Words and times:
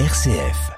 RCF. 0.00 0.72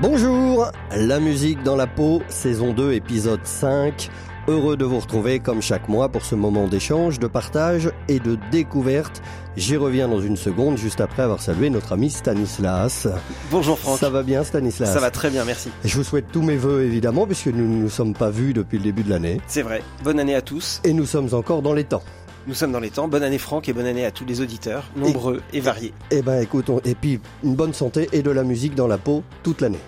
Bonjour, 0.00 0.72
la 0.96 1.20
musique 1.20 1.62
dans 1.64 1.76
la 1.76 1.86
peau, 1.86 2.22
saison 2.28 2.72
2, 2.72 2.94
épisode 2.94 3.44
5. 3.44 4.08
Heureux 4.48 4.78
de 4.78 4.86
vous 4.86 5.00
retrouver 5.00 5.40
comme 5.40 5.60
chaque 5.60 5.90
mois 5.90 6.08
pour 6.08 6.24
ce 6.24 6.34
moment 6.34 6.66
d'échange, 6.66 7.18
de 7.18 7.26
partage 7.26 7.92
et 8.08 8.20
de 8.20 8.38
découverte. 8.50 9.20
J'y 9.58 9.76
reviens 9.76 10.06
dans 10.06 10.20
une 10.20 10.36
seconde, 10.36 10.78
juste 10.78 11.00
après 11.00 11.24
avoir 11.24 11.42
salué 11.42 11.68
notre 11.68 11.92
ami 11.92 12.10
Stanislas. 12.10 13.08
Bonjour 13.50 13.76
Franck. 13.76 13.98
Ça 13.98 14.08
va 14.08 14.22
bien 14.22 14.44
Stanislas 14.44 14.92
Ça 14.92 15.00
va 15.00 15.10
très 15.10 15.30
bien, 15.30 15.44
merci. 15.44 15.70
Je 15.84 15.96
vous 15.96 16.04
souhaite 16.04 16.26
tous 16.30 16.42
mes 16.42 16.56
voeux 16.56 16.84
évidemment, 16.84 17.26
puisque 17.26 17.48
nous 17.48 17.66
ne 17.66 17.82
nous 17.82 17.88
sommes 17.88 18.14
pas 18.14 18.30
vus 18.30 18.52
depuis 18.52 18.78
le 18.78 18.84
début 18.84 19.02
de 19.02 19.10
l'année. 19.10 19.40
C'est 19.48 19.62
vrai. 19.62 19.82
Bonne 20.04 20.20
année 20.20 20.36
à 20.36 20.42
tous. 20.42 20.80
Et 20.84 20.92
nous 20.92 21.06
sommes 21.06 21.34
encore 21.34 21.60
dans 21.60 21.74
les 21.74 21.82
temps. 21.82 22.04
Nous 22.46 22.54
sommes 22.54 22.70
dans 22.70 22.78
les 22.78 22.90
temps. 22.90 23.08
Bonne 23.08 23.24
année 23.24 23.38
Franck 23.38 23.68
et 23.68 23.72
bonne 23.72 23.86
année 23.86 24.04
à 24.04 24.12
tous 24.12 24.24
les 24.24 24.40
auditeurs, 24.40 24.84
nombreux 24.94 25.42
et, 25.52 25.58
variés. 25.58 25.92
Eh 26.12 26.22
ben 26.22 26.40
écoute, 26.40 26.70
et 26.84 26.94
puis 26.94 27.18
une 27.42 27.56
bonne 27.56 27.74
santé 27.74 28.08
et 28.12 28.22
de 28.22 28.30
la 28.30 28.44
musique 28.44 28.76
dans 28.76 28.86
la 28.86 28.96
peau 28.96 29.24
toute 29.42 29.60
l'année. 29.60 29.80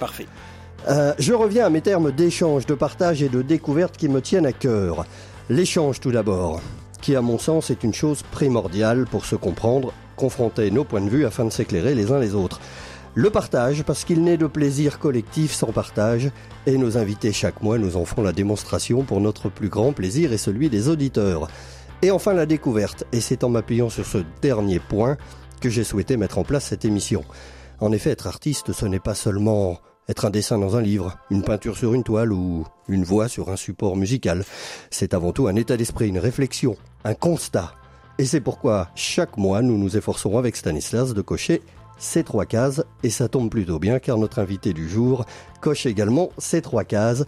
Parfait. 0.00 0.26
Euh, 0.88 1.14
je 1.20 1.34
reviens 1.34 1.66
à 1.66 1.70
mes 1.70 1.82
termes 1.82 2.10
d'échange, 2.10 2.66
de 2.66 2.74
partage 2.74 3.22
et 3.22 3.28
de 3.28 3.42
découverte 3.42 3.96
qui 3.96 4.08
me 4.08 4.20
tiennent 4.20 4.46
à 4.46 4.52
cœur. 4.52 5.06
L'échange 5.50 6.00
tout 6.00 6.10
d'abord, 6.10 6.60
qui 7.00 7.16
à 7.16 7.22
mon 7.22 7.38
sens 7.38 7.70
est 7.70 7.84
une 7.84 7.94
chose 7.94 8.22
primordiale 8.30 9.06
pour 9.10 9.24
se 9.24 9.36
comprendre, 9.36 9.92
confronter 10.16 10.70
nos 10.70 10.84
points 10.84 11.00
de 11.00 11.10
vue 11.10 11.26
afin 11.26 11.44
de 11.44 11.50
s'éclairer 11.50 11.94
les 11.94 12.12
uns 12.12 12.18
les 12.18 12.34
autres. 12.34 12.60
Le 13.14 13.30
partage, 13.30 13.82
parce 13.82 14.04
qu'il 14.04 14.22
n'est 14.22 14.36
de 14.36 14.46
plaisir 14.46 14.98
collectif 14.98 15.52
sans 15.52 15.72
partage, 15.72 16.30
et 16.66 16.76
nos 16.76 16.98
invités 16.98 17.32
chaque 17.32 17.62
mois 17.62 17.78
nous 17.78 17.96
en 17.96 18.04
font 18.04 18.22
la 18.22 18.32
démonstration 18.32 19.02
pour 19.02 19.20
notre 19.20 19.48
plus 19.48 19.68
grand 19.68 19.92
plaisir 19.92 20.32
et 20.32 20.38
celui 20.38 20.68
des 20.68 20.88
auditeurs. 20.88 21.48
Et 22.02 22.10
enfin 22.10 22.32
la 22.32 22.46
découverte, 22.46 23.04
et 23.12 23.20
c'est 23.20 23.42
en 23.42 23.48
m'appuyant 23.48 23.90
sur 23.90 24.06
ce 24.06 24.18
dernier 24.40 24.78
point 24.78 25.16
que 25.60 25.68
j'ai 25.68 25.84
souhaité 25.84 26.16
mettre 26.16 26.38
en 26.38 26.44
place 26.44 26.66
cette 26.66 26.84
émission. 26.84 27.24
En 27.80 27.92
effet, 27.92 28.10
être 28.10 28.26
artiste, 28.26 28.72
ce 28.72 28.86
n'est 28.86 29.00
pas 29.00 29.14
seulement 29.14 29.80
être 30.08 30.24
un 30.24 30.30
dessin 30.30 30.58
dans 30.58 30.76
un 30.76 30.82
livre, 30.82 31.18
une 31.30 31.42
peinture 31.42 31.76
sur 31.76 31.94
une 31.94 32.02
toile 32.02 32.32
ou 32.32 32.64
une 32.88 33.04
voix 33.04 33.28
sur 33.28 33.50
un 33.50 33.56
support 33.56 33.96
musical. 33.96 34.44
C'est 34.90 35.14
avant 35.14 35.32
tout 35.32 35.48
un 35.48 35.56
état 35.56 35.76
d'esprit, 35.76 36.08
une 36.08 36.18
réflexion, 36.18 36.76
un 37.04 37.14
constat. 37.14 37.74
Et 38.18 38.24
c'est 38.24 38.40
pourquoi 38.40 38.88
chaque 38.94 39.36
mois 39.36 39.62
nous 39.62 39.78
nous 39.78 39.96
efforcerons 39.96 40.38
avec 40.38 40.56
Stanislas 40.56 41.14
de 41.14 41.22
cocher 41.22 41.62
ces 41.98 42.22
trois 42.22 42.46
cases, 42.46 42.84
et 43.02 43.10
ça 43.10 43.28
tombe 43.28 43.50
plutôt 43.50 43.78
bien 43.78 43.98
car 43.98 44.18
notre 44.18 44.38
invité 44.38 44.72
du 44.72 44.88
jour 44.88 45.24
coche 45.60 45.84
également 45.84 46.30
ces 46.38 46.62
trois 46.62 46.84
cases. 46.84 47.24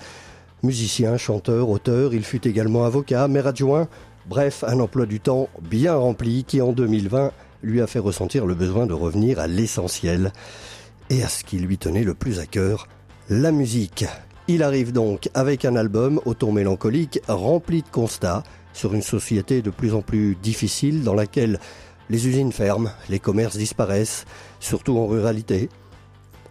Musicien, 0.62 1.16
chanteur, 1.16 1.68
auteur, 1.68 2.14
il 2.14 2.22
fut 2.22 2.46
également 2.46 2.84
avocat, 2.84 3.26
maire 3.28 3.48
adjoint, 3.48 3.88
bref, 4.26 4.62
un 4.66 4.78
emploi 4.78 5.06
du 5.06 5.18
temps 5.20 5.48
bien 5.60 5.96
rempli 5.96 6.44
qui 6.44 6.60
en 6.60 6.72
2020 6.72 7.32
lui 7.62 7.80
a 7.80 7.86
fait 7.86 7.98
ressentir 7.98 8.46
le 8.46 8.54
besoin 8.54 8.86
de 8.86 8.92
revenir 8.92 9.38
à 9.40 9.46
l'essentiel 9.46 10.32
et 11.10 11.22
à 11.22 11.28
ce 11.28 11.44
qui 11.44 11.58
lui 11.58 11.76
tenait 11.76 12.04
le 12.04 12.14
plus 12.14 12.38
à 12.38 12.46
cœur, 12.46 12.88
la 13.28 13.52
musique. 13.52 14.06
Il 14.48 14.62
arrive 14.62 14.92
donc 14.92 15.28
avec 15.34 15.64
un 15.64 15.76
album 15.76 16.20
au 16.24 16.34
ton 16.34 16.52
mélancolique 16.52 17.20
rempli 17.28 17.82
de 17.82 17.88
constats 17.88 18.42
sur 18.72 18.94
une 18.94 19.02
société 19.02 19.60
de 19.60 19.70
plus 19.70 19.92
en 19.92 20.02
plus 20.02 20.36
difficile 20.36 21.02
dans 21.02 21.14
laquelle 21.14 21.58
les 22.08 22.26
usines 22.26 22.52
ferment, 22.52 22.90
les 23.08 23.18
commerces 23.18 23.56
disparaissent, 23.56 24.24
surtout 24.58 24.98
en 24.98 25.06
ruralité. 25.06 25.68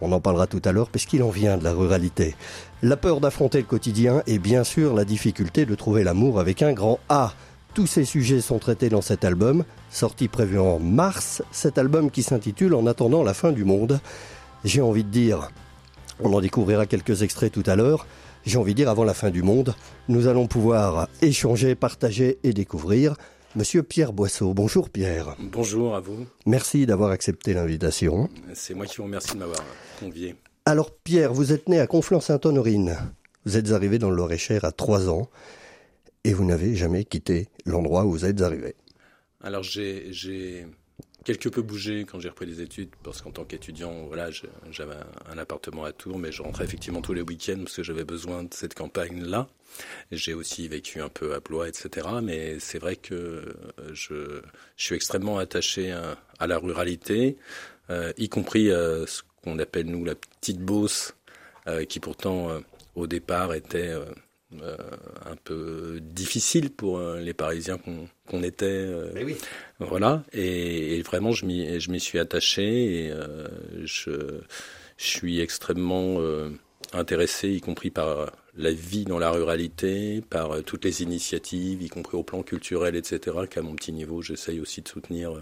On 0.00 0.12
en 0.12 0.20
parlera 0.20 0.46
tout 0.46 0.62
à 0.64 0.72
l'heure 0.72 0.88
puisqu'il 0.88 1.22
en 1.22 1.30
vient 1.30 1.58
de 1.58 1.64
la 1.64 1.72
ruralité. 1.72 2.34
La 2.82 2.96
peur 2.96 3.20
d'affronter 3.20 3.58
le 3.58 3.64
quotidien 3.64 4.22
et 4.26 4.38
bien 4.38 4.64
sûr 4.64 4.94
la 4.94 5.04
difficulté 5.04 5.66
de 5.66 5.74
trouver 5.74 6.04
l'amour 6.04 6.40
avec 6.40 6.62
un 6.62 6.72
grand 6.72 6.98
A. 7.08 7.34
Tous 7.74 7.86
ces 7.86 8.04
sujets 8.04 8.40
sont 8.40 8.58
traités 8.58 8.88
dans 8.88 9.02
cet 9.02 9.24
album, 9.24 9.64
sorti 9.90 10.28
prévu 10.28 10.58
en 10.58 10.78
mars, 10.78 11.42
cet 11.50 11.78
album 11.78 12.10
qui 12.10 12.22
s'intitule 12.22 12.74
En 12.74 12.86
attendant 12.86 13.22
la 13.22 13.34
fin 13.34 13.52
du 13.52 13.64
monde. 13.64 14.00
J'ai 14.64 14.82
envie 14.82 15.04
de 15.04 15.08
dire, 15.08 15.50
on 16.20 16.32
en 16.32 16.40
découvrira 16.40 16.86
quelques 16.86 17.22
extraits 17.22 17.52
tout 17.52 17.62
à 17.66 17.76
l'heure, 17.76 18.06
j'ai 18.44 18.58
envie 18.58 18.72
de 18.72 18.76
dire 18.76 18.90
avant 18.90 19.04
la 19.04 19.14
fin 19.14 19.30
du 19.30 19.42
monde, 19.42 19.74
nous 20.08 20.26
allons 20.26 20.46
pouvoir 20.46 21.08
échanger, 21.22 21.74
partager 21.74 22.38
et 22.42 22.52
découvrir 22.52 23.16
Monsieur 23.56 23.82
Pierre 23.82 24.12
Boisseau. 24.12 24.54
Bonjour 24.54 24.90
Pierre. 24.90 25.34
Bonjour 25.40 25.96
à 25.96 26.00
vous. 26.00 26.26
Merci 26.46 26.86
d'avoir 26.86 27.10
accepté 27.10 27.52
l'invitation. 27.52 28.28
C'est 28.54 28.74
moi 28.74 28.86
qui 28.86 28.98
vous 28.98 29.04
remercie 29.04 29.32
de 29.32 29.38
m'avoir 29.38 29.64
convié. 29.98 30.36
Alors 30.66 30.92
Pierre, 30.92 31.32
vous 31.32 31.52
êtes 31.52 31.68
né 31.68 31.80
à 31.80 31.86
Conflans-Sainte-Honorine. 31.86 32.96
Vous 33.46 33.56
êtes 33.56 33.72
arrivé 33.72 33.98
dans 33.98 34.10
le 34.10 34.16
Loir-et-Cher 34.16 34.64
à 34.64 34.72
3 34.72 35.08
ans 35.08 35.28
et 36.22 36.32
vous 36.32 36.44
n'avez 36.44 36.76
jamais 36.76 37.04
quitté 37.04 37.48
l'endroit 37.64 38.04
où 38.04 38.12
vous 38.12 38.24
êtes 38.24 38.40
arrivé. 38.40 38.76
Alors 39.42 39.62
j'ai 39.64 40.66
quelque 41.24 41.48
peu 41.48 41.62
bougé 41.62 42.04
quand 42.04 42.20
j'ai 42.20 42.28
repris 42.28 42.46
les 42.46 42.60
études, 42.60 42.90
parce 43.02 43.20
qu'en 43.20 43.30
tant 43.30 43.44
qu'étudiant, 43.44 44.06
voilà, 44.06 44.30
j'avais 44.30 44.94
un 45.30 45.38
appartement 45.38 45.84
à 45.84 45.92
Tours, 45.92 46.18
mais 46.18 46.32
je 46.32 46.42
rentrais 46.42 46.64
effectivement 46.64 47.02
tous 47.02 47.12
les 47.12 47.22
week-ends 47.22 47.58
parce 47.58 47.76
que 47.76 47.82
j'avais 47.82 48.04
besoin 48.04 48.44
de 48.44 48.54
cette 48.54 48.74
campagne-là. 48.74 49.48
J'ai 50.10 50.34
aussi 50.34 50.66
vécu 50.68 51.00
un 51.00 51.08
peu 51.08 51.34
à 51.34 51.40
Blois, 51.40 51.68
etc. 51.68 52.08
Mais 52.22 52.58
c'est 52.58 52.78
vrai 52.78 52.96
que 52.96 53.14
euh, 53.14 53.54
je, 53.92 54.40
suis 54.76 54.94
extrêmement 54.94 55.38
attaché 55.38 55.92
à, 55.92 56.46
la 56.46 56.58
ruralité, 56.58 57.36
euh, 57.90 58.12
y 58.16 58.28
compris 58.28 58.72
à 58.72 59.06
ce 59.06 59.22
qu'on 59.42 59.58
appelle 59.58 59.86
nous 59.86 60.04
la 60.04 60.14
petite 60.14 60.60
Beauce, 60.60 61.14
euh, 61.66 61.84
qui 61.84 62.00
pourtant 62.00 62.60
au 62.94 63.06
départ 63.06 63.54
était 63.54 63.94
euh, 64.62 64.76
un 65.26 65.36
peu 65.36 66.00
difficile 66.02 66.70
pour 66.70 66.98
euh, 66.98 67.20
les 67.20 67.34
Parisiens 67.34 67.78
qu'on 68.26 68.42
était. 68.42 68.66
Euh, 68.66 69.12
oui. 69.24 69.36
Voilà, 69.78 70.24
et, 70.32 71.00
vraiment 71.02 71.30
je 71.30 71.46
m'y 71.46 72.00
suis 72.00 72.18
attaché 72.18 73.06
et 73.06 73.12
je, 73.84 74.10
je, 74.96 75.06
suis 75.06 75.40
extrêmement 75.40 76.20
intéressé, 76.92 77.48
y 77.50 77.60
compris 77.60 77.90
par 77.90 78.32
la 78.56 78.72
vie 78.72 79.04
dans 79.04 79.18
la 79.18 79.30
ruralité, 79.30 80.20
par 80.28 80.62
toutes 80.64 80.84
les 80.84 81.02
initiatives, 81.02 81.82
y 81.82 81.88
compris 81.88 82.16
au 82.16 82.22
plan 82.22 82.42
culturel, 82.42 82.96
etc., 82.96 83.38
qu'à 83.48 83.62
mon 83.62 83.74
petit 83.74 83.92
niveau, 83.92 84.20
j'essaye 84.20 84.60
aussi 84.60 84.82
de 84.82 84.88
soutenir 84.88 85.32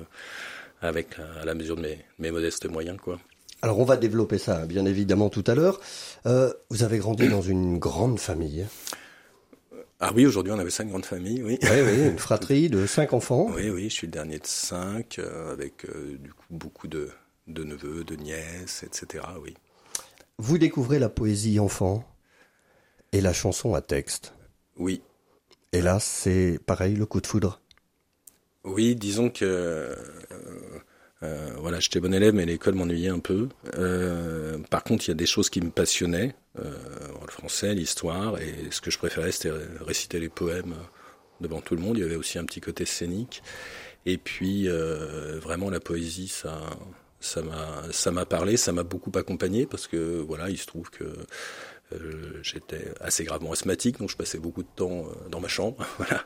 avec 0.82 1.18
à 1.40 1.44
la 1.44 1.54
mesure 1.54 1.76
de 1.76 1.82
mes, 1.82 1.98
mes 2.18 2.30
modestes 2.30 2.66
moyens, 2.66 2.98
quoi. 2.98 3.18
Alors 3.62 3.78
on 3.80 3.84
va 3.84 3.96
développer 3.96 4.38
ça 4.38 4.66
bien 4.66 4.84
évidemment 4.86 5.30
tout 5.30 5.44
à 5.46 5.54
l'heure. 5.54 5.80
Euh, 6.26 6.52
vous 6.70 6.84
avez 6.84 6.98
grandi 6.98 7.28
dans 7.28 7.42
une 7.42 7.78
grande 7.78 8.20
famille. 8.20 8.66
Ah 10.00 10.12
oui, 10.14 10.26
aujourd'hui 10.26 10.52
on 10.52 10.58
avait 10.60 10.70
cinq 10.70 10.88
grandes 10.88 11.04
familles, 11.04 11.42
oui. 11.42 11.58
Oui, 11.62 11.80
oui, 11.84 12.08
une 12.08 12.18
fratrie 12.20 12.68
de 12.68 12.86
cinq 12.86 13.12
enfants. 13.12 13.48
Oui, 13.54 13.68
oui, 13.68 13.84
je 13.90 13.94
suis 13.94 14.06
le 14.06 14.12
dernier 14.12 14.38
de 14.38 14.46
cinq, 14.46 15.18
euh, 15.18 15.52
avec 15.52 15.86
euh, 15.86 16.16
du 16.20 16.32
coup 16.32 16.46
beaucoup 16.50 16.86
de, 16.86 17.10
de, 17.48 17.64
neveux, 17.64 18.04
de 18.04 18.14
nièces, 18.14 18.84
etc. 18.84 19.24
Oui. 19.42 19.54
Vous 20.38 20.56
découvrez 20.56 21.00
la 21.00 21.08
poésie 21.08 21.58
enfant 21.58 22.04
et 23.10 23.20
la 23.20 23.32
chanson 23.32 23.74
à 23.74 23.80
texte. 23.80 24.34
Oui. 24.76 25.02
Et 25.72 25.82
là, 25.82 25.98
c'est 25.98 26.60
pareil, 26.64 26.94
le 26.94 27.04
coup 27.04 27.20
de 27.20 27.26
foudre. 27.26 27.60
Oui, 28.62 28.94
disons 28.94 29.30
que 29.30 29.44
euh, 29.44 29.96
voilà, 31.20 31.80
j'étais 31.80 32.00
bon 32.00 32.14
élève, 32.14 32.34
mais 32.34 32.46
l'école 32.46 32.74
m'ennuyait 32.74 33.08
un 33.08 33.18
peu. 33.18 33.48
Euh, 33.76 34.58
par 34.70 34.84
contre, 34.84 35.06
il 35.06 35.08
y 35.08 35.12
a 35.12 35.14
des 35.14 35.26
choses 35.26 35.50
qui 35.50 35.60
me 35.60 35.70
passionnaient, 35.70 36.34
euh, 36.58 36.72
le 37.20 37.32
français, 37.32 37.74
l'histoire, 37.74 38.40
et 38.40 38.70
ce 38.70 38.80
que 38.80 38.90
je 38.90 38.98
préférais, 38.98 39.32
c'était 39.32 39.52
réciter 39.80 40.20
les 40.20 40.28
poèmes 40.28 40.74
devant 41.40 41.60
tout 41.60 41.76
le 41.76 41.82
monde. 41.82 41.98
Il 41.98 42.00
y 42.00 42.04
avait 42.04 42.16
aussi 42.16 42.38
un 42.38 42.44
petit 42.44 42.60
côté 42.60 42.84
scénique. 42.84 43.42
Et 44.06 44.16
puis, 44.16 44.68
euh, 44.68 45.38
vraiment, 45.40 45.70
la 45.70 45.80
poésie, 45.80 46.28
ça, 46.28 46.60
ça 47.20 47.42
m'a, 47.42 47.82
ça 47.90 48.10
m'a 48.10 48.24
parlé, 48.24 48.56
ça 48.56 48.72
m'a 48.72 48.84
beaucoup 48.84 49.12
accompagné 49.14 49.66
parce 49.66 49.86
que 49.86 50.20
voilà, 50.20 50.50
il 50.50 50.58
se 50.58 50.66
trouve 50.66 50.90
que 50.90 51.04
euh, 51.92 52.40
j'étais 52.42 52.92
assez 53.00 53.24
gravement 53.24 53.52
asthmatique, 53.52 53.98
donc 53.98 54.10
je 54.10 54.16
passais 54.16 54.38
beaucoup 54.38 54.62
de 54.62 54.68
temps 54.76 55.06
euh, 55.06 55.28
dans 55.30 55.40
ma 55.40 55.48
chambre, 55.48 55.84
voilà. 55.98 56.24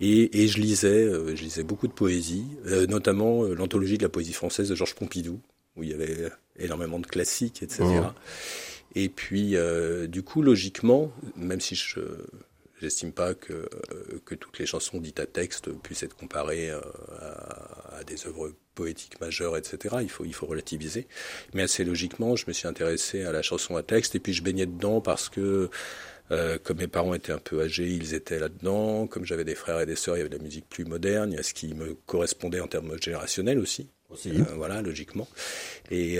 Et, 0.00 0.42
et 0.42 0.48
je 0.48 0.60
lisais, 0.60 1.04
euh, 1.04 1.36
je 1.36 1.42
lisais 1.42 1.62
beaucoup 1.62 1.86
de 1.86 1.92
poésie, 1.92 2.46
notamment 2.88 3.44
l'anthologie 3.44 3.98
de 3.98 4.02
la 4.02 4.08
poésie 4.08 4.32
française 4.32 4.68
de 4.68 4.74
Georges 4.74 4.94
Pompidou, 4.94 5.40
où 5.76 5.82
il 5.82 5.90
y 5.90 5.94
avait 5.94 6.30
énormément 6.58 6.98
de 6.98 7.06
classiques, 7.06 7.62
etc. 7.62 7.84
Et 8.94 9.08
puis, 9.08 9.54
du 10.08 10.22
coup, 10.22 10.42
logiquement, 10.42 11.12
même 11.36 11.60
si 11.60 11.74
je 11.74 12.00
J'estime 12.80 13.12
pas 13.12 13.34
que, 13.34 13.68
que 14.24 14.34
toutes 14.34 14.58
les 14.58 14.64
chansons 14.64 15.00
dites 15.00 15.20
à 15.20 15.26
texte 15.26 15.70
puissent 15.82 16.02
être 16.02 16.16
comparées 16.16 16.70
à, 16.70 16.80
à 17.98 18.04
des 18.04 18.26
œuvres 18.26 18.54
poétique 18.74 19.20
majeure, 19.20 19.58
etc. 19.58 19.96
Il 20.00 20.08
faut, 20.08 20.24
il 20.24 20.32
faut 20.32 20.46
relativiser. 20.46 21.06
Mais 21.52 21.62
assez 21.62 21.84
logiquement, 21.84 22.36
je 22.36 22.44
me 22.48 22.54
suis 22.54 22.66
intéressé 22.66 23.24
à 23.24 23.32
la 23.32 23.42
chanson 23.42 23.76
à 23.76 23.82
texte 23.82 24.14
et 24.14 24.20
puis 24.20 24.32
je 24.32 24.42
baignais 24.42 24.64
dedans 24.64 25.02
parce 25.02 25.28
que 25.28 25.68
euh, 26.30 26.58
comme 26.62 26.78
mes 26.78 26.86
parents 26.86 27.14
étaient 27.14 27.32
un 27.32 27.38
peu 27.38 27.62
âgés, 27.62 27.88
ils 27.88 28.14
étaient 28.14 28.38
là-dedans. 28.38 29.06
Comme 29.06 29.24
j'avais 29.24 29.44
des 29.44 29.54
frères 29.54 29.80
et 29.80 29.86
des 29.86 29.96
sœurs, 29.96 30.16
il 30.16 30.18
y 30.18 30.20
avait 30.20 30.30
de 30.30 30.36
la 30.36 30.42
musique 30.42 30.68
plus 30.68 30.84
moderne. 30.84 31.32
Il 31.32 31.36
y 31.36 31.38
a 31.38 31.42
ce 31.42 31.54
qui 31.54 31.74
me 31.74 31.94
correspondait 32.06 32.60
en 32.60 32.66
termes 32.66 32.96
générationnels 33.00 33.58
aussi. 33.58 33.88
Aussi. 34.10 34.32
voilà, 34.56 34.82
logiquement. 34.82 35.28
Et 35.92 36.18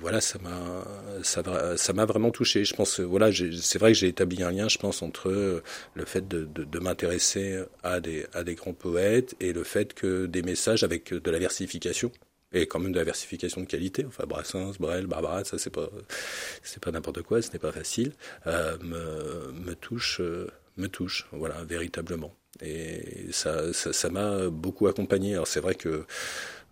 voilà, 0.00 0.20
ça 0.20 0.40
m'a, 0.40 0.84
ça, 1.22 1.76
ça 1.76 1.92
m'a 1.92 2.04
vraiment 2.04 2.32
touché. 2.32 2.64
Je 2.64 2.74
pense, 2.74 2.98
voilà, 2.98 3.30
c'est 3.32 3.78
vrai 3.78 3.92
que 3.92 3.98
j'ai 3.98 4.08
établi 4.08 4.42
un 4.42 4.50
lien, 4.50 4.68
je 4.68 4.78
pense, 4.78 5.02
entre 5.02 5.62
le 5.94 6.04
fait 6.04 6.26
de, 6.26 6.46
de, 6.46 6.64
de 6.64 6.78
m'intéresser 6.80 7.62
à 7.84 8.00
des, 8.00 8.26
à 8.32 8.42
des 8.42 8.56
grands 8.56 8.72
poètes 8.72 9.36
et 9.38 9.52
le 9.52 9.62
fait 9.62 9.94
que 9.94 10.26
des 10.26 10.42
messages 10.42 10.82
avec 10.82 11.14
de 11.14 11.30
la 11.30 11.38
versification 11.38 12.10
et 12.52 12.66
quand 12.66 12.78
même 12.78 12.92
de 12.92 12.98
la 12.98 13.04
versification 13.04 13.60
de 13.60 13.66
qualité. 13.66 14.04
Enfin, 14.06 14.24
Brassens, 14.26 14.78
Brel, 14.78 15.06
Barbara, 15.06 15.44
ça 15.44 15.58
c'est 15.58 15.70
pas, 15.70 15.88
c'est 16.62 16.82
pas 16.82 16.90
n'importe 16.90 17.22
quoi, 17.22 17.42
ce 17.42 17.50
n'est 17.52 17.58
pas 17.58 17.72
facile. 17.72 18.12
Euh, 18.46 18.76
me, 18.78 19.74
touche, 19.74 20.20
euh, 20.20 20.50
me 20.76 20.88
touche, 20.88 21.26
voilà, 21.32 21.64
véritablement. 21.64 22.34
Et 22.62 23.28
ça, 23.30 23.72
ça, 23.72 24.10
m'a 24.10 24.48
beaucoup 24.48 24.86
accompagné. 24.88 25.34
Alors 25.34 25.46
c'est 25.46 25.60
vrai 25.60 25.74
que 25.74 26.04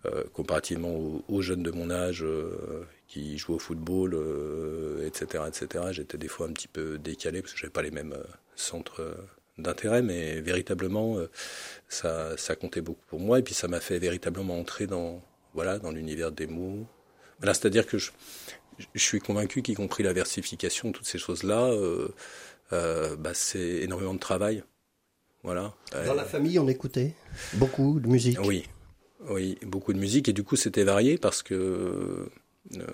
euh, 0.05 0.23
comparativement 0.33 1.23
aux, 1.27 1.41
jeunes 1.41 1.63
de 1.63 1.71
mon 1.71 1.91
âge 1.91 2.25
qui 3.07 3.37
jouent 3.37 3.55
au 3.55 3.59
football, 3.59 4.17
etc., 5.05 5.43
etc., 5.47 5.85
j'étais 5.91 6.17
des 6.17 6.27
fois 6.27 6.47
un 6.47 6.53
petit 6.53 6.67
peu 6.67 6.97
décalé 6.97 7.41
parce 7.41 7.53
que 7.53 7.59
j'avais 7.59 7.71
pas 7.71 7.83
les 7.83 7.91
mêmes 7.91 8.15
centres 8.55 9.15
d'intérêt, 9.57 10.01
mais 10.01 10.41
véritablement, 10.41 11.17
ça, 11.87 12.35
ça 12.37 12.55
comptait 12.55 12.81
beaucoup 12.81 13.05
pour 13.07 13.19
moi. 13.19 13.39
Et 13.39 13.43
puis 13.43 13.53
ça 13.53 13.67
m'a 13.67 13.79
fait 13.79 13.99
véritablement 13.99 14.59
entrer 14.59 14.87
dans 14.87 15.21
voilà, 15.57 15.79
dans 15.79 15.89
l'univers 15.89 16.31
des 16.31 16.45
mots. 16.45 16.85
Voilà, 17.39 17.55
c'est-à-dire 17.55 17.87
que 17.87 17.97
je, 17.97 18.11
je, 18.93 19.01
suis 19.01 19.19
convaincu 19.19 19.63
qu'y 19.63 19.73
compris 19.73 20.03
la 20.03 20.13
versification, 20.13 20.91
toutes 20.91 21.07
ces 21.07 21.17
choses-là, 21.17 21.65
euh, 21.71 22.09
euh, 22.73 23.15
bah, 23.15 23.33
c'est 23.33 23.81
énormément 23.81 24.13
de 24.13 24.19
travail. 24.19 24.63
Voilà. 25.41 25.73
Dans 26.05 26.13
la 26.13 26.25
famille, 26.25 26.59
on 26.59 26.67
écoutait 26.67 27.15
beaucoup 27.53 27.99
de 27.99 28.07
musique. 28.07 28.37
Oui, 28.45 28.67
oui, 29.29 29.57
beaucoup 29.63 29.93
de 29.93 29.97
musique 29.97 30.29
et 30.29 30.33
du 30.33 30.43
coup 30.43 30.55
c'était 30.55 30.83
varié 30.83 31.17
parce 31.17 31.41
que 31.41 32.29
euh, 32.75 32.85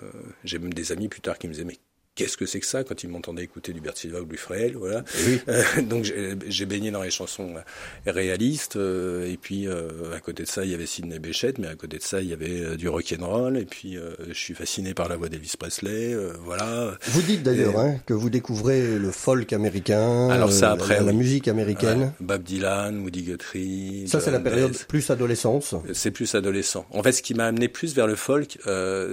j'ai 0.42 0.58
même 0.58 0.72
des 0.72 0.90
amis 0.90 1.08
plus 1.08 1.20
tard 1.20 1.38
qui 1.38 1.48
me 1.48 1.52
disaient 1.52 1.66
mais 1.66 1.78
qu'est-ce 2.14 2.36
que 2.36 2.46
c'est 2.46 2.60
que 2.60 2.66
ça 2.66 2.84
quand 2.84 3.02
ils 3.02 3.08
m'entendaient 3.08 3.42
écouter 3.42 3.72
du 3.72 3.80
Bert 3.80 3.96
Silva 3.96 4.20
ou 4.20 4.24
du 4.24 4.36
Fréhel, 4.36 4.76
voilà. 4.76 5.04
Oui. 5.26 5.40
Euh, 5.48 5.62
donc 5.82 6.04
j'ai 6.46 6.66
baigné 6.66 6.90
dans 6.90 7.02
les 7.02 7.10
chansons 7.10 7.54
euh, 7.56 8.12
réalistes 8.12 8.76
euh, 8.76 9.30
et 9.30 9.36
puis 9.36 9.66
à 9.68 10.20
côté 10.20 10.44
de 10.44 10.48
ça 10.48 10.64
il 10.64 10.70
y 10.70 10.74
avait 10.74 10.86
Sidney 10.86 11.18
Bechet, 11.18 11.54
mais 11.58 11.68
à 11.68 11.74
côté 11.74 11.98
de 11.98 12.02
ça 12.02 12.20
il 12.20 12.28
y 12.28 12.32
avait 12.32 12.76
du 12.76 12.88
rock 12.88 13.14
and 13.18 13.26
roll 13.26 13.58
et 13.58 13.64
puis 13.64 13.98
je 14.28 14.34
suis 14.34 14.54
fasciné 14.54 14.94
par 14.94 15.08
la 15.08 15.16
voix 15.16 15.28
d'Elvis 15.28 15.54
Presley, 15.58 16.16
voilà. 16.44 16.96
Vous 17.06 17.22
dites 17.22 17.42
d'ailleurs 17.42 17.78
hein, 17.78 17.96
que 18.06 18.14
vous 18.14 18.30
découvrez 18.30 18.98
le 18.98 19.10
folk 19.10 19.52
américain, 19.52 20.28
alors 20.30 20.52
ça 20.52 20.70
après 20.72 21.02
la, 21.02 21.12
musique 21.12 21.48
américaine, 21.48 22.12
Bob 22.20 22.42
Dylan, 22.42 23.00
Woody 23.02 23.22
Guthrie. 23.22 24.04
Ça 24.08 24.20
c'est 24.20 24.30
la 24.30 24.40
période 24.40 24.76
plus 24.86 25.10
adolescence. 25.10 25.74
C'est 25.92 26.10
plus 26.10 26.34
adolescent. 26.34 26.86
En 26.90 27.02
fait 27.02 27.12
ce 27.12 27.22
qui 27.22 27.34
m'a 27.34 27.46
amené 27.46 27.68
plus 27.68 27.94
vers 27.94 28.06
le 28.06 28.16
folk, 28.16 28.58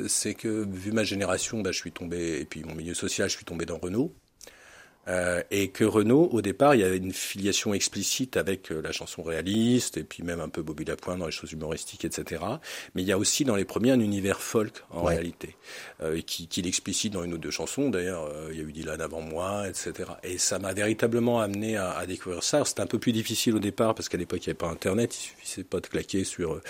c'est 0.08 0.34
que 0.34 0.66
vu 0.72 0.92
ma 0.92 1.04
génération, 1.04 1.62
bah, 1.62 1.72
je 1.72 1.78
suis 1.78 1.92
tombé 1.92 2.40
et 2.40 2.46
puis 2.46 2.64
mon 2.64 2.76
milieu 2.76 2.91
social, 2.94 3.30
je 3.30 3.36
suis 3.36 3.46
tombé 3.46 3.66
dans 3.66 3.78
Renault. 3.78 4.14
Euh, 5.08 5.42
et 5.50 5.70
que 5.70 5.84
Renault, 5.84 6.30
au 6.32 6.42
départ, 6.42 6.76
il 6.76 6.82
y 6.82 6.84
avait 6.84 6.98
une 6.98 7.12
filiation 7.12 7.74
explicite 7.74 8.38
avec 8.38 8.72
euh, 8.72 8.82
la 8.82 8.92
chanson 8.92 9.24
réaliste, 9.24 9.98
et 9.98 10.04
puis 10.04 10.22
même 10.22 10.40
un 10.40 10.50
peu 10.50 10.62
Bobby 10.62 10.86
Lapointe 10.86 11.18
dans 11.18 11.26
les 11.26 11.32
choses 11.32 11.52
humoristiques, 11.52 12.06
etc. 12.06 12.44
Mais 12.94 13.02
il 13.02 13.08
y 13.08 13.12
a 13.12 13.18
aussi 13.18 13.44
dans 13.44 13.56
les 13.56 13.66
premiers 13.66 13.92
un 13.92 14.00
univers 14.00 14.42
folk, 14.42 14.84
en 14.92 15.04
réalité, 15.04 15.56
euh, 16.04 16.22
qui, 16.22 16.48
qui 16.48 16.62
l'explicite 16.62 17.14
dans 17.14 17.24
une 17.24 17.34
ou 17.34 17.40
deux 17.40 17.50
chansons. 17.50 17.90
D'ailleurs, 17.90 18.32
il 18.52 18.58
y 18.58 18.60
a 18.60 18.64
eu 18.64 18.72
Dylan 18.72 19.02
avant 19.02 19.22
moi, 19.22 19.68
etc. 19.68 20.12
Et 20.24 20.38
ça 20.38 20.60
m'a 20.60 20.74
véritablement 20.74 21.42
amené 21.42 21.78
à, 21.78 21.92
à 21.92 22.06
découvrir 22.06 22.44
ça. 22.44 22.64
C'était 22.64 22.82
un 22.82 22.88
peu 22.88 23.00
plus 23.00 23.12
difficile 23.12 23.56
au 23.56 23.60
départ, 23.60 23.96
parce 23.96 24.08
qu'à 24.08 24.18
l'époque, 24.18 24.46
il 24.46 24.50
n'y 24.50 24.52
avait 24.52 24.58
pas 24.58 24.70
Internet, 24.70 25.16
il 25.16 25.20
suffisait 25.20 25.64
pas 25.64 25.80
de 25.80 25.88
claquer 25.88 26.24
sur 26.24 26.62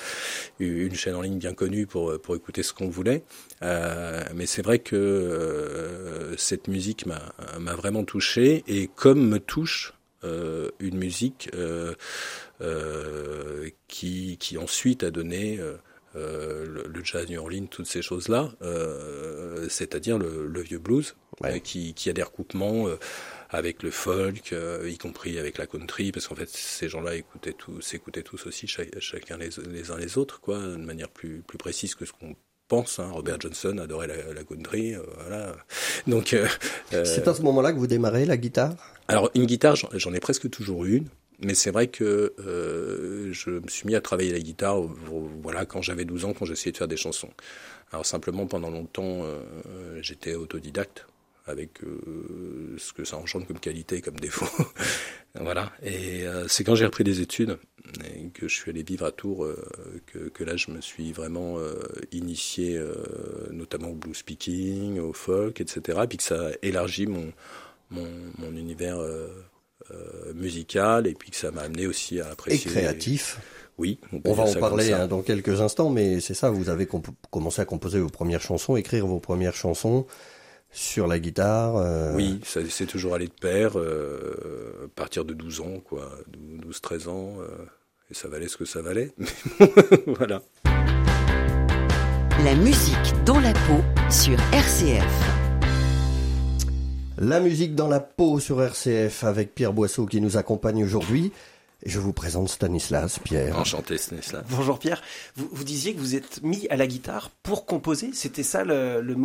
une 0.59 0.95
chaîne 0.95 1.15
en 1.15 1.21
ligne 1.21 1.37
bien 1.37 1.53
connue 1.53 1.85
pour, 1.85 2.19
pour 2.21 2.35
écouter 2.35 2.63
ce 2.63 2.73
qu'on 2.73 2.89
voulait. 2.89 3.23
Mais 3.61 4.45
c'est 4.45 4.61
vrai 4.61 4.79
que 4.79 6.33
cette 6.37 6.67
musique 6.67 7.05
m'a 7.05 7.75
vraiment 7.75 8.03
touché. 8.03 8.63
Et 8.67 8.87
comme 8.87 9.27
me 9.27 9.39
touche 9.39 9.93
euh, 10.23 10.69
une 10.79 10.97
musique 10.97 11.49
euh, 11.55 11.95
euh, 12.61 13.69
qui, 13.87 14.37
qui 14.37 14.59
ensuite 14.59 15.03
a 15.03 15.09
donné 15.09 15.59
le, 16.13 17.03
jazz 17.03 17.27
New 17.27 17.39
Orleans, 17.39 17.65
toutes 17.65 17.87
ces 17.87 18.01
choses-là, 18.01 18.51
c'est-à-dire 19.69 20.19
le, 20.19 20.61
vieux 20.61 20.79
blues, 20.79 21.15
qui, 21.63 21.93
qui, 21.95 22.09
a 22.09 22.13
des 22.13 22.23
recoupements 22.23 22.87
avec 23.49 23.81
le 23.81 23.89
folk, 23.89 24.53
y 24.85 24.97
compris 24.97 25.39
avec 25.39 25.57
la 25.57 25.65
country, 25.65 26.11
parce 26.11 26.27
qu'en 26.27 26.35
fait 26.35 26.49
ces 26.49 26.87
gens-là 26.87 27.15
écoutaient 27.15 27.53
tous, 27.53 27.81
s'écoutaient 27.81 28.23
tous 28.23 28.45
aussi 28.45 28.67
chacun 28.67 29.37
les, 29.37 29.49
les, 29.69 29.91
uns 29.91 29.97
les 29.97 30.17
autres, 30.17 30.39
quoi, 30.39 30.59
de 30.59 30.75
manière 30.77 31.09
plus, 31.09 31.41
plus 31.41 31.57
précise 31.57 31.95
que 31.95 32.05
ce 32.05 32.11
qu'on 32.11 32.35
pense. 32.71 32.99
Hein. 32.99 33.09
Robert 33.11 33.41
Johnson 33.41 33.77
adorait 33.79 34.07
la, 34.07 34.15
la 34.33 34.43
country, 34.45 34.95
euh, 34.95 35.01
voilà. 35.19 35.53
Donc 36.07 36.31
euh, 36.31 36.47
euh, 36.93 37.03
c'est 37.03 37.27
à 37.27 37.33
ce 37.33 37.41
moment-là 37.41 37.73
que 37.73 37.77
vous 37.77 37.87
démarrez 37.87 38.25
la 38.25 38.37
guitare? 38.37 38.75
Alors 39.09 39.29
une 39.35 39.45
guitare, 39.45 39.75
j'en 39.75 40.13
ai 40.13 40.21
presque 40.21 40.49
toujours 40.49 40.85
une. 40.85 41.07
Mais 41.43 41.53
c'est 41.53 41.71
vrai 41.71 41.87
que 41.87 42.33
je 42.37 43.49
me 43.49 43.67
suis 43.67 43.87
mis 43.87 43.95
à 43.95 44.01
travailler 44.01 44.31
la 44.31 44.39
guitare, 44.39 44.79
voilà, 45.41 45.65
quand 45.65 45.81
j'avais 45.81 46.05
12 46.05 46.25
ans, 46.25 46.33
quand 46.33 46.45
j'essayais 46.45 46.71
de 46.71 46.77
faire 46.77 46.87
des 46.87 46.97
chansons. 46.97 47.31
Alors 47.91 48.05
simplement, 48.05 48.45
pendant 48.45 48.69
longtemps, 48.69 49.25
j'étais 50.01 50.35
autodidacte 50.35 51.07
avec 51.45 51.83
euh, 51.83 52.75
ce 52.77 52.93
que 52.93 53.03
ça 53.03 53.17
engendre 53.17 53.47
comme 53.47 53.59
qualité 53.59 53.97
et 53.97 54.01
comme 54.01 54.19
défaut. 54.19 54.47
voilà. 55.35 55.71
Et 55.81 56.25
euh, 56.25 56.47
c'est 56.47 56.63
quand 56.63 56.75
j'ai 56.75 56.85
repris 56.85 57.03
des 57.03 57.21
études 57.21 57.57
et 58.15 58.29
que 58.29 58.47
je 58.47 58.55
suis 58.55 58.69
allé 58.69 58.83
vivre 58.83 59.05
à 59.05 59.11
Tours 59.11 59.43
euh, 59.43 59.57
que, 60.05 60.29
que, 60.29 60.43
là 60.43 60.55
je 60.55 60.71
me 60.71 60.81
suis 60.81 61.11
vraiment 61.11 61.57
initié, 62.11 62.81
notamment 63.51 63.89
au 63.89 63.95
blues 63.95 64.17
speaking, 64.17 64.99
au 64.99 65.13
folk, 65.13 65.59
etc. 65.61 65.99
Et 66.03 66.07
puis 66.07 66.17
que 66.17 66.23
ça 66.23 66.47
a 66.47 66.51
élargi 66.61 67.07
mon, 67.07 67.33
mon, 67.89 68.07
mon 68.37 68.55
univers 68.55 68.99
musical 70.35 71.07
et 71.07 71.13
puis 71.13 71.31
que 71.31 71.37
ça 71.37 71.51
m'a 71.51 71.61
amené 71.61 71.87
aussi 71.87 72.21
à 72.21 72.29
apprécier. 72.29 72.71
Et 72.71 72.73
créatif. 72.73 73.39
Oui, 73.77 73.99
on, 74.13 74.21
on 74.25 74.33
va 74.33 74.43
en 74.43 74.53
parler 74.53 74.93
hein, 74.93 75.07
dans 75.07 75.23
quelques 75.23 75.59
instants, 75.59 75.89
mais 75.89 76.19
c'est 76.19 76.35
ça, 76.35 76.51
vous 76.51 76.69
avez 76.69 76.87
commencé 77.31 77.61
à 77.61 77.65
composer 77.65 77.99
vos 77.99 78.09
premières 78.09 78.41
chansons, 78.41 78.75
écrire 78.75 79.07
vos 79.07 79.19
premières 79.19 79.55
chansons 79.55 80.05
sur 80.71 81.07
la 81.07 81.19
guitare 81.19 81.75
euh... 81.77 82.15
Oui, 82.15 82.39
ça 82.43 82.61
c'est 82.69 82.85
toujours 82.85 83.13
allé 83.15 83.27
de 83.27 83.33
pair, 83.33 83.77
euh, 83.77 84.85
à 84.85 84.87
partir 84.95 85.25
de 85.25 85.33
12 85.33 85.61
ans, 85.61 85.79
quoi, 85.83 86.09
12-13 86.65 87.09
ans, 87.09 87.35
euh, 87.41 87.47
et 88.09 88.13
ça 88.13 88.27
valait 88.27 88.47
ce 88.47 88.57
que 88.57 88.65
ça 88.65 88.81
valait. 88.81 89.11
voilà. 90.07 90.41
La 92.43 92.55
musique 92.55 93.23
dans 93.25 93.39
la 93.39 93.53
peau 93.53 93.81
sur 94.09 94.39
RCF. 94.53 95.41
La 97.17 97.39
musique 97.39 97.75
dans 97.75 97.87
la 97.87 97.99
peau 97.99 98.39
sur 98.39 98.63
RCF 98.63 99.25
avec 99.25 99.53
Pierre 99.53 99.73
Boisseau 99.73 100.07
qui 100.07 100.19
nous 100.21 100.37
accompagne 100.37 100.83
aujourd'hui. 100.83 101.31
Je 101.83 101.99
vous 101.99 102.13
présente 102.13 102.49
Stanislas, 102.49 103.19
Pierre. 103.19 103.57
Enchanté, 103.57 103.97
Stanislas. 103.97 104.43
Bonjour, 104.49 104.77
Pierre. 104.77 105.01
Vous, 105.35 105.49
vous, 105.51 105.63
disiez 105.63 105.93
que 105.93 105.99
vous 105.99 106.15
êtes 106.15 106.43
mis 106.43 106.67
à 106.69 106.75
la 106.75 106.85
guitare 106.85 107.31
pour 107.41 107.65
composer. 107.65 108.11
C'était 108.13 108.43
ça 108.43 108.63
le, 108.63 109.01
le, 109.01 109.15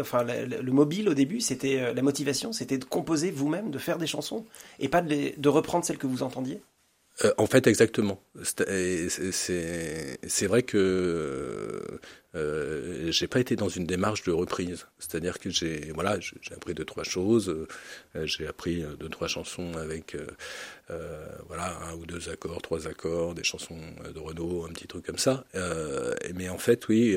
enfin, 0.00 0.24
le, 0.24 0.72
mobile 0.72 1.08
au 1.08 1.14
début 1.14 1.40
C'était 1.40 1.80
euh, 1.80 1.94
la 1.94 2.02
motivation 2.02 2.52
C'était 2.52 2.78
de 2.78 2.84
composer 2.84 3.30
vous-même, 3.30 3.70
de 3.70 3.78
faire 3.78 3.98
des 3.98 4.06
chansons 4.06 4.46
et 4.78 4.88
pas 4.88 5.02
de, 5.02 5.10
les, 5.10 5.34
de 5.36 5.48
reprendre 5.48 5.84
celles 5.84 5.98
que 5.98 6.06
vous 6.06 6.22
entendiez? 6.22 6.62
Euh, 7.24 7.32
en 7.38 7.46
fait, 7.46 7.66
exactement. 7.66 8.22
C'est 8.42 8.66
vrai 10.46 10.62
que 10.62 11.82
euh, 12.34 13.10
j'ai 13.10 13.26
pas 13.26 13.40
été 13.40 13.56
dans 13.56 13.70
une 13.70 13.86
démarche 13.86 14.22
de 14.24 14.32
reprise. 14.32 14.86
C'est-à-dire 14.98 15.38
que 15.38 15.48
j'ai 15.48 15.92
voilà, 15.94 16.18
j'ai 16.20 16.54
appris 16.54 16.74
deux 16.74 16.84
trois 16.84 17.04
choses. 17.04 17.48
Euh, 17.48 18.26
j'ai 18.26 18.46
appris 18.46 18.84
deux 19.00 19.08
trois 19.08 19.28
chansons 19.28 19.72
avec 19.76 20.14
euh, 20.14 20.26
euh, 20.90 21.26
voilà 21.48 21.78
un 21.88 21.94
ou 21.94 22.04
deux 22.04 22.28
accords, 22.28 22.60
trois 22.60 22.86
accords, 22.86 23.34
des 23.34 23.44
chansons 23.44 23.78
de 24.14 24.18
Renault, 24.18 24.66
un 24.68 24.72
petit 24.72 24.86
truc 24.86 25.06
comme 25.06 25.18
ça. 25.18 25.44
mais 26.34 26.48
en 26.50 26.58
fait, 26.58 26.86
oui, 26.88 27.16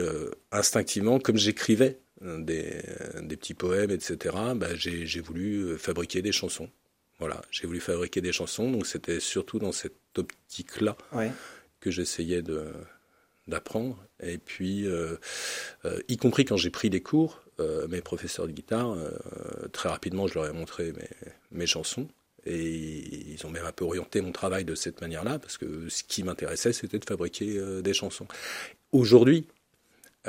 instinctivement, 0.52 1.20
comme 1.20 1.38
j'écrivais 1.38 2.00
des, 2.22 2.82
des 3.22 3.38
petits 3.38 3.54
poèmes, 3.54 3.92
etc. 3.92 4.36
Bah, 4.56 4.76
j'ai 4.76 5.22
voulu 5.22 5.78
fabriquer 5.78 6.22
des 6.22 6.32
chansons. 6.32 6.70
Voilà, 7.20 7.42
j'ai 7.52 7.68
voulu 7.68 7.80
fabriquer 7.80 8.22
des 8.22 8.32
chansons, 8.32 8.72
donc 8.72 8.88
c'était 8.88 9.20
surtout 9.20 9.60
dans 9.60 9.74
cette 9.74 9.98
optique-là 10.18 10.98
que 11.80 11.92
j'essayais 11.92 12.42
de 12.42 12.74
d'apprendre. 13.50 13.98
Et 14.22 14.38
puis, 14.38 14.86
euh, 14.86 15.18
euh, 15.84 16.00
y 16.08 16.18
compris 16.18 16.46
quand 16.46 16.56
j'ai 16.56 16.70
pris 16.70 16.90
des 16.90 17.02
cours, 17.02 17.42
euh, 17.60 17.88
mes 17.88 18.02
professeurs 18.02 18.48
de 18.48 18.52
guitare, 18.52 18.96
très 19.74 19.90
rapidement, 19.90 20.28
je 20.28 20.36
leur 20.36 20.46
ai 20.46 20.54
montré 20.54 20.94
mes, 20.94 21.10
mes 21.52 21.66
chansons. 21.66 22.08
Et 22.46 23.32
ils 23.34 23.46
ont 23.46 23.50
même 23.50 23.66
un 23.66 23.72
peu 23.74 23.84
orienté 23.84 24.22
mon 24.22 24.32
travail 24.32 24.64
de 24.64 24.74
cette 24.74 25.02
manière-là, 25.02 25.40
parce 25.40 25.58
que 25.58 25.90
ce 25.90 26.04
qui 26.04 26.24
m'intéressait, 26.24 26.72
c'était 26.72 27.00
de 27.00 27.06
fabriquer 27.06 27.60
des 27.82 27.94
chansons. 27.94 28.28
Aujourd'hui, 28.94 29.46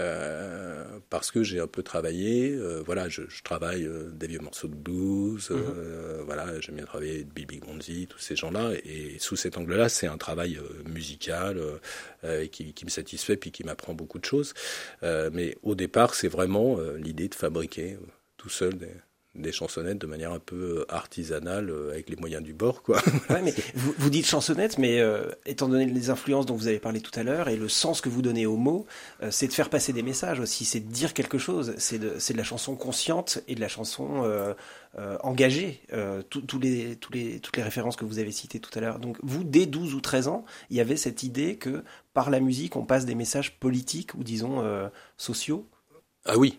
euh, 0.00 0.84
parce 1.10 1.30
que 1.30 1.42
j'ai 1.42 1.60
un 1.60 1.66
peu 1.66 1.82
travaillé. 1.82 2.52
Euh, 2.52 2.82
voilà, 2.84 3.08
je, 3.08 3.22
je 3.28 3.42
travaille 3.42 3.84
euh, 3.84 4.10
des 4.10 4.26
vieux 4.26 4.40
morceaux 4.40 4.68
de 4.68 4.74
blues. 4.74 5.50
Mhm. 5.50 6.24
Voilà, 6.24 6.60
j'aime 6.60 6.76
bien 6.76 6.84
travailler 6.84 7.24
de 7.24 7.30
Bibi 7.30 7.58
Gonzi, 7.58 8.06
tous 8.08 8.18
ces 8.18 8.36
gens-là. 8.36 8.72
Et 8.84 9.18
sous 9.18 9.36
cet 9.36 9.58
angle-là, 9.58 9.88
c'est 9.88 10.06
un 10.06 10.18
travail 10.18 10.58
musical 10.86 11.60
qui, 12.52 12.72
qui, 12.72 12.84
me 12.84 12.90
satisfait 12.90 13.36
puis 13.36 13.50
qui 13.50 13.64
m'apprend 13.64 13.94
beaucoup 13.94 14.18
de 14.18 14.24
choses. 14.24 14.54
mais 15.02 15.56
au 15.62 15.74
départ, 15.74 16.14
c'est 16.14 16.28
vraiment 16.28 16.78
l'idée 16.96 17.28
de 17.28 17.34
fabriquer 17.34 17.98
tout 18.36 18.48
seul 18.48 18.74
des, 18.74 18.94
des 19.34 19.52
chansonnettes 19.52 19.98
de 19.98 20.06
manière 20.06 20.32
un 20.32 20.40
peu 20.40 20.84
artisanale 20.88 21.70
euh, 21.70 21.92
avec 21.92 22.10
les 22.10 22.16
moyens 22.16 22.42
du 22.42 22.52
bord 22.52 22.82
quoi. 22.82 23.00
Ouais, 23.30 23.42
mais 23.42 23.54
vous, 23.74 23.94
vous 23.96 24.10
dites 24.10 24.26
chansonnette, 24.26 24.76
mais 24.78 25.00
euh, 25.00 25.30
étant 25.46 25.68
donné 25.68 25.86
les 25.86 26.10
influences 26.10 26.46
dont 26.46 26.56
vous 26.56 26.66
avez 26.66 26.80
parlé 26.80 27.00
tout 27.00 27.16
à 27.18 27.22
l'heure 27.22 27.48
et 27.48 27.56
le 27.56 27.68
sens 27.68 28.00
que 28.00 28.08
vous 28.08 28.22
donnez 28.22 28.46
aux 28.46 28.56
mots, 28.56 28.86
euh, 29.22 29.30
c'est 29.30 29.46
de 29.46 29.52
faire 29.52 29.70
passer 29.70 29.92
des 29.92 30.02
messages 30.02 30.40
aussi, 30.40 30.64
c'est 30.64 30.80
de 30.80 30.90
dire 30.90 31.14
quelque 31.14 31.38
chose, 31.38 31.74
c'est 31.78 31.98
de, 31.98 32.10
de 32.10 32.36
la 32.36 32.44
chanson 32.44 32.74
consciente 32.74 33.38
et 33.46 33.54
de 33.54 33.60
la 33.60 33.68
chanson 33.68 34.24
euh, 34.24 34.54
euh, 34.98 35.16
engagée, 35.22 35.82
euh, 35.92 36.22
les, 36.60 36.96
tous 36.96 37.12
les, 37.12 37.38
toutes 37.38 37.56
les 37.56 37.62
références 37.62 37.94
que 37.94 38.04
vous 38.04 38.18
avez 38.18 38.32
citées 38.32 38.58
tout 38.58 38.76
à 38.76 38.80
l'heure. 38.80 38.98
Donc 38.98 39.18
vous, 39.22 39.44
dès 39.44 39.66
12 39.66 39.94
ou 39.94 40.00
13 40.00 40.26
ans, 40.26 40.44
il 40.68 40.76
y 40.76 40.80
avait 40.80 40.96
cette 40.96 41.22
idée 41.22 41.56
que 41.56 41.84
par 42.12 42.28
la 42.28 42.40
musique, 42.40 42.74
on 42.74 42.84
passe 42.84 43.04
des 43.06 43.14
messages 43.14 43.56
politiques 43.60 44.14
ou 44.14 44.24
disons 44.24 44.64
euh, 44.64 44.88
sociaux? 45.16 45.68
Ah 46.24 46.36
oui, 46.36 46.58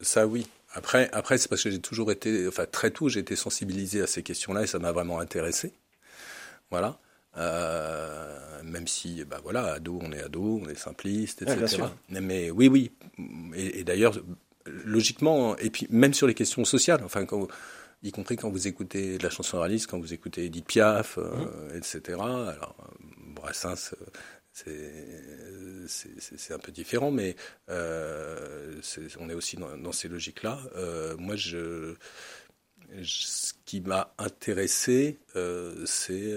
ça 0.00 0.26
oui. 0.26 0.48
Après, 0.74 1.08
après 1.12 1.38
c'est 1.38 1.48
parce 1.48 1.62
que 1.62 1.70
j'ai 1.70 1.80
toujours 1.80 2.10
été, 2.10 2.46
enfin 2.48 2.66
très 2.66 2.90
tôt, 2.90 3.08
j'ai 3.08 3.20
été 3.20 3.36
sensibilisé 3.36 4.02
à 4.02 4.06
ces 4.06 4.22
questions-là 4.22 4.62
et 4.62 4.66
ça 4.66 4.78
m'a 4.78 4.92
vraiment 4.92 5.20
intéressé. 5.20 5.72
Voilà. 6.70 6.98
Euh, 7.36 8.62
même 8.62 8.86
si, 8.86 9.24
bah 9.24 9.40
voilà, 9.42 9.74
ado, 9.74 9.98
on 10.02 10.12
est 10.12 10.22
ado, 10.22 10.60
on 10.62 10.68
est 10.68 10.76
simpliste, 10.76 11.42
etc. 11.42 11.82
mais, 12.08 12.50
oui, 12.50 12.68
oui. 12.68 12.92
Et, 13.56 13.80
et 13.80 13.84
d'ailleurs, 13.84 14.14
logiquement, 14.66 15.56
et 15.58 15.70
puis 15.70 15.86
même 15.90 16.14
sur 16.14 16.26
les 16.26 16.34
questions 16.34 16.64
sociales, 16.64 17.02
enfin, 17.04 17.24
quand, 17.26 17.48
y 18.02 18.12
compris 18.12 18.36
quand 18.36 18.50
vous 18.50 18.68
écoutez 18.68 19.18
de 19.18 19.22
la 19.22 19.30
chanson 19.30 19.58
réaliste, 19.58 19.90
quand 19.90 19.98
vous 19.98 20.12
écoutez 20.12 20.44
Edith 20.44 20.66
Piaf, 20.66 21.18
euh, 21.18 21.30
Mmh. 21.30 21.76
etc. 21.76 22.18
Alors, 22.20 22.76
euh, 22.80 23.06
Brassens, 23.34 23.94
c'est 24.54 26.54
un 26.54 26.58
peu 26.58 26.72
différent, 26.72 27.10
mais 27.10 27.36
euh, 27.68 28.80
on 29.18 29.28
est 29.28 29.34
aussi 29.34 29.56
dans, 29.56 29.92
ces 29.92 30.08
logiques-là. 30.08 30.60
Euh, 30.76 31.16
moi, 31.16 31.34
ce 31.36 31.96
qui 33.64 33.80
m'a 33.80 34.14
intéressé, 34.18 35.18
euh, 35.36 35.84
c'est 35.86 36.34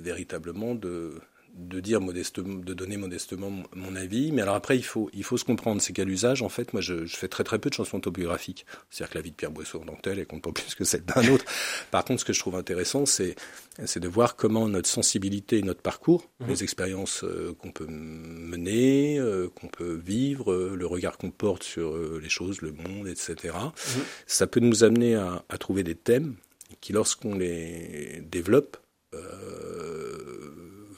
véritablement 0.00 0.74
de, 0.74 1.20
de 1.56 1.78
dire 1.80 2.00
modestement, 2.00 2.54
de 2.54 2.74
donner 2.74 2.96
modestement 2.96 3.50
mon- 3.74 3.94
avis. 3.96 4.32
Mais 4.32 4.42
alors 4.42 4.56
après, 4.56 4.76
il 4.76 4.82
faut, 4.82 5.08
il 5.12 5.22
faut 5.22 5.36
se 5.36 5.44
comprendre. 5.44 5.80
C'est 5.80 5.92
qu'à 5.92 6.04
l'usage, 6.04 6.42
en 6.42 6.48
fait, 6.48 6.72
moi, 6.72 6.82
je, 6.82 7.06
je 7.06 7.16
fais 7.16 7.28
très 7.28 7.44
très 7.44 7.58
peu 7.60 7.70
de 7.70 7.74
chansons 7.74 7.98
autobiographiques. 7.98 8.66
C'est-à-dire 8.90 9.12
que 9.12 9.18
la 9.18 9.22
vie 9.22 9.30
de 9.30 9.36
Pierre 9.36 9.52
Boisseau 9.52 9.80
en 9.80 9.84
tant 9.84 9.94
que 9.94 10.00
telle, 10.02 10.18
elle 10.18 10.26
compte 10.26 10.42
pas 10.42 10.50
plus 10.54 10.74
que 10.74 10.84
celle 10.84 11.04
d'un 11.04 11.28
autre. 11.32 11.44
Par 11.92 12.04
contre, 12.04 12.20
ce 12.20 12.24
que 12.24 12.32
je 12.32 12.40
trouve 12.40 12.56
intéressant, 12.56 13.06
c'est 13.06 13.36
c'est 13.84 13.98
de 14.00 14.06
voir 14.08 14.36
comment 14.36 14.68
notre 14.68 14.88
sensibilité, 14.88 15.62
notre 15.62 15.80
parcours, 15.82 16.28
Mhm. 16.40 16.48
les 16.48 16.62
expériences 16.64 17.22
euh, 17.24 17.54
qu'on 17.58 17.70
peut 17.72 17.86
mener, 17.88 19.18
euh, 19.18 19.48
qu'on 19.48 19.68
peut 19.68 19.94
vivre, 20.04 20.52
euh, 20.52 20.74
le 20.76 20.86
regard 20.86 21.16
qu'on 21.18 21.30
porte 21.30 21.62
sur 21.62 21.96
les 22.20 22.28
choses, 22.28 22.60
le 22.62 22.72
monde, 22.72 23.06
etc. 23.08 23.54
Mhm. 23.54 24.02
Ça 24.26 24.46
peut 24.46 24.60
nous 24.60 24.82
amener 24.84 25.14
à, 25.14 25.44
à 25.48 25.58
trouver 25.58 25.82
des 25.84 25.94
thèmes 25.94 26.34
qui, 26.80 26.92
lorsqu'on 26.92 27.34
les 27.36 28.22
développe, 28.30 28.76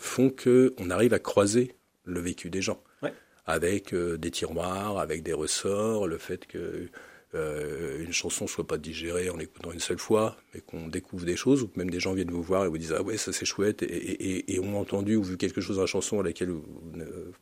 font 0.07 0.31
que 0.31 0.75
on 0.79 0.89
arrive 0.91 1.13
à 1.13 1.19
croiser 1.19 1.75
le 2.05 2.21
vécu 2.21 2.49
des 2.51 2.63
gens, 2.63 2.83
Ouais. 3.03 3.13
avec 3.47 3.93
euh, 3.93 4.17
des 4.17 4.31
tiroirs, 4.31 4.99
avec 4.99 5.23
des 5.23 5.33
ressorts, 5.35 6.07
le 6.07 6.19
fait 6.19 6.47
que 6.47 6.89
euh, 7.35 8.03
une 8.03 8.13
chanson 8.13 8.47
soit 8.47 8.67
pas 8.67 8.79
digérée 8.79 9.29
en 9.29 9.37
l'écoutant 9.37 9.73
une 9.73 9.81
seule 9.81 9.99
fois, 9.99 10.37
mais 10.55 10.61
qu'on 10.61 10.89
découvre 10.89 11.27
des 11.27 11.37
choses, 11.37 11.63
ou 11.63 11.69
que 11.69 11.79
même 11.79 11.91
des 11.91 12.01
gens 12.01 12.15
viennent 12.15 12.31
vous 12.31 12.43
voir 12.43 12.65
et 12.65 12.69
vous 12.69 12.79
disent 12.79 12.95
ah 12.97 13.03
ouais 13.03 13.17
ça 13.19 13.33
c'est 13.33 13.45
chouette 13.45 13.83
et, 13.83 13.87
et, 13.87 14.37
et- 14.39 14.55
et 14.55 14.61
ont 14.61 14.79
entendu 14.79 15.17
ou 15.17 15.23
vu 15.25 15.37
quelque 15.37 15.61
chose 15.61 15.77
dans 15.77 15.83
la 15.83 15.87
chanson 15.87 16.21
à 16.21 16.23
laquelle 16.23 16.51
vous 16.51 16.65
ne- 16.95 17.33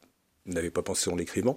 n'avez 0.47 0.71
pas 0.71 0.83
pensé 0.83 1.11
en 1.11 1.17
l'écrivant. 1.17 1.57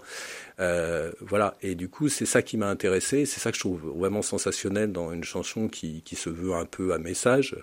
Euh, 0.59 1.11
voilà. 1.21 1.57
Et 1.61 1.75
du 1.75 1.89
coup, 1.89 2.09
c'est 2.09 2.25
ça 2.25 2.41
qui 2.41 2.57
m'a 2.57 2.69
intéressé. 2.69 3.25
C'est 3.25 3.39
ça 3.39 3.51
que 3.51 3.55
je 3.57 3.61
trouve 3.61 3.81
vraiment 3.97 4.21
sensationnel 4.21 4.91
dans 4.91 5.11
une 5.11 5.23
chanson 5.23 5.67
qui, 5.67 6.01
qui 6.03 6.15
se 6.15 6.29
veut 6.29 6.53
un 6.53 6.65
peu 6.65 6.93
un 6.93 6.99
message, 6.99 7.55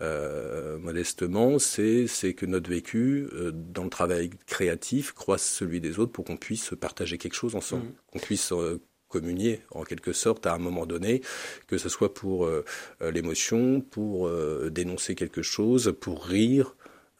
euh, 0.00 0.78
modestement. 0.78 1.58
C'est, 1.58 2.06
c'est 2.06 2.34
que 2.34 2.46
notre 2.46 2.70
vécu, 2.70 3.28
euh, 3.32 3.52
dans 3.52 3.84
le 3.84 3.90
travail 3.90 4.30
créatif, 4.46 5.12
croise 5.12 5.42
celui 5.42 5.80
des 5.80 5.98
autres 5.98 6.12
pour 6.12 6.24
qu'on 6.24 6.36
puisse 6.36 6.72
partager 6.80 7.18
quelque 7.18 7.34
chose 7.34 7.54
ensemble, 7.54 7.84
Mhm. 7.84 7.92
qu'on 8.12 8.18
puisse 8.18 8.52
euh, 8.52 8.80
communier 9.08 9.60
en 9.70 9.84
quelque 9.84 10.12
sorte 10.12 10.46
à 10.46 10.54
un 10.54 10.58
moment 10.58 10.86
donné, 10.86 11.22
que 11.68 11.78
ce 11.78 11.88
soit 11.88 12.12
pour 12.14 12.46
euh, 12.46 12.64
l'émotion, 13.12 13.80
pour 13.80 14.26
euh, 14.26 14.70
dénoncer 14.70 15.14
quelque 15.14 15.42
chose, 15.42 15.94
pour 16.00 16.24
rire, 16.24 16.74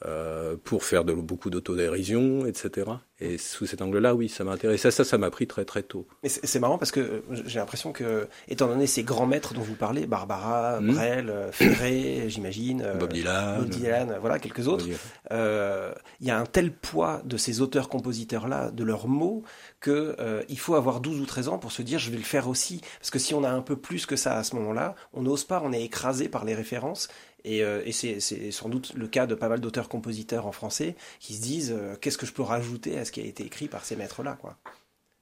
euh, 0.07 0.57
pour 0.63 0.85
faire 0.85 1.05
de, 1.05 1.13
beaucoup 1.13 1.51
d'autodérision, 1.51 2.47
etc. 2.47 2.91
Et 3.21 3.39
sous 3.39 3.67
cet 3.67 3.81
angle-là, 3.81 4.15
oui, 4.15 4.29
ça 4.29 4.45
m'a 4.45 4.53
intéressé. 4.53 4.91
Ça, 4.91 5.05
ça 5.05 5.19
m'a 5.19 5.31
pris 5.31 5.47
très 5.47 5.65
très 5.65 5.83
tôt. 5.83 6.07
Mais 6.23 6.29
c'est 6.29 6.59
marrant 6.59 6.79
parce 6.79 6.91
que 6.91 7.01
euh, 7.01 7.21
j'ai 7.47 7.59
l'impression 7.59 7.93
que, 7.93 8.29
étant 8.49 8.67
donné 8.67 8.87
ces 8.87 9.03
grands 9.03 9.27
maîtres 9.27 9.55
dont 9.55 9.63
vous 9.63 9.77
parlez, 9.77 10.07
Barbara, 10.07 10.81
Mhm. 10.81 10.95
Brel, 10.95 11.31
euh, 11.31 11.53
Ferré, 11.53 12.25
j'imagine, 12.29 12.87
Bob 12.99 13.13
Dylan. 13.13 13.61
Bob 13.61 13.69
Dylan, 13.69 14.17
voilà, 14.21 14.39
quelques 14.39 14.69
autres, 14.69 14.87
euh, 15.31 15.93
il 16.21 16.27
y 16.27 16.31
a 16.31 16.39
un 16.39 16.47
tel 16.47 16.73
poids 16.73 17.23
de 17.25 17.37
ces 17.37 17.61
auteurs-compositeurs-là, 17.61 18.71
de 18.71 18.85
leurs 18.85 19.09
mots, 19.09 19.43
que 19.81 20.17
euh, 20.19 20.43
il 20.49 20.59
faut 20.59 20.75
avoir 20.75 21.01
12 21.01 21.21
ou 21.21 21.27
13 21.27 21.49
ans 21.49 21.59
pour 21.59 21.73
se 21.73 21.83
dire 21.83 21.99
je 21.99 22.11
vais 22.11 22.17
le 22.17 22.23
faire 22.23 22.49
aussi. 22.49 22.81
Parce 22.99 23.11
que 23.11 23.19
si 23.19 23.35
on 23.35 23.45
a 23.45 23.51
un 23.51 23.61
peu 23.63 23.77
plus 23.77 24.07
que 24.07 24.17
ça 24.17 24.37
à 24.37 24.45
ce 24.45 24.57
moment-là, 24.57 24.95
on 25.13 25.23
n'ose 25.23 25.45
pas, 25.45 25.61
on 25.65 25.73
est 25.73 25.83
écrasé 25.83 26.29
par 26.29 26.45
les 26.45 26.55
références. 26.55 27.09
Et, 27.45 27.63
euh, 27.65 27.83
et 27.85 27.93
c'est 27.93 28.21
sans 28.51 28.69
doute 28.69 28.93
le 28.95 29.07
cas 29.09 29.27
de 29.27 29.35
pas 29.35 29.49
mal 29.49 29.61
d'auteurs-compositeurs 29.61 30.47
en 30.47 30.53
français 30.53 30.97
qui 31.21 31.35
se 31.35 31.43
disent 31.43 31.73
euh, 31.77 31.97
qu'est-ce 32.01 32.19
que 32.19 32.27
je 32.27 32.33
peux 32.33 32.43
rajouter 32.43 32.99
à 32.99 33.05
ce 33.05 33.13
qui 33.13 33.21
a 33.21 33.25
été 33.25 33.45
écrit 33.45 33.69
par 33.69 33.85
ces 33.85 33.97
maîtres-là, 33.97 34.39
quoi. 34.41 34.57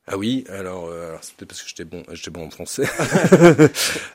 Ah 0.06 0.18
oui, 0.18 0.44
alors, 0.48 0.86
euh, 0.88 1.10
alors 1.10 1.22
c'est 1.22 1.34
peut-être 1.36 1.50
parce 1.50 1.62
que 1.62 1.68
j'étais 1.68 1.84
bon, 1.84 2.02
j'étais 2.10 2.30
bon 2.30 2.46
en 2.46 2.50
français. 2.50 2.84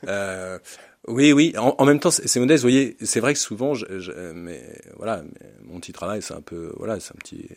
Euh, 0.07 0.59
oui, 1.07 1.31
oui. 1.33 1.53
En, 1.57 1.75
en 1.77 1.85
même 1.85 1.99
temps, 1.99 2.11
c'est 2.11 2.39
modeste. 2.39 2.61
Vous 2.63 2.69
voyez, 2.69 2.97
c'est 3.01 3.19
vrai 3.19 3.33
que 3.33 3.39
souvent, 3.39 3.73
je, 3.73 3.99
je- 3.99 4.11
mais 4.33 4.63
voilà, 4.97 5.23
mais 5.23 5.51
mon 5.63 5.79
petit 5.79 5.93
travail, 5.93 6.21
c'est 6.21 6.33
un 6.33 6.41
peu, 6.41 6.73
voilà, 6.77 6.99
c'est 6.99 7.13
un 7.13 7.17
petit, 7.19 7.47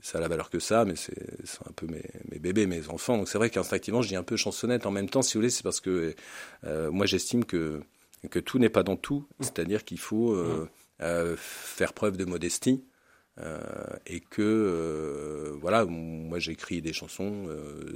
ça 0.00 0.18
a 0.18 0.20
la 0.20 0.28
valeur 0.28 0.50
que 0.50 0.58
ça, 0.60 0.84
mais 0.84 0.96
c'est 0.96 1.14
c'est 1.44 1.60
un 1.68 1.72
peu 1.76 1.86
mes, 1.86 2.02
mes 2.30 2.38
bébés, 2.38 2.66
mes 2.66 2.88
enfants. 2.88 3.16
Donc 3.18 3.28
c'est 3.28 3.38
vrai 3.38 3.50
qu'instinctivement, 3.50 4.02
je 4.02 4.08
dis 4.08 4.16
un 4.16 4.22
peu 4.24 4.36
chansonnette. 4.36 4.86
En 4.86 4.90
même 4.92 5.08
temps, 5.10 5.22
si 5.22 5.34
vous 5.34 5.40
voulez, 5.40 5.50
c'est 5.50 5.62
parce 5.64 5.80
que 5.80 6.14
euh, 6.64 6.90
moi, 6.90 7.06
j'estime 7.06 7.44
que 7.44 7.80
que 8.30 8.38
tout 8.38 8.58
n'est 8.58 8.68
pas 8.68 8.82
dans 8.82 8.96
tout. 8.96 9.26
C'est-à-dire 9.40 9.84
qu'il 9.84 9.98
faut 9.98 10.32
euh, 10.32 10.68
euh, 11.02 11.36
faire 11.38 11.92
preuve 11.92 12.16
de 12.16 12.24
modestie. 12.24 12.84
Euh, 13.40 13.60
et 14.06 14.20
que 14.20 15.56
voilà, 15.60 15.84
moi 15.86 16.38
j'écris 16.38 16.80
des 16.82 16.92
chansons 16.92 17.48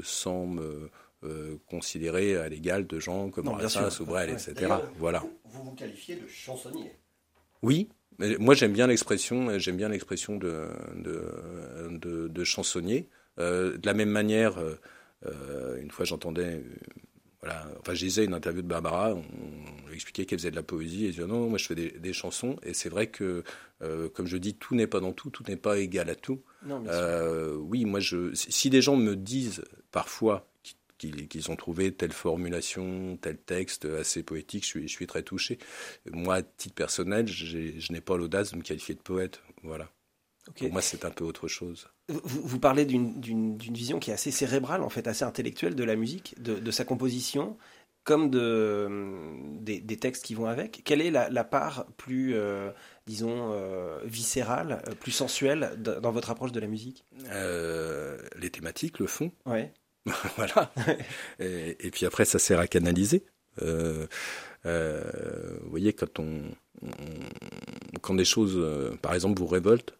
sans 0.03 0.47
me 0.47 0.91
euh, 1.25 1.57
considérer 1.69 2.37
à 2.37 2.49
l'égal 2.49 2.87
de 2.87 3.01
gens 3.01 3.31
comme 3.31 3.47
Brassens 3.47 4.01
ou 4.01 4.05
Brel, 4.05 4.31
etc. 4.31 4.73
Voilà. 4.99 5.25
Vous 5.47 5.65
vous 5.65 5.73
qualifiez 5.73 6.15
de 6.15 6.29
chansonnier. 6.29 6.93
Oui, 7.61 7.89
mais 8.21 8.37
moi 8.39 8.55
j'aime 8.55 8.73
bien 8.73 8.87
l'expression, 8.87 9.59
j'aime 9.59 9.77
bien 9.77 9.89
l'expression 9.89 10.37
de, 10.37 10.69
de, 10.95 11.89
de, 11.91 12.29
de 12.29 12.45
chansonnier. 12.45 13.09
Euh, 13.41 13.77
de 13.79 13.85
la 13.85 13.95
même 13.95 14.11
manière, 14.11 14.59
euh, 14.59 15.77
une 15.81 15.91
fois 15.91 16.05
j'entendais, 16.05 16.63
voilà, 17.41 17.67
enfin 17.81 17.95
je 17.95 18.05
lisais 18.05 18.25
une 18.25 18.35
interview 18.35 18.63
de 18.63 18.67
Barbara, 18.67 19.15
on, 19.15 19.23
on 19.85 19.89
lui 19.89 19.95
expliquait 19.95 20.27
qu'elle 20.27 20.39
faisait 20.39 20.51
de 20.51 20.57
la 20.57 20.63
poésie, 20.63 21.05
et 21.05 21.07
elle 21.09 21.13
disait 21.15 21.27
non, 21.27 21.49
moi 21.49 21.59
je 21.59 21.67
fais 21.67 21.75
des, 21.75 21.91
des 21.91 22.13
chansons, 22.13 22.57
et 22.63 22.75
c'est 22.75 22.89
vrai 22.89 23.09
que, 23.09 23.45
euh, 23.83 24.09
comme 24.09 24.27
je 24.27 24.37
dis, 24.37 24.55
tout 24.55 24.75
n'est 24.75 24.89
pas 24.89 25.01
dans 25.01 25.13
tout, 25.13 25.31
tout 25.31 25.45
n'est 25.47 25.57
pas 25.57 25.79
égal 25.79 26.11
à 26.11 26.15
tout. 26.15 26.43
Non. 26.65 26.83
Euh, 26.89 27.55
oui, 27.55 27.85
moi, 27.85 28.01
je, 28.01 28.35
si 28.35 28.71
des 28.71 28.83
gens 28.83 28.97
me 28.97 29.15
disent 29.15 29.63
parfois 29.93 30.49
qu'ils 30.99 31.49
ont 31.53 31.55
trouvé 31.55 31.93
telle 31.93 32.11
formulation, 32.11 33.17
tel 33.21 33.39
texte 33.39 33.85
assez 33.85 34.25
poétique, 34.25 34.65
je 34.65 34.69
suis, 34.69 34.89
je 34.89 34.93
suis 34.93 35.07
très 35.07 35.23
touché. 35.23 35.59
Moi, 36.11 36.35
à 36.35 36.43
titre 36.43 36.75
personnel, 36.75 37.29
je 37.29 37.93
n'ai 37.93 38.01
pas 38.01 38.17
l'audace 38.17 38.51
de 38.51 38.57
me 38.57 38.63
qualifier 38.63 38.97
de 38.97 39.01
poète. 39.01 39.41
Voilà. 39.63 39.89
Pour 40.57 40.73
moi, 40.73 40.83
c'est 40.83 41.05
un 41.05 41.11
peu 41.11 41.25
autre 41.25 41.49
chose. 41.49 41.89
Vous, 42.09 42.41
vous 42.43 42.59
parlez 42.59 42.87
d'une- 42.87 43.59
vision 43.59 43.99
qui 43.99 44.11
est 44.11 44.15
assez 44.15 44.31
cérébrale, 44.31 44.83
en 44.83 44.89
fait, 44.89 45.07
assez 45.07 45.25
intellectuelle 45.25 45.75
de 45.75 45.85
la 45.85 45.97
musique, 45.97 46.41
de, 46.43 46.55
de 46.59 46.71
sa 46.71 46.85
composition, 46.85 47.57
comme 48.05 48.31
de, 48.31 48.89
des, 49.61 49.81
des 49.81 49.97
textes 49.99 50.25
qui 50.25 50.35
vont 50.35 50.47
avec. 50.47 50.81
Quelle 50.85 51.03
est 51.03 51.11
la, 51.11 51.29
la 51.29 51.45
part 51.45 51.87
plus, 51.99 52.35
euh, 52.35 52.71
disons, 53.07 53.51
euh, 53.53 53.99
viscérale, 54.05 54.83
euh, 54.89 54.95
plus 54.95 55.11
sensuelle 55.13 55.73
dans 55.79 56.11
votre 56.13 56.31
approche 56.31 56.53
de 56.53 56.61
la 56.61 56.69
musique? 56.69 57.05
Euh, 57.31 58.19
les 58.41 58.49
thématiques, 58.51 58.99
le 58.99 59.07
fond, 59.07 59.31
Ouais. 59.45 59.73
voilà. 60.37 60.73
Et, 61.39 61.77
et 61.87 61.91
puis 61.91 62.07
après, 62.07 62.25
ça 62.25 62.39
sert 62.39 62.61
à 62.61 62.67
canaliser. 62.67 63.25
Vous 63.61 64.07
voyez, 65.71 65.93
quand 65.93 66.19
on, 66.19 66.41
on- 66.83 66.89
quand 68.01 68.15
des 68.15 68.25
choses, 68.25 68.59
par 69.03 69.13
exemple, 69.15 69.39
vous 69.39 69.47
révoltent, 69.47 69.98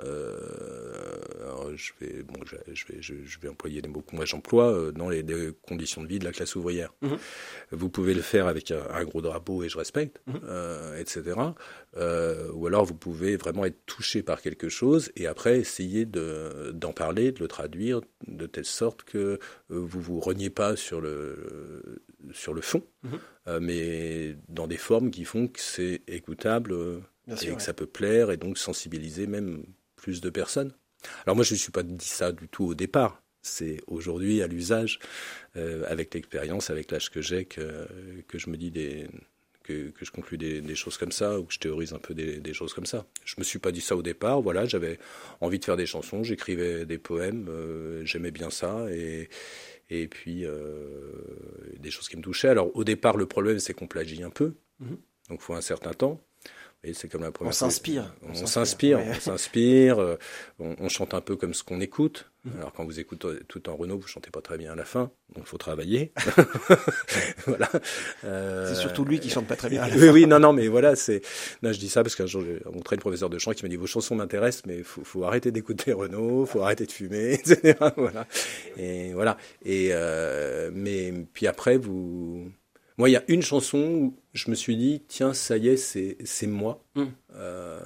alors, 0.00 1.70
je 1.74 1.92
vais, 2.00 2.22
bon, 2.22 2.40
je, 2.44 2.86
vais, 2.86 3.00
je, 3.00 3.40
vais 3.40 3.48
employer 3.48 3.80
les 3.80 3.88
mots 3.88 4.02
que 4.02 4.14
moi 4.14 4.24
j'emploie 4.24 4.92
dans 4.92 5.08
les, 5.08 5.24
conditions 5.66 6.02
de 6.02 6.08
vie 6.08 6.18
de 6.18 6.24
la 6.24 6.32
classe 6.32 6.56
ouvrière. 6.56 6.92
Mhm. 7.02 7.18
Vous 7.72 7.88
pouvez 7.88 8.14
le 8.14 8.22
faire 8.22 8.46
avec 8.46 8.70
un, 8.70 9.04
gros 9.04 9.22
drapeau 9.22 9.62
et 9.62 9.68
je 9.68 9.78
respecte, 9.78 10.20
mhm. 10.26 10.40
etc. 10.98 11.34
ou 12.52 12.66
alors 12.66 12.84
vous 12.84 12.94
pouvez 12.94 13.36
vraiment 13.36 13.64
être 13.64 13.84
touché 13.86 14.22
par 14.22 14.40
quelque 14.40 14.68
chose 14.68 15.12
et 15.16 15.26
après 15.26 15.58
essayer 15.58 16.04
d'en 16.06 16.92
parler, 16.92 17.32
de 17.32 17.40
le 17.40 17.48
traduire 17.48 18.00
de 18.26 18.46
telle 18.46 18.64
sorte 18.64 19.04
que 19.04 19.38
vous 19.68 20.00
vous 20.00 20.20
reniez 20.20 20.50
pas 20.50 20.76
sur 20.76 21.00
le 21.00 22.02
sur 22.32 22.54
le 22.54 22.60
fond, 22.60 22.82
mhm. 23.04 23.58
mais 23.60 24.36
dans 24.48 24.66
des 24.66 24.76
formes 24.76 25.10
qui 25.10 25.24
font 25.24 25.48
que 25.48 25.60
c'est 25.60 26.02
écoutable 26.08 26.74
et 27.28 27.54
que 27.54 27.62
ça 27.62 27.72
peut 27.72 27.86
plaire 27.86 28.30
et 28.30 28.36
donc 28.36 28.58
sensibiliser 28.58 29.26
même 29.26 29.64
plus 30.06 30.20
de 30.20 30.30
personnes. 30.30 30.72
Alors 31.24 31.34
moi 31.34 31.44
je 31.44 31.54
ne 31.54 31.58
suis 31.58 31.72
pas 31.72 31.82
dit 31.82 32.06
ça 32.06 32.30
du 32.30 32.46
tout 32.46 32.66
au 32.66 32.74
départ. 32.76 33.20
C'est 33.42 33.80
aujourd'hui 33.88 34.40
à 34.40 34.46
l'usage, 34.46 35.00
euh, 35.56 35.82
avec 35.88 36.14
l'expérience, 36.14 36.70
avec 36.70 36.92
l'âge 36.92 37.10
que 37.10 37.20
j'ai, 37.20 37.44
que, 37.44 37.88
que 38.28 38.38
je 38.38 38.48
me 38.48 38.56
dis 38.56 38.70
des, 38.70 39.08
que, 39.64 39.90
que, 39.90 40.04
je 40.04 40.12
conclue 40.12 40.38
des, 40.38 40.60
des, 40.60 40.76
choses 40.76 40.96
comme 40.96 41.10
ça 41.10 41.40
ou 41.40 41.42
que 41.42 41.52
je 41.52 41.58
théorise 41.58 41.92
un 41.92 41.98
peu 41.98 42.14
des, 42.14 42.38
des, 42.38 42.54
choses 42.54 42.72
comme 42.72 42.86
ça. 42.86 43.04
Je 43.24 43.34
me 43.38 43.42
suis 43.42 43.58
pas 43.58 43.72
dit 43.72 43.80
ça 43.80 43.96
au 43.96 44.02
départ. 44.02 44.40
Voilà, 44.42 44.64
j'avais 44.64 45.00
envie 45.40 45.58
de 45.58 45.64
faire 45.64 45.76
des 45.76 45.86
chansons, 45.86 46.22
j'écrivais 46.22 46.86
des 46.86 46.98
poèmes, 46.98 47.48
euh, 47.48 48.04
j'aimais 48.04 48.30
bien 48.30 48.50
ça 48.50 48.86
et 48.92 49.28
et 49.90 50.06
puis 50.06 50.44
euh, 50.44 50.60
des 51.80 51.90
choses 51.90 52.08
qui 52.08 52.16
me 52.16 52.22
touchaient. 52.22 52.48
Alors 52.48 52.70
au 52.76 52.84
départ, 52.84 53.16
le 53.16 53.26
problème 53.26 53.58
c'est 53.58 53.74
qu'on 53.74 53.88
plagie 53.88 54.22
un 54.22 54.30
peu, 54.30 54.54
mm-hmm. 54.80 54.98
donc 55.30 55.38
il 55.40 55.42
faut 55.46 55.54
un 55.54 55.60
certain 55.60 55.94
temps 55.94 56.20
c'est 56.94 57.08
comme 57.08 57.22
la 57.22 57.32
première. 57.32 57.50
On 57.50 57.52
s'inspire. 57.52 58.14
On 58.22 58.34
s'inspire, 58.34 59.00
on 59.00 59.14
s'inspire. 59.14 59.98
Euh, 59.98 60.16
on, 60.58 60.88
chante 60.88 61.14
un 61.14 61.20
peu 61.20 61.36
comme 61.36 61.54
ce 61.54 61.62
qu'on 61.62 61.80
écoute. 61.80 62.30
Mhm. 62.44 62.52
Alors 62.58 62.72
quand 62.72 62.84
vous 62.84 63.00
écoutez 63.00 63.28
tout 63.48 63.68
en 63.68 63.76
Renault, 63.76 63.98
vous 63.98 64.06
chantez 64.06 64.30
pas 64.30 64.40
très 64.40 64.56
bien 64.56 64.72
à 64.72 64.74
la 64.76 64.84
fin, 64.84 65.10
donc 65.34 65.44
il 65.44 65.48
faut 65.48 65.58
travailler. 65.58 66.12
voilà. 67.46 67.68
Euh... 68.24 68.72
C'est 68.72 68.80
surtout 68.80 69.04
lui 69.04 69.20
qui 69.20 69.30
chante 69.30 69.46
pas 69.46 69.56
très 69.56 69.68
bien. 69.68 69.82
À 69.82 69.88
la 69.88 69.96
oui, 69.96 70.08
oui, 70.08 70.26
non, 70.26 70.38
non, 70.38 70.52
mais 70.52 70.68
voilà, 70.68 70.96
c'est. 70.96 71.22
Non, 71.62 71.72
je 71.72 71.78
dis 71.78 71.88
ça 71.88 72.02
parce 72.02 72.14
qu'un 72.14 72.26
jour 72.26 72.42
j'ai 72.42 72.60
rencontré 72.64 72.96
le 72.96 73.00
professeur 73.00 73.30
de 73.30 73.38
chant 73.38 73.52
qui 73.52 73.64
m'a 73.64 73.68
dit 73.68 73.76
vos 73.76 73.86
chansons 73.86 74.14
m'intéressent, 74.14 74.66
mais 74.66 74.82
faut, 74.82 75.04
faut 75.04 75.24
arrêter 75.24 75.50
d'écouter 75.50 75.92
Renault, 75.92 76.46
faut 76.46 76.62
arrêter 76.62 76.86
de 76.86 76.92
fumer, 76.92 77.32
etc. 77.34 77.74
voilà. 77.96 78.26
Et 78.76 79.12
voilà. 79.12 79.36
Et 79.64 79.88
euh, 79.92 80.70
mais 80.72 81.12
puis 81.32 81.46
après 81.46 81.76
vous 81.76 82.50
moi, 82.98 83.10
il 83.10 83.12
y 83.12 83.16
a 83.16 83.24
une 83.28 83.42
chanson 83.42 83.78
où 83.78 84.14
je 84.32 84.50
me 84.50 84.54
suis 84.54 84.76
dit, 84.76 85.02
tiens, 85.06 85.34
ça 85.34 85.58
y 85.58 85.68
est, 85.68 85.76
c'est 85.76 86.46
moi. 86.46 86.82
Euh, 87.34 87.78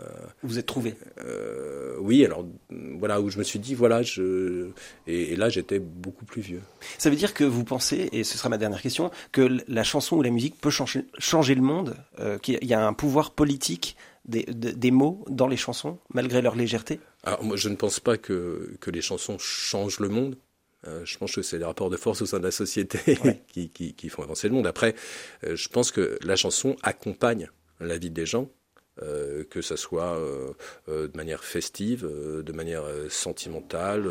Vous 0.45 0.59
êtes 0.59 0.67
trouvé 0.67 0.95
euh, 1.19 1.97
Oui, 1.99 2.25
alors 2.25 2.47
voilà, 2.71 3.21
où 3.21 3.29
je 3.29 3.39
me 3.39 3.43
suis 3.43 3.59
dit, 3.59 3.75
voilà, 3.75 4.03
je... 4.03 4.69
Et, 5.09 5.35
là, 5.35 5.49
j'étais 5.49 5.81
beaucoup 5.81 6.25
plus 6.25 6.43
vieux. 6.43 6.63
Ça 6.97 7.11
veut 7.11 7.17
dire 7.17 7.35
que 7.35 7.43
vous 7.43 7.65
pensez, 7.65 8.09
et 8.13 8.23
ce 8.23 8.39
sera 8.39 8.49
ma 8.49 8.59
dernière 8.59 8.83
question, 8.83 9.11
que 9.33 9.59
la 9.67 9.83
chanson 9.83 10.17
ou 10.17 10.23
la 10.23 10.31
musique 10.31 10.61
peut 10.61 10.71
changer, 10.71 11.05
changer 11.19 11.57
le 11.57 11.63
monde, 11.63 11.97
euh, 12.21 12.39
qu'il 12.39 12.65
y 12.65 12.75
a 12.75 12.87
un 12.87 12.93
pouvoir 12.93 13.33
politique 13.33 13.97
des, 14.27 14.45
des, 14.45 14.91
mots 14.93 15.25
dans 15.29 15.49
les 15.49 15.57
chansons, 15.57 15.99
malgré 16.15 16.41
leur 16.41 16.55
légèreté? 16.55 17.01
Alors, 17.25 17.43
moi, 17.43 17.57
je 17.57 17.69
ne 17.69 17.75
pense 17.75 17.99
pas 17.99 18.17
que, 18.17 18.77
que 18.81 18.93
les 18.93 19.03
chansons 19.03 19.39
changent 19.39 19.99
le 19.99 20.09
monde. 20.09 20.37
Euh, 20.87 21.03
je 21.05 21.19
pense 21.19 21.35
que 21.35 21.43
c'est 21.43 21.59
les 21.59 21.65
rapports 21.65 21.91
de 21.91 21.97
force 21.97 22.23
au 22.23 22.27
sein 22.27 22.39
de 22.39 22.45
la 22.45 22.51
société 22.51 23.19
qui, 23.49 23.69
qui, 23.69 23.95
qui, 23.95 24.09
font 24.09 24.23
avancer 24.23 24.49
le 24.49 24.55
monde. 24.55 24.67
Après, 24.67 24.95
euh, 25.45 25.55
je 25.57 25.69
pense 25.69 25.91
que 25.91 26.19
la 26.25 26.37
chanson 26.37 26.77
accompagne 26.83 27.51
la 27.81 27.99
vie 27.99 28.11
des 28.11 28.27
gens, 28.27 28.49
euh, 29.03 29.45
que 29.45 29.63
ce 29.63 29.77
soit 29.77 30.19
de 30.89 31.17
manière 31.17 31.45
festive, 31.45 32.07
de 32.07 32.53
manière 32.53 32.85
sentimentale, 33.09 34.07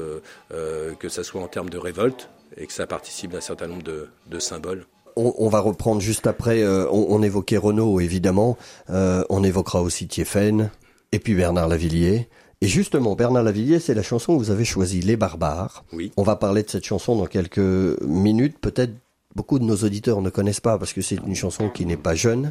que 0.50 1.10
ce 1.10 1.24
soit 1.24 1.42
en 1.42 1.48
termes 1.48 1.70
de 1.70 1.78
révolte, 1.78 2.30
et 2.58 2.66
que 2.66 2.74
ça 2.74 2.88
participe 2.88 3.32
d'un 3.32 3.42
certain 3.42 3.68
nombre 3.68 3.84
de, 3.84 4.08
de 4.28 4.40
symboles. 4.40 4.86
On, 5.16 5.34
on, 5.38 5.50
va 5.50 5.60
reprendre 5.60 6.02
juste 6.02 6.28
après, 6.28 6.66
on, 6.66 7.12
on, 7.12 7.22
évoquait 7.22 7.58
Renault 7.58 8.00
évidemment, 8.00 8.58
on 8.88 9.44
évoquera 9.44 9.82
aussi 9.82 10.08
Thiéphène, 10.08 10.72
et 11.12 11.20
puis 11.20 11.36
Bernard 11.36 11.68
Lavillier. 11.68 12.28
Et 12.62 12.68
justement, 12.68 13.16
Bernard 13.16 13.44
Lavillier, 13.44 13.80
c'est 13.80 13.94
la 13.94 14.04
chanson 14.04 14.38
que 14.38 14.44
vous 14.44 14.52
avez 14.52 14.66
choisie, 14.66 15.00
Les 15.02 15.16
Barbares. 15.16 15.86
Oui. 15.94 16.12
On 16.18 16.24
va 16.24 16.36
parler 16.36 16.64
de 16.64 16.70
cette 16.70 16.86
chanson 16.86 17.16
dans 17.16 17.26
quelques 17.26 17.60
minutes. 18.02 18.58
Peut-être 18.60 18.92
beaucoup 19.34 19.60
de 19.60 19.64
nos 19.64 19.78
auditeurs 19.78 20.22
ne 20.22 20.30
connaissent 20.30 20.60
pas 20.60 20.78
parce 20.78 20.92
que 20.92 21.02
c'est 21.02 21.16
une 21.26 21.36
chanson 21.36 21.70
qui 21.70 21.86
n'est 21.86 21.96
pas 21.96 22.16
jeune. 22.16 22.50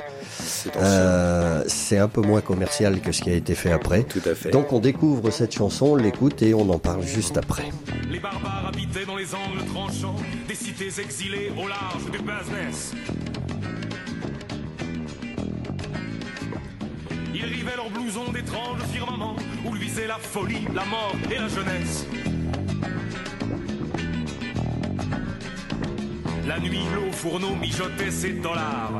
Euh, 0.76 1.62
c'est 1.66 1.98
un 1.98 2.08
peu 2.08 2.22
moins 2.22 2.40
commercial 2.40 3.02
que 3.02 3.12
ce 3.12 3.20
qui 3.20 3.28
a 3.28 3.34
été 3.34 3.54
fait 3.54 3.70
après. 3.70 4.04
Tout 4.04 4.22
à 4.24 4.34
fait. 4.34 4.50
Donc 4.50 4.72
on 4.72 4.78
découvre 4.78 5.30
cette 5.30 5.52
chanson, 5.52 5.88
on 5.88 5.96
l'écoute 5.96 6.40
et 6.40 6.54
on 6.54 6.70
en 6.70 6.78
parle 6.78 7.02
juste 7.02 7.36
après. 7.36 7.64
Les 8.10 8.20
barbares 8.20 8.68
habitaient 8.68 9.04
dans 9.04 9.16
les 9.16 9.34
angles 9.34 9.64
tranchants 9.74 10.16
des 10.48 10.54
cités 10.54 11.02
exilées 11.02 11.52
au 11.62 11.68
large 11.68 12.10
du 12.10 12.18
business. 12.18 12.94
Ils 17.68 17.70
rivaient 17.70 17.82
leurs 17.82 17.90
blousons 17.90 18.32
d'étranges 18.32 18.82
firmaments 18.92 19.36
où 19.64 19.74
luisait 19.74 20.06
la 20.06 20.18
folie, 20.18 20.66
la 20.74 20.84
mort 20.84 21.14
et 21.30 21.38
la 21.38 21.48
jeunesse. 21.48 22.06
La 26.46 26.58
nuit, 26.60 26.80
l'eau 26.94 27.12
fourneau 27.12 27.54
mijotait 27.56 28.10
ses 28.10 28.32
dollars. 28.34 28.98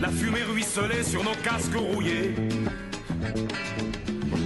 La 0.00 0.08
fumée 0.08 0.42
ruisselait 0.42 1.04
sur 1.04 1.22
nos 1.22 1.34
casques 1.44 1.76
rouillés. 1.76 2.34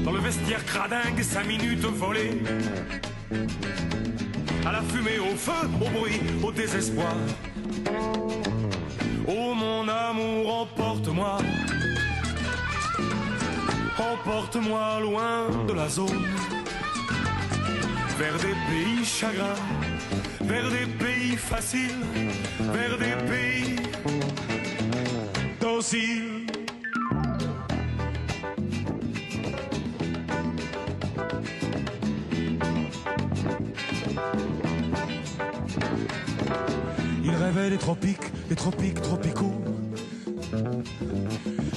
Dans 0.04 0.12
le 0.12 0.20
vestiaire 0.20 0.64
cradingue, 0.66 1.22
sa 1.22 1.42
minute 1.44 1.84
volée. 1.84 2.42
À 4.66 4.72
la 4.72 4.82
fumée, 4.82 5.18
au 5.18 5.36
feu, 5.36 5.68
au 5.80 5.88
bruit, 5.98 6.20
au 6.42 6.52
désespoir. 6.52 7.14
Oh 9.26 9.54
mon 9.54 9.88
amour, 9.88 10.62
emporte-moi. 10.62 11.38
Emporte-moi 14.24 15.00
loin 15.00 15.48
de 15.66 15.72
la 15.72 15.88
zone. 15.88 16.26
Vers 18.18 18.36
des 18.38 18.54
pays 18.70 19.04
chagrins, 19.04 19.58
vers 20.42 20.70
des 20.70 20.86
pays 21.04 21.36
faciles, 21.36 22.04
vers 22.60 22.98
des 22.98 23.16
pays 23.28 23.76
dociles. 25.60 26.46
Il 37.24 37.34
rêvait 37.34 37.70
des 37.70 37.78
tropiques 37.78 38.32
des 38.48 38.54
tropiques 38.54 39.02
tropicaux. 39.02 39.54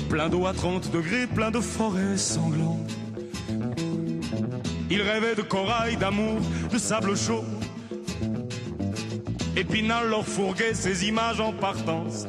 Plein 0.10 0.30
d'eau 0.30 0.46
à 0.46 0.54
30 0.54 0.92
degrés, 0.92 1.28
plein 1.28 1.52
de 1.52 1.60
forêts 1.60 2.18
sanglantes. 2.18 2.92
Il 4.90 5.02
rêvait 5.02 5.36
de 5.36 5.42
corail, 5.42 5.98
d'amour, 5.98 6.40
de 6.72 6.78
sable 6.78 7.18
chaud. 7.18 7.44
Épinal 9.58 10.10
leur 10.10 10.26
fourguait 10.26 10.74
ses 10.74 11.08
images 11.08 11.40
en 11.40 11.52
partance. 11.52 12.28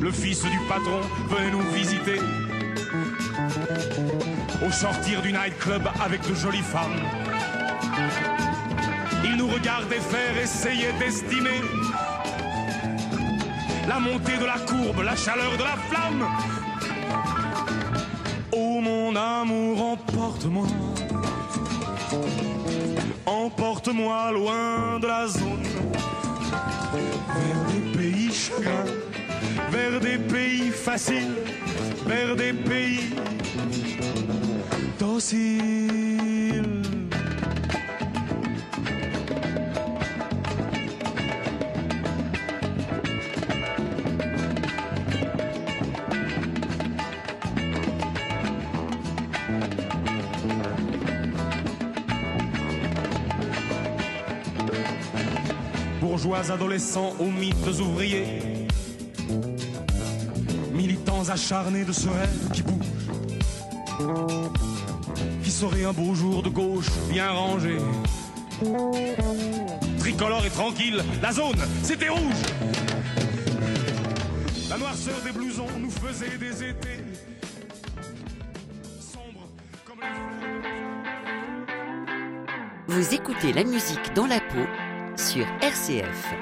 Le 0.00 0.10
fils 0.10 0.42
du 0.42 0.58
patron 0.68 1.00
venait 1.28 1.50
nous 1.50 1.70
visiter. 1.72 2.18
Au 4.66 4.70
sortir 4.70 5.22
du 5.22 5.32
nightclub 5.32 5.82
avec 6.02 6.20
de 6.28 6.34
jolies 6.34 6.58
femmes. 6.58 7.00
Il 9.24 9.36
nous 9.36 9.48
regardait 9.48 10.00
faire, 10.00 10.36
essayer 10.42 10.92
d'estimer 10.98 11.60
la 13.88 13.98
montée 13.98 14.36
de 14.36 14.44
la 14.44 14.58
courbe, 14.58 15.02
la 15.04 15.16
chaleur 15.16 15.56
de 15.56 15.62
la 15.62 15.76
flamme. 15.88 16.26
Oh 18.52 18.80
mon 18.80 19.14
amour, 19.14 19.82
emporte-moi. 19.92 20.66
Emporte-moi 23.26 24.32
loin 24.32 24.98
de 25.00 25.06
la 25.06 25.26
zone. 25.26 25.66
Vers 26.92 27.64
des 27.72 27.98
pays 27.98 28.32
chagrins, 28.32 28.92
vers 29.70 30.00
des 30.00 30.18
pays 30.18 30.70
faciles, 30.70 31.36
vers 32.06 32.36
des 32.36 32.52
pays 32.52 33.14
dociles. 34.98 36.09
Adolescents 56.34 57.14
aux 57.18 57.30
mythes 57.30 57.80
ouvriers, 57.80 58.66
militants 60.72 61.28
acharnés 61.28 61.84
de 61.84 61.92
ce 61.92 62.08
rêve 62.08 62.50
qui 62.52 62.62
bouge. 62.62 62.86
qui 65.42 65.50
serait 65.50 65.84
un 65.84 65.92
beau 65.92 66.14
jour 66.14 66.42
de 66.42 66.48
gauche 66.48 66.86
bien 67.10 67.30
rangé. 67.30 67.76
Tricolore 69.98 70.46
et 70.46 70.50
tranquille, 70.50 71.02
la 71.20 71.32
zone, 71.32 71.58
c'était 71.82 72.08
rouge. 72.08 72.42
La 74.68 74.78
noirceur 74.78 75.16
des 75.24 75.32
blousons 75.32 75.66
nous 75.78 75.90
faisait 75.90 76.38
des 76.38 76.62
étés 76.62 77.04
Vous 82.86 83.14
écoutez 83.14 83.52
la 83.52 83.64
musique 83.64 84.14
dans 84.14 84.26
la 84.26 84.40
peau 84.40 84.89
sur 85.30 85.46
RCF. 85.60 86.34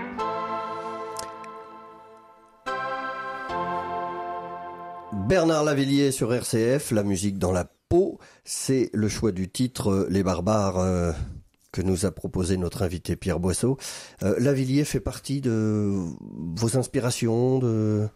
Bernard 5.12 5.64
Lavillier 5.64 6.10
sur 6.10 6.32
RCF, 6.32 6.90
la 6.90 7.02
musique 7.02 7.38
dans 7.38 7.52
la 7.52 7.66
peau, 7.88 8.18
c'est 8.44 8.90
le 8.92 9.08
choix 9.08 9.32
du 9.32 9.48
titre 9.48 9.90
euh, 9.90 10.06
Les 10.10 10.22
Barbares 10.22 10.78
euh, 10.78 11.12
que 11.72 11.80
nous 11.80 12.04
a 12.06 12.10
proposé 12.10 12.56
notre 12.56 12.82
invité 12.82 13.16
Pierre 13.16 13.40
Boisseau. 13.40 13.78
Euh, 14.22 14.34
Lavillier 14.38 14.84
fait 14.84 15.00
partie 15.00 15.40
de 15.40 15.94
vos 16.56 16.76
inspirations 16.76 17.58
de... 17.58 18.06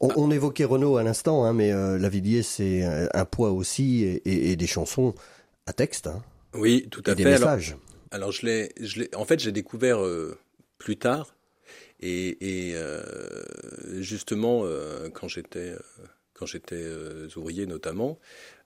On, 0.00 0.10
on 0.16 0.30
évoquait 0.30 0.64
Renaud 0.64 0.96
à 0.96 1.02
l'instant, 1.02 1.44
hein, 1.44 1.52
mais 1.52 1.72
euh, 1.72 1.98
Lavillier 1.98 2.42
c'est 2.42 2.84
un, 2.84 3.08
un 3.14 3.24
poids 3.24 3.50
aussi 3.50 4.04
et, 4.04 4.22
et- 4.30 4.52
et 4.52 4.56
des 4.56 4.66
chansons 4.68 5.14
à 5.66 5.72
texte 5.72 6.06
hein, 6.06 6.22
Oui, 6.54 6.86
tout 6.90 7.02
à 7.06 7.12
et 7.12 7.14
des 7.16 7.24
fait. 7.24 7.30
Messages. 7.30 7.70
alors 7.70 7.80
je 8.12 8.46
l'ai, 8.46 8.72
je 8.80 9.00
l'ai, 9.00 9.14
en 9.14 9.24
fait, 9.24 9.40
j'ai 9.40 9.52
découvert 9.52 10.04
euh, 10.04 10.38
plus 10.78 10.96
tard, 10.96 11.34
et, 12.00 12.36
euh, 12.74 13.02
justement 14.00 14.62
euh, 14.64 15.08
quand 15.10 15.28
j'étais, 15.28 15.74
quand 16.32 16.46
j'étais 16.46 16.84
ouvrier 17.36 17.66
notamment, 17.66 18.18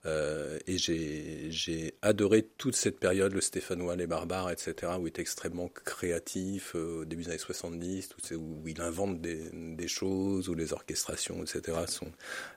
et 0.04 0.76
j'ai, 0.78 1.94
adoré 2.02 2.42
toute 2.42 2.74
cette 2.74 2.98
période, 2.98 3.32
le 3.32 3.40
Stéphanois, 3.40 3.96
les 3.96 4.06
barbares, 4.06 4.50
etc., 4.50 4.92
où 4.98 5.06
il 5.06 5.10
est 5.10 5.18
extrêmement 5.18 5.68
créatif 5.68 6.74
au 6.74 7.04
début 7.04 7.22
des 7.22 7.30
années 7.30 7.38
70, 7.38 8.08
tout 8.08 8.18
c'est- 8.22 8.34
où 8.34 8.62
il 8.66 8.80
invente 8.80 9.20
des, 9.22 9.48
des 9.52 9.88
choses, 9.88 10.48
où 10.48 10.54
les 10.54 10.72
orchestrations, 10.72 11.42
etc., 11.42 11.78
sont 11.86 12.10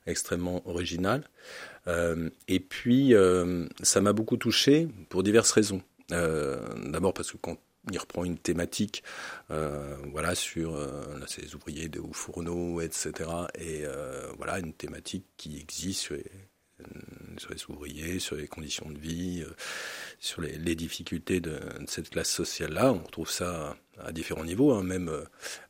extrêmement 0.07 0.67
originales. 0.67 1.29
Et 2.47 2.59
puis, 2.59 3.13
ça 3.83 4.01
m'a 4.01 4.11
beaucoup 4.13 4.37
touché 4.37 4.87
pour 5.09 5.23
diverses 5.23 5.51
raisons. 5.51 5.81
Euh, 6.11 6.59
D'abord 6.91 7.13
parce 7.13 7.31
que 7.31 7.37
quand 7.37 7.57
il 7.91 7.97
reprend 7.99 8.23
une 8.23 8.37
thématique, 8.37 9.03
euh, 9.51 9.95
voilà, 10.11 10.33
sur 10.35 10.75
euh, 10.75 11.19
là, 11.19 11.25
les 11.37 11.55
ouvriers 11.55 11.87
de 11.87 12.01
Fourneau, 12.13 12.81
etc. 12.81 13.11
Et 13.55 13.83
euh, 13.85 14.31
voilà, 14.37 14.59
une 14.59 14.73
thématique 14.73 15.25
qui 15.37 15.59
existe 15.59 16.01
sur 16.01 16.15
les, 16.15 16.31
sur 17.37 17.51
les 17.51 17.65
ouvriers, 17.69 18.19
sur 18.19 18.35
les 18.35 18.47
conditions 18.47 18.89
de 18.89 18.97
vie, 18.97 19.43
euh, 19.47 19.53
sur 20.19 20.41
les, 20.41 20.57
les 20.57 20.75
difficultés 20.75 21.39
de, 21.39 21.51
de 21.51 21.85
cette 21.87 22.09
classe 22.09 22.31
sociale-là. 22.31 22.91
On 22.93 23.03
retrouve 23.03 23.29
ça 23.29 23.77
à 24.03 24.11
différents 24.11 24.45
niveaux, 24.45 24.71
hein, 24.73 24.83
même 24.83 25.09
euh, 25.09 25.23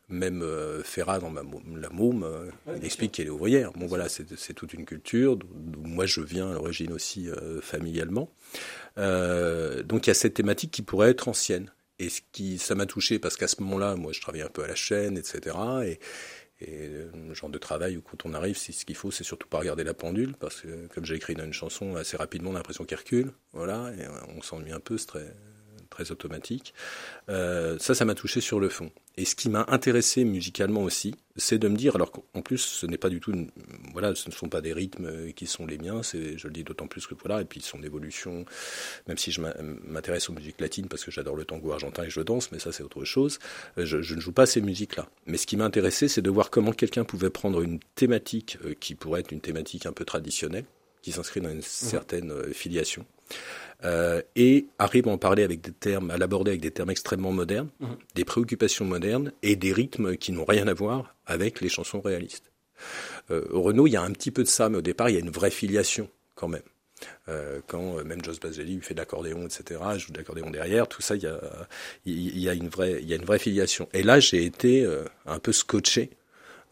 même 0.09 0.41
euh, 0.41 0.83
Ferrat 0.83 1.19
dans 1.19 1.29
ma, 1.29 1.41
la 1.75 1.89
môme, 1.89 2.23
euh, 2.23 2.49
il 2.75 2.85
explique 2.85 3.13
qu'elle 3.13 3.27
est 3.27 3.31
ouvrière. 3.31 3.71
Bon 3.73 3.87
voilà, 3.87 4.07
c'est 4.09 4.53
toute 4.53 4.73
une 4.73 4.85
culture 4.85 5.35
d'où 5.35 5.81
moi 5.81 6.05
je 6.05 6.21
viens 6.21 6.51
à 6.51 6.53
l'origine 6.53 6.93
aussi 6.93 7.29
euh, 7.29 7.61
familialement. 7.61 8.31
Euh, 8.97 9.83
donc 9.83 10.07
il 10.07 10.09
y 10.09 10.11
a 10.11 10.15
cette 10.15 10.35
thématique 10.35 10.71
qui 10.71 10.81
pourrait 10.81 11.11
être 11.11 11.27
ancienne. 11.27 11.71
Et 11.97 12.09
ce 12.09 12.21
qui, 12.33 12.57
ça 12.57 12.75
m'a 12.75 12.85
touché 12.85 13.19
parce 13.19 13.37
qu'à 13.37 13.47
ce 13.47 13.61
moment-là, 13.61 13.95
moi, 13.95 14.11
je 14.11 14.19
travaillais 14.19 14.43
un 14.43 14.49
peu 14.49 14.63
à 14.65 14.67
la 14.67 14.75
chaîne, 14.75 15.17
etc. 15.17 15.55
Et, 15.85 15.99
et 16.59 16.89
le 17.13 17.33
genre 17.33 17.49
de 17.49 17.57
travail 17.57 17.95
où 17.95 18.01
quand 18.01 18.25
on 18.25 18.33
arrive, 18.33 18.57
ce 18.57 18.83
qu'il 18.83 18.97
faut, 18.97 19.11
c'est 19.11 19.23
surtout 19.23 19.47
pas 19.47 19.59
regarder 19.59 19.85
la 19.85 19.93
pendule 19.93 20.35
parce 20.35 20.59
que, 20.59 20.87
comme 20.87 21.05
j'ai 21.05 21.15
écrit 21.15 21.35
dans 21.35 21.45
une 21.45 21.53
chanson, 21.53 21.95
assez 21.95 22.17
rapidement, 22.17 22.49
on 22.49 22.55
a 22.55 22.57
l'impression 22.57 22.83
qu'elle 22.83 22.99
recule. 22.99 23.31
Voilà, 23.53 23.93
et 23.97 24.05
on 24.35 24.41
s'ennuie 24.41 24.73
un 24.73 24.81
peu, 24.81 24.97
c'est 24.97 25.05
très, 25.05 25.33
très 25.89 26.11
automatique. 26.11 26.73
Euh, 27.29 27.77
ça, 27.79 27.95
ça 27.95 28.05
m'a 28.05 28.15
touché 28.15 28.41
sur 28.41 28.59
le 28.59 28.69
fond. 28.69 28.91
Et 29.17 29.23
ce 29.25 29.35
qui 29.35 29.49
m'a 29.49 29.65
intéressé 29.69 30.25
musicalement 30.25 30.83
aussi, 30.83 31.15
c'est 31.37 31.57
de 31.57 31.67
me 31.69 31.77
dire, 31.77 31.95
alors 31.95 32.11
qu'en 32.11 32.41
plus, 32.41 32.57
ce 32.57 32.85
n'est 32.85 32.97
pas 32.97 33.07
du 33.09 33.19
tout, 33.21 33.31
une- 33.31 33.49
voilà, 33.93 34.13
ce 34.13 34.29
ne 34.29 34.33
sont 34.33 34.49
pas 34.49 34.59
des 34.61 34.73
rythmes 34.73 35.31
qui 35.33 35.47
sont 35.47 35.65
les 35.65 35.77
miens. 35.77 36.03
C'est, 36.03 36.37
je 36.37 36.47
le 36.47 36.53
dis 36.53 36.63
d'autant 36.65 36.87
plus 36.87 37.07
que 37.07 37.15
voilà, 37.15 37.41
et 37.41 37.45
puis 37.45 37.61
ils 37.61 37.63
sont 37.63 37.79
d'évolution. 37.79 38.45
Même 39.07 39.17
si 39.17 39.31
je 39.31 39.41
m'intéresse 39.85 40.29
aux 40.29 40.33
musiques 40.33 40.59
latines 40.59 40.87
parce 40.89 41.03
que 41.05 41.11
j'adore 41.11 41.35
le 41.35 41.45
tango 41.45 41.71
argentin 41.71 42.03
et 42.03 42.09
je 42.09 42.21
danse, 42.21 42.51
mais 42.51 42.59
ça 42.59 42.71
c'est 42.71 42.83
autre 42.83 43.05
chose. 43.05 43.39
euh, 43.77 43.85
Je, 43.85 44.01
je 44.01 44.15
ne 44.15 44.19
joue 44.19 44.33
pas 44.33 44.45
ces 44.45 44.61
musiques-là. 44.61 45.07
Mais 45.27 45.37
ce 45.37 45.47
qui 45.47 45.55
m'a 45.57 45.65
intéressé, 45.65 46.07
c'est 46.09 46.21
de 46.21 46.29
voir 46.29 46.49
comment 46.49 46.71
quelqu'un 46.73 47.05
pouvait 47.05 47.29
prendre 47.29 47.61
une 47.61 47.79
thématique 47.95 48.57
euh, 48.65 48.73
qui 48.73 48.95
pourrait 48.95 49.21
être 49.21 49.31
une 49.31 49.41
thématique 49.41 49.85
un 49.85 49.93
peu 49.93 50.03
traditionnelle, 50.05 50.65
qui 51.01 51.11
s'inscrit 51.13 51.39
dans 51.39 51.51
une 51.51 51.61
certaine 51.61 52.31
euh, 52.31 52.51
filiation, 52.51 53.05
euh, 53.83 54.21
et 54.35 54.67
arrive 54.79 55.07
à 55.07 55.11
en 55.11 55.17
parler 55.17 55.43
avec 55.43 55.61
des 55.61 55.71
termes, 55.71 56.09
à 56.11 56.17
l'aborder 56.17 56.51
avec 56.51 56.61
des 56.61 56.71
termes 56.71 56.89
extrêmement 56.89 57.31
modernes, 57.31 57.69
Mhm. 57.79 57.97
des 58.15 58.25
préoccupations 58.25 58.85
modernes 58.85 59.31
et 59.43 59.55
des 59.55 59.73
rythmes 59.73 60.15
qui 60.15 60.31
n'ont 60.31 60.45
rien 60.45 60.67
à 60.67 60.73
voir 60.73 61.15
avec 61.25 61.61
les 61.61 61.69
chansons 61.69 62.01
réalistes. 62.01 62.51
Euh, 63.31 63.45
au 63.51 63.61
Renault, 63.61 63.87
il 63.87 63.91
y 63.91 63.95
a 63.97 64.01
un 64.01 64.11
petit 64.11 64.31
peu 64.31 64.43
de 64.43 64.47
ça, 64.47 64.69
mais 64.69 64.77
au 64.77 64.81
départ, 64.81 65.09
il 65.09 65.13
y 65.13 65.17
a 65.17 65.21
une 65.21 65.29
vraie 65.29 65.51
filiation 65.51 66.09
quand 66.35 66.47
même. 66.47 66.61
Euh, 67.27 67.59
quand 67.67 68.03
même 68.03 68.23
Joss 68.23 68.39
Baselli 68.39 68.79
fait 68.81 68.93
de 68.93 68.99
l'accordéon, 68.99 69.45
etc., 69.45 69.81
joue 69.97 70.11
de 70.13 70.17
l'accordéon 70.17 70.49
derrière, 70.49 70.87
tout 70.87 71.01
ça, 71.01 71.15
il 71.15 71.23
y 71.23 71.27
a, 71.27 71.39
il 72.05 72.39
y 72.39 72.49
a 72.49 72.53
une 72.53 72.69
vraie, 72.69 72.99
il 73.01 73.07
y 73.07 73.13
a 73.13 73.17
une 73.17 73.25
vraie 73.25 73.39
filiation. 73.39 73.89
Et 73.93 74.01
là, 74.03 74.19
j'ai 74.19 74.45
été 74.45 74.87
un 75.25 75.39
peu 75.39 75.51
scotché 75.51 76.11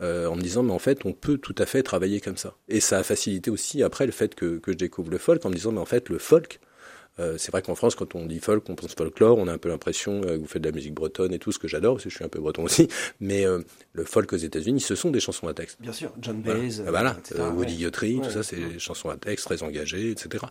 euh, 0.03 0.27
en 0.27 0.35
me 0.35 0.41
disant, 0.41 0.61
mais 0.61 0.73
en 0.73 0.79
fait, 0.79 1.05
on 1.05 1.13
peut 1.13 1.37
tout 1.37 1.55
à 1.57 1.65
fait 1.65 1.81
travailler 1.81 2.21
comme 2.21 2.37
ça. 2.37 2.55
Et 2.69 2.79
ça 2.79 2.99
a 2.99 3.03
facilité 3.03 3.49
aussi 3.49 3.81
après 3.81 4.05
le 4.05 4.11
fait 4.11 4.35
que, 4.35 4.59
que 4.59 4.71
je 4.71 4.77
découvre 4.77 5.09
le 5.09 5.17
folk 5.17 5.43
en 5.45 5.49
me 5.49 5.55
disant, 5.55 5.71
mais 5.71 5.79
en 5.79 5.85
fait, 5.85 6.09
le 6.09 6.19
folk, 6.19 6.59
euh, 7.19 7.35
c'est 7.37 7.51
vrai 7.51 7.61
qu'en 7.61 7.75
France, 7.75 7.93
quand 7.95 8.15
on 8.15 8.25
dit 8.25 8.39
folk, 8.39 8.67
on 8.69 8.75
pense 8.75 8.95
folklore, 8.95 9.37
on 9.37 9.47
a 9.47 9.53
un 9.53 9.57
peu 9.57 9.69
l'impression 9.69 10.21
euh, 10.23 10.35
que 10.35 10.37
vous 10.37 10.47
faites 10.47 10.61
de 10.61 10.69
la 10.69 10.73
musique 10.73 10.93
bretonne 10.93 11.33
et 11.33 11.39
tout, 11.39 11.51
ce 11.51 11.59
que 11.59 11.67
j'adore, 11.67 11.95
parce 11.95 12.05
que 12.05 12.09
je 12.09 12.15
suis 12.15 12.25
un 12.25 12.29
peu 12.29 12.39
breton 12.39 12.63
aussi. 12.63 12.87
Mais 13.19 13.45
euh, 13.45 13.59
le 13.93 14.03
folk 14.03 14.33
aux 14.33 14.37
États-Unis, 14.37 14.81
ce 14.81 14.95
sont 14.95 15.11
des 15.11 15.19
chansons 15.19 15.47
à 15.47 15.53
texte. 15.53 15.77
Bien 15.79 15.93
sûr, 15.93 16.11
John 16.19 16.41
Baez, 16.41 16.81
voilà. 16.87 17.17
Woody 17.55 17.75
ouais. 17.75 17.83
Guthrie, 17.85 18.19
tout 18.23 18.31
ça, 18.31 18.41
c'est 18.41 18.57
ouais. 18.57 18.73
des 18.73 18.79
chansons 18.79 19.09
à 19.09 19.17
texte 19.17 19.45
très 19.45 19.61
engagées, 19.61 20.09
etc. 20.09 20.45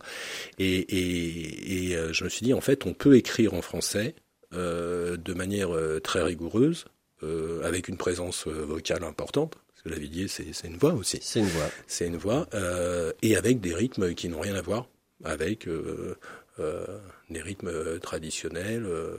Et, 0.59 0.79
et, 0.79 1.91
et 1.91 2.13
je 2.13 2.25
me 2.25 2.29
suis 2.29 2.45
dit, 2.45 2.55
en 2.55 2.61
fait, 2.61 2.87
on 2.87 2.95
peut 2.95 3.17
écrire 3.17 3.55
en 3.55 3.63
français 3.63 4.15
de 4.53 5.35
manière 5.35 5.71
très 6.03 6.23
rigoureuse, 6.23 6.85
euh, 7.23 7.63
avec 7.65 7.89
une 7.89 7.97
présence 7.97 8.47
euh, 8.47 8.65
vocale 8.65 9.05
importante, 9.05 9.57
parce 9.69 9.83
que 9.83 9.89
la 9.89 10.29
c'est 10.29 10.67
une 10.67 10.77
voix 10.77 10.93
aussi. 10.93 11.19
C'est 11.23 11.41
une 11.41 11.47
voix. 11.47 11.71
C'est 11.87 12.07
une 12.07 12.17
voix, 12.17 12.47
euh, 12.55 13.13
et 13.23 13.37
avec 13.37 13.61
des 13.61 13.75
rythmes 13.75 14.15
qui 14.15 14.29
n'ont 14.29 14.41
rien 14.41 14.55
à 14.55 14.63
voir 14.63 14.87
avec 15.25 15.69
euh, 15.69 16.17
des 16.59 17.41
rythmes 17.41 17.69
euh, 17.69 17.99
traditionnels, 17.99 18.85
euh, 18.85 19.17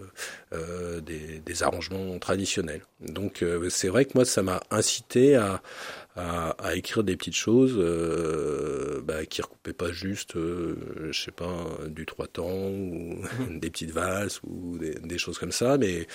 euh, 0.54 1.02
des, 1.02 1.40
des 1.40 1.64
arrangements 1.64 2.18
traditionnels. 2.20 2.82
Donc 3.02 3.42
euh, 3.42 3.70
c'est 3.70 3.90
vrai 3.90 4.06
que 4.06 4.12
moi, 4.16 4.26
ça 4.26 4.44
m'a 4.44 4.62
incité 4.70 5.36
à, 5.36 5.62
à, 6.16 6.52
à 6.52 6.76
écrire 6.76 7.04
des 7.04 7.18
petites 7.18 7.36
choses 7.36 7.76
euh, 7.78 9.02
bah, 9.04 9.26
qui 9.26 9.42
recoupaient 9.42 9.74
pas 9.74 9.92
juste, 9.92 10.36
euh, 10.36 10.76
je 11.12 11.24
sais 11.24 11.32
pas, 11.32 11.68
du 11.88 12.06
trois 12.06 12.28
temps 12.28 12.70
ou 12.70 13.22
des 13.50 13.70
petites 13.70 13.92
valses 13.92 14.40
ou 14.44 14.78
des, 14.78 14.96
des 14.96 15.18
choses 15.18 15.40
comme 15.40 15.52
ça, 15.52 15.78
mais, 15.78 16.08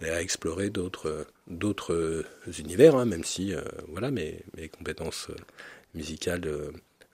mais 0.00 0.10
à 0.10 0.22
explorer 0.22 0.70
d'autres 0.70 1.26
d'autres 1.48 2.24
univers, 2.60 2.94
hein, 2.94 3.06
même 3.06 3.24
si 3.24 3.54
euh, 3.54 3.62
voilà, 3.88 4.10
mes, 4.12 4.44
mes 4.56 4.68
compétences 4.68 5.28
euh, 5.30 5.34
musicales 5.94 6.48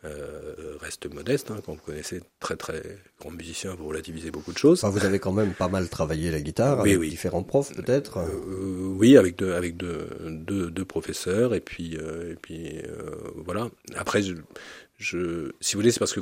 euh, 0.05 0.55
euh, 0.59 0.77
restent 0.81 1.13
modestes. 1.13 1.51
Hein, 1.51 1.61
quand 1.65 1.73
vous 1.75 1.81
connaissez 1.85 2.21
très 2.39 2.57
très 2.57 2.83
grands 3.21 3.31
musiciens, 3.31 3.75
vous 3.75 3.87
relativisez 3.89 4.31
beaucoup 4.31 4.53
de 4.53 4.59
choses. 4.59 4.85
Enfin, 4.85 4.97
vous 4.97 5.05
avez 5.05 5.19
quand 5.19 5.33
même 5.33 5.53
pas 5.55 5.69
mal 5.69 5.89
travaillé 5.89 6.31
la 6.31 6.41
guitare 6.41 6.79
Oui, 6.83 6.91
avec 6.91 7.01
oui. 7.01 7.09
différents 7.11 7.43
profs 7.43 7.73
peut-être. 7.75 8.19
Euh, 8.19 8.95
oui, 8.99 9.17
avec 9.17 9.37
deux, 9.37 9.53
avec 9.55 9.77
deux, 9.77 10.09
deux, 10.29 10.71
deux 10.71 10.85
professeurs 10.85 11.55
et 11.55 11.61
puis 11.61 11.97
euh, 11.97 12.33
et 12.33 12.37
puis 12.37 12.79
euh, 12.87 13.11
voilà. 13.37 13.69
Après, 13.97 14.23
je, 14.23 14.35
je, 14.99 15.51
si 15.61 15.75
vous 15.75 15.81
voulez, 15.81 15.91
c'est 15.93 15.99
parce 15.99 16.13
que 16.13 16.21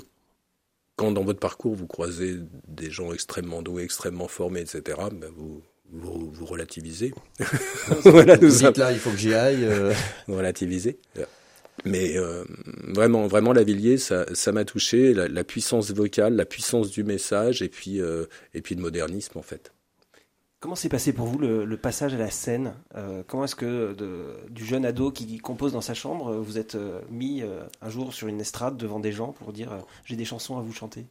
quand 0.97 1.11
dans 1.11 1.25
votre 1.25 1.41
parcours 1.41 1.75
vous 1.75 1.87
croisez 1.89 2.37
des 2.69 2.91
gens 2.91 3.13
extrêmement 3.13 3.63
doués, 3.63 3.83
extrêmement 3.83 4.29
formés, 4.29 4.61
etc., 4.61 4.83
ben 5.13 5.31
vous, 5.37 5.61
vous 5.93 6.31
vous 6.33 6.47
relativisez. 6.47 7.13
voilà, 8.05 8.37
Vous 8.41 8.49
dites 8.49 8.79
là, 8.79 8.93
il 8.93 8.99
faut 8.99 9.11
que 9.11 9.17
j'y 9.17 9.35
aille. 9.35 9.65
euh, 9.65 9.93
relativiser. 10.29 10.99
Mais 11.85 12.17
euh, 12.17 12.45
vraiment, 12.89 13.27
vraiment, 13.27 13.53
Lavillier, 13.53 13.99
ça, 13.99 14.25
ça 14.35 14.53
m'a 14.53 14.65
touché, 14.65 15.13
la, 15.13 15.29
la 15.29 15.45
puissance 15.45 15.91
vocale, 15.93 16.35
la 16.35 16.47
puissance 16.47 16.91
du 16.91 17.05
message, 17.05 17.61
et 17.63 17.69
puis, 17.69 18.01
euh, 18.01 18.25
et 18.55 18.63
puis 18.63 18.75
le 18.75 18.81
modernisme 18.81 19.39
en 19.39 19.43
fait. 19.43 19.73
Comment 20.61 20.77
s'est 20.77 20.89
passé 20.89 21.13
pour 21.13 21.27
vous 21.27 21.39
le, 21.39 21.67
le 21.67 21.77
passage 21.77 22.15
à 22.15 22.17
la 22.17 22.31
scène 22.31 22.73
Euh, 22.97 23.23
Comment 23.27 23.45
est-ce 23.45 23.55
que 23.55 23.93
de- 23.93 24.35
du 24.49 24.65
jeune 24.65 24.87
ado 24.87 25.11
qui 25.11 25.37
compose 25.37 25.73
dans 25.75 25.83
sa 25.83 25.93
chambre, 25.93 26.35
vous 26.37 26.57
êtes 26.57 26.75
mis 27.11 27.43
un 27.83 27.91
jour 27.91 28.15
sur 28.15 28.29
une 28.29 28.41
estrade 28.41 28.79
devant 28.79 28.99
des 28.99 29.13
gens 29.13 29.33
pour 29.33 29.53
dire 29.53 29.85
j'ai 30.07 30.17
des 30.17 30.25
chansons 30.25 30.57
à 30.57 30.63
vous 30.63 30.73
chanter? 30.73 31.05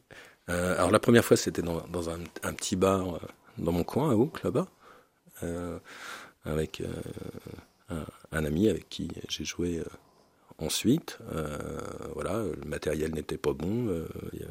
Alors 0.48 0.90
la 0.90 0.98
première 0.98 1.24
fois, 1.24 1.36
c'était 1.36 1.62
dans, 1.62 1.82
dans 1.86 2.10
un, 2.10 2.18
un 2.42 2.52
petit 2.52 2.74
bar 2.74 3.20
dans 3.58 3.70
mon 3.70 3.84
coin 3.84 4.10
à 4.10 4.14
Oak, 4.16 4.42
là-bas, 4.42 4.66
avec 6.44 6.82
un, 7.90 8.04
un 8.32 8.44
ami 8.44 8.68
avec 8.68 8.88
qui 8.88 9.08
j'ai 9.28 9.44
joué 9.44 9.80
ensuite. 10.58 11.18
Euh, 11.34 11.58
voilà, 12.14 12.42
le 12.42 12.68
matériel 12.68 13.12
n'était 13.12 13.36
pas 13.36 13.52
bon, 13.52 13.88
euh, 13.88 14.06
il 14.32 14.40
y 14.40 14.42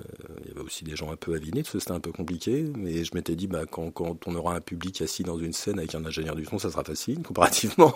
y 0.48 0.52
avait 0.52 0.62
aussi 0.62 0.84
des 0.84 0.96
gens 0.96 1.12
un 1.12 1.16
peu 1.16 1.34
avinés, 1.34 1.63
parce 1.63 1.74
que 1.74 1.80
c'était 1.80 1.92
un 1.92 2.00
peu 2.00 2.12
compliqué. 2.12 2.66
Mais 2.76 3.04
je 3.04 3.12
m'étais 3.16 3.36
dit, 3.36 3.48
bah, 3.48 3.63
quand, 3.70 3.92
quand, 3.92 4.28
on 4.28 4.36
aura 4.36 4.56
un 4.56 4.62
public 4.62 5.02
assis 5.02 5.24
dans 5.24 5.38
une 5.38 5.54
scène 5.54 5.80
avec 5.80 5.96
un 5.96 6.06
ingénieur 6.06 6.36
du 6.36 6.46
son, 6.46 6.60
ça 6.60 6.70
sera 6.70 6.84
facile 6.84 7.22
comparativement. 7.24 7.94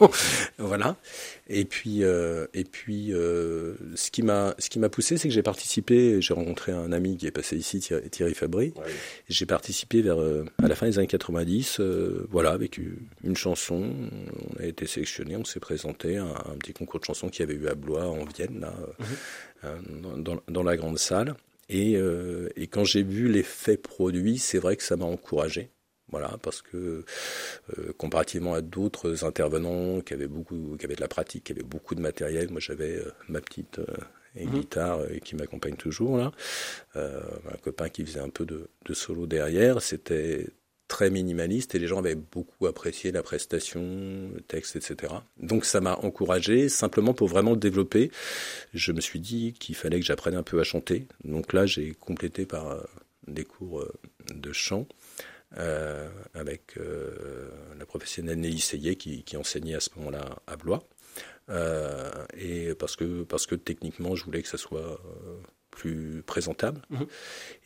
voilà. 0.57 0.95
Et 1.49 1.65
puis, 1.65 2.03
euh, 2.03 2.47
et 2.53 2.63
puis, 2.63 3.11
ce 3.11 4.11
qui 4.11 4.23
m'a, 4.23 4.55
ce 4.59 4.69
qui 4.69 4.79
m'a 4.79 4.89
poussé, 4.89 5.17
c'est 5.17 5.27
que 5.27 5.33
j'ai 5.33 5.43
participé. 5.43 6.21
J'ai 6.21 6.33
rencontré 6.33 6.71
un 6.71 6.91
ami 6.91 7.17
qui 7.17 7.27
est 7.27 7.31
passé 7.31 7.57
ici, 7.57 7.79
Thierry, 8.11 8.33
Fabry. 8.33 8.73
J'ai 9.29 9.45
participé 9.45 10.01
vers 10.01 10.17
à 10.19 10.67
la 10.67 10.75
fin 10.75 10.87
des 10.87 10.97
années 10.97 11.07
90, 11.07 11.81
voilà, 12.29 12.51
avec 12.51 12.79
une 13.23 13.35
chanson. 13.35 13.93
On 14.55 14.61
a 14.61 14.65
été 14.65 14.87
sélectionné, 14.87 15.35
on 15.35 15.45
s'est 15.45 15.59
présenté 15.59 16.17
à 16.17 16.23
un, 16.23 16.57
petit 16.57 16.73
concours 16.73 16.99
de 16.99 17.05
chansons 17.05 17.29
qui 17.29 17.43
avait 17.43 17.53
eu 17.53 17.67
à 17.67 17.75
Blois 17.75 17.96
en 18.05 18.25
Vienne, 18.25 18.59
là, 18.59 18.73
mhm. 19.63 20.23
dans, 20.23 20.41
dans, 20.47 20.63
la 20.63 20.77
grande 20.77 20.97
salle. 20.97 21.35
Et, 21.69 21.97
et 22.55 22.67
quand 22.67 22.85
j'ai 22.85 23.03
vu 23.03 23.27
l'effet 23.27 23.77
produit, 23.77 24.37
c'est 24.37 24.59
vrai 24.59 24.77
que 24.77 24.83
ça 24.83 24.95
m'a 24.95 25.05
encouragé. 25.05 25.69
Voilà, 26.09 26.37
parce 26.41 26.61
que 26.61 27.03
euh, 27.77 27.93
comparativement 27.97 28.53
à 28.53 28.61
d'autres 28.61 29.25
intervenants 29.25 29.99
qui 29.99 30.13
avaient 30.13 30.27
beaucoup, 30.27 30.77
qui 30.79 30.85
avaient 30.85 30.95
de 30.95 31.01
la 31.01 31.09
pratique, 31.09 31.45
qui 31.45 31.51
avaient 31.51 31.63
beaucoup 31.63 31.95
de 31.95 32.01
matériel, 32.01 32.49
moi 32.49 32.61
j'avais 32.61 32.95
euh, 32.95 33.11
ma 33.27 33.41
petite 33.41 33.79
euh, 33.79 33.85
mhm. 34.35 34.51
guitare 34.51 34.99
qui 35.23 35.35
m'accompagne 35.35 35.75
toujours 35.75 36.17
là, 36.17 36.31
un 36.95 37.57
copain 37.61 37.89
qui 37.89 38.05
faisait 38.05 38.21
un 38.21 38.29
peu 38.29 38.45
de, 38.45 38.69
de 38.85 38.93
solo 38.93 39.27
derrière, 39.27 39.81
c'était 39.81 40.47
très 40.87 41.09
minimaliste 41.09 41.75
et 41.75 41.79
les 41.79 41.87
gens 41.87 41.99
avaient 41.99 42.15
beaucoup 42.15 42.65
apprécié 42.67 43.11
la 43.11 43.23
prestation, 43.23 43.81
le 44.33 44.41
texte, 44.41 44.75
etc. 44.75 45.13
Donc 45.39 45.65
ça 45.65 45.81
m'a 45.81 45.95
encouragé 45.95 46.69
simplement 46.69 47.13
pour 47.13 47.27
vraiment 47.27 47.55
développer. 47.55 48.11
Je 48.73 48.91
me 48.91 49.01
suis 49.01 49.19
dit 49.19 49.53
qu'il 49.53 49.75
fallait 49.75 49.99
que 49.99 50.05
j'apprenne 50.05 50.35
un 50.35 50.43
peu 50.43 50.59
à 50.59 50.63
chanter. 50.63 51.07
Donc 51.23 51.53
là 51.53 51.65
j'ai 51.65 51.91
complété 51.91 52.45
par 52.45 52.87
des 53.27 53.43
cours 53.43 53.85
de 54.33 54.53
chant. 54.53 54.87
Euh, 55.55 56.09
avec 56.33 56.77
euh, 56.77 57.49
la 57.79 57.85
professionnelle 57.85 58.37
Nelly 58.37 58.59
Seyé 58.59 58.97
qui, 58.97 59.37
enseignait 59.37 59.75
à 59.75 59.79
ce 59.79 59.89
moment-là 59.95 60.39
à 60.45 60.57
Blois. 60.57 60.83
Euh, 61.49 62.11
et 62.37 62.75
parce 62.75 62.97
que, 62.97 63.23
parce 63.23 63.47
que 63.47 63.55
techniquement, 63.55 64.15
je 64.15 64.25
voulais 64.25 64.41
que 64.41 64.49
ça 64.49 64.57
soit 64.57 65.01
plus 65.77 66.23
présentable. 66.25 66.81
Mhm. 66.89 67.05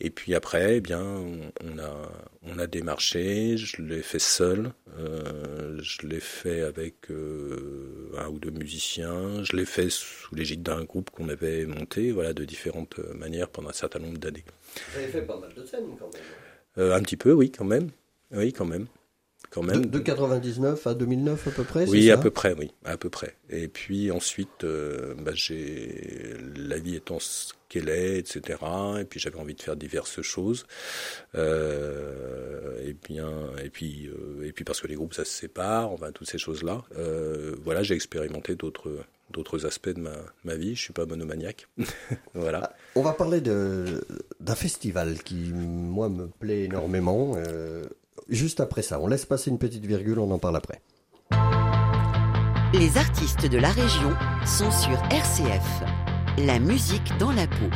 Et 0.00 0.10
puis 0.10 0.34
après, 0.34 0.76
eh 0.76 0.80
bien, 0.80 1.02
on 1.02 1.78
a, 1.78 2.12
on 2.42 2.58
a 2.58 2.66
démarché, 2.66 3.56
je 3.56 3.80
l'ai 3.80 4.02
fait 4.02 4.18
seul, 4.18 4.72
je 4.98 6.06
l'ai 6.06 6.20
fait 6.20 6.60
avec 6.60 7.08
un 7.10 8.28
ou 8.28 8.38
deux 8.38 8.50
musiciens, 8.50 9.42
je 9.42 9.56
l'ai 9.56 9.64
fait 9.64 9.88
sous 9.88 10.34
l'égide 10.34 10.62
d'un 10.62 10.84
groupe 10.84 11.10
qu'on 11.10 11.28
avait 11.30 11.64
monté, 11.64 12.12
voilà, 12.12 12.34
de 12.34 12.44
différentes 12.44 12.98
manières 13.14 13.48
pendant 13.48 13.70
un 13.70 13.74
certain 13.74 13.98
nombre 13.98 14.18
d'années. 14.18 14.44
Vous 14.92 14.98
avez 14.98 15.08
fait 15.08 15.22
pas 15.22 15.38
mal 15.38 15.52
de 15.54 15.64
scènes 15.64 15.96
quand 15.98 16.12
même. 16.12 16.22
Euh, 16.78 16.94
un 16.94 17.02
petit 17.02 17.16
peu, 17.16 17.32
oui, 17.32 17.50
quand 17.50 17.64
même. 17.64 17.90
Oui, 18.30 18.52
quand 18.52 18.64
même. 18.64 18.86
Quand 19.52 19.62
même. 19.62 19.86
De, 19.86 19.98
99 19.98 20.86
à 20.86 20.94
2009 20.94 21.46
à 21.46 21.50
peu 21.50 21.64
près 21.64 21.88
Oui, 21.88 22.10
à 22.10 22.16
peu 22.16 22.30
près, 22.30 22.54
oui, 22.58 22.72
à 22.84 22.96
peu 22.96 23.10
près. 23.10 23.36
Et 23.50 23.68
puis 23.68 24.10
ensuite, 24.10 24.64
euh, 24.64 25.14
bah, 25.18 25.32
j'ai 25.34 26.34
la 26.56 26.78
vie 26.78 26.96
étant 26.96 27.18
ce 27.20 27.52
qu'elle 27.68 27.90
est, 27.90 28.18
etc. 28.18 28.58
Et 28.98 29.04
puis 29.04 29.20
j'avais 29.20 29.38
envie 29.38 29.54
de 29.54 29.60
faire 29.62 29.76
diverses 29.76 30.22
choses. 30.22 30.66
Euh, 31.34 32.86
et 32.86 32.94
bien, 32.94 33.30
et 33.62 33.68
puis, 33.68 34.10
et 34.42 34.52
puis 34.52 34.64
parce 34.64 34.80
que 34.80 34.86
les 34.86 34.94
groupes 34.94 35.14
ça 35.14 35.24
se 35.24 35.32
sépare, 35.32 35.90
enfin 35.92 36.12
toutes 36.12 36.28
ces 36.28 36.38
choses-là. 36.38 36.82
voilà, 37.62 37.82
j'ai 37.82 37.94
expérimenté 37.94 38.54
d'autres 38.54 39.04
d'autres 39.32 39.66
aspects 39.66 39.88
de 39.88 40.00
ma, 40.00 40.14
ma, 40.44 40.54
vie. 40.54 40.74
Je 40.76 40.82
suis 40.82 40.92
pas 40.92 41.06
monomaniaque. 41.06 41.66
voilà. 42.34 42.60
Ah, 42.64 42.76
on 42.94 43.02
va 43.02 43.12
parler 43.12 43.40
d'un 43.40 44.54
festival 44.54 45.22
qui, 45.22 45.52
moi, 45.52 46.08
me 46.08 46.26
plaît 46.26 46.64
énormément. 46.64 47.34
Euh, 47.36 47.82
juste 48.28 48.60
après 48.60 48.82
ça, 48.82 49.00
on 49.00 49.06
laisse 49.06 49.26
passer 49.26 49.50
une 49.50 49.58
petite 49.58 49.84
virgule, 49.84 50.18
on 50.18 50.30
en 50.30 50.38
parle 50.38 50.56
après. 50.56 50.80
Les 52.74 52.96
artistes 52.96 53.46
de 53.46 53.58
la 53.58 53.70
région 53.70 54.12
sont 54.46 54.70
sur 54.70 54.98
RCF. 55.10 55.82
La 56.38 56.58
musique 56.58 57.12
dans 57.18 57.30
la 57.30 57.46
peau. 57.46 57.68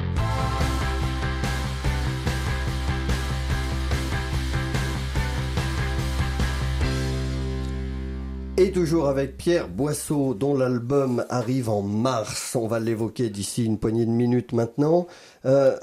Et 8.59 8.73
toujours 8.73 9.09
avec 9.09 9.37
Pierre 9.37 9.69
Boisseau, 9.69 10.33
dont 10.33 10.57
l'album 10.57 11.27
arrive 11.29 11.69
en 11.69 11.83
mars. 11.83 12.57
On 12.57 12.67
va 12.67 12.81
l'évoquer 12.81 13.29
d'ici 13.29 13.67
une 13.67 13.79
poignée 13.79 14.07
de 14.07 14.11
minutes 14.11 14.55
maintenant. 14.55 15.07
Euh, 15.45 15.77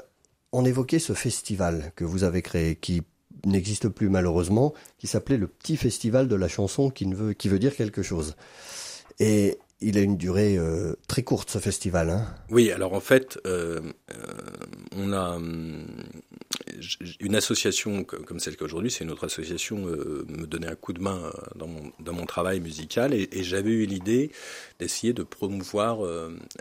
on 0.50 0.64
évoquait 0.64 0.98
ce 0.98 1.12
festival 1.12 1.92
que 1.94 2.04
vous 2.04 2.24
avez 2.24 2.42
créé, 2.42 2.74
qui 2.74 3.02
n'existe 3.46 3.88
plus 3.88 4.08
malheureusement, 4.08 4.74
qui 4.98 5.06
s'appelait 5.06 5.36
le 5.36 5.46
Petit 5.46 5.76
Festival 5.76 6.28
de 6.28 6.36
la 6.36 6.48
chanson, 6.48 6.90
qui, 6.90 7.06
ne 7.06 7.14
veut, 7.14 7.32
qui 7.32 7.48
veut 7.48 7.58
dire 7.58 7.74
quelque 7.76 8.02
chose. 8.02 8.36
Et 9.20 9.58
il 9.80 9.98
a 9.98 10.00
une 10.00 10.16
durée 10.16 10.56
euh, 10.56 10.94
très 11.08 11.22
courte, 11.22 11.50
ce 11.50 11.58
festival. 11.58 12.10
Hein 12.10 12.26
oui, 12.50 12.70
alors 12.70 12.94
en 12.94 13.00
fait, 13.00 13.38
euh, 13.46 13.80
euh 14.10 14.16
on 14.96 15.12
a 15.12 15.36
hum, 15.36 15.86
une 17.20 17.36
association 17.36 18.04
comme 18.04 18.40
celle 18.40 18.56
qu'aujourd'hui, 18.56 18.90
c'est 18.90 19.04
une 19.04 19.10
autre 19.10 19.24
association, 19.24 19.86
euh, 19.88 20.24
me 20.28 20.46
donnait 20.46 20.68
un 20.68 20.74
coup 20.74 20.92
de 20.92 21.00
main 21.00 21.32
dans 21.54 21.66
mon, 21.66 21.92
dans 22.00 22.12
mon 22.12 22.26
travail 22.26 22.60
musical 22.60 23.14
et, 23.14 23.28
et 23.32 23.42
j'avais 23.42 23.70
eu 23.70 23.86
l'idée 23.86 24.30
d'essayer 24.78 25.12
de 25.12 25.22
promouvoir 25.22 25.98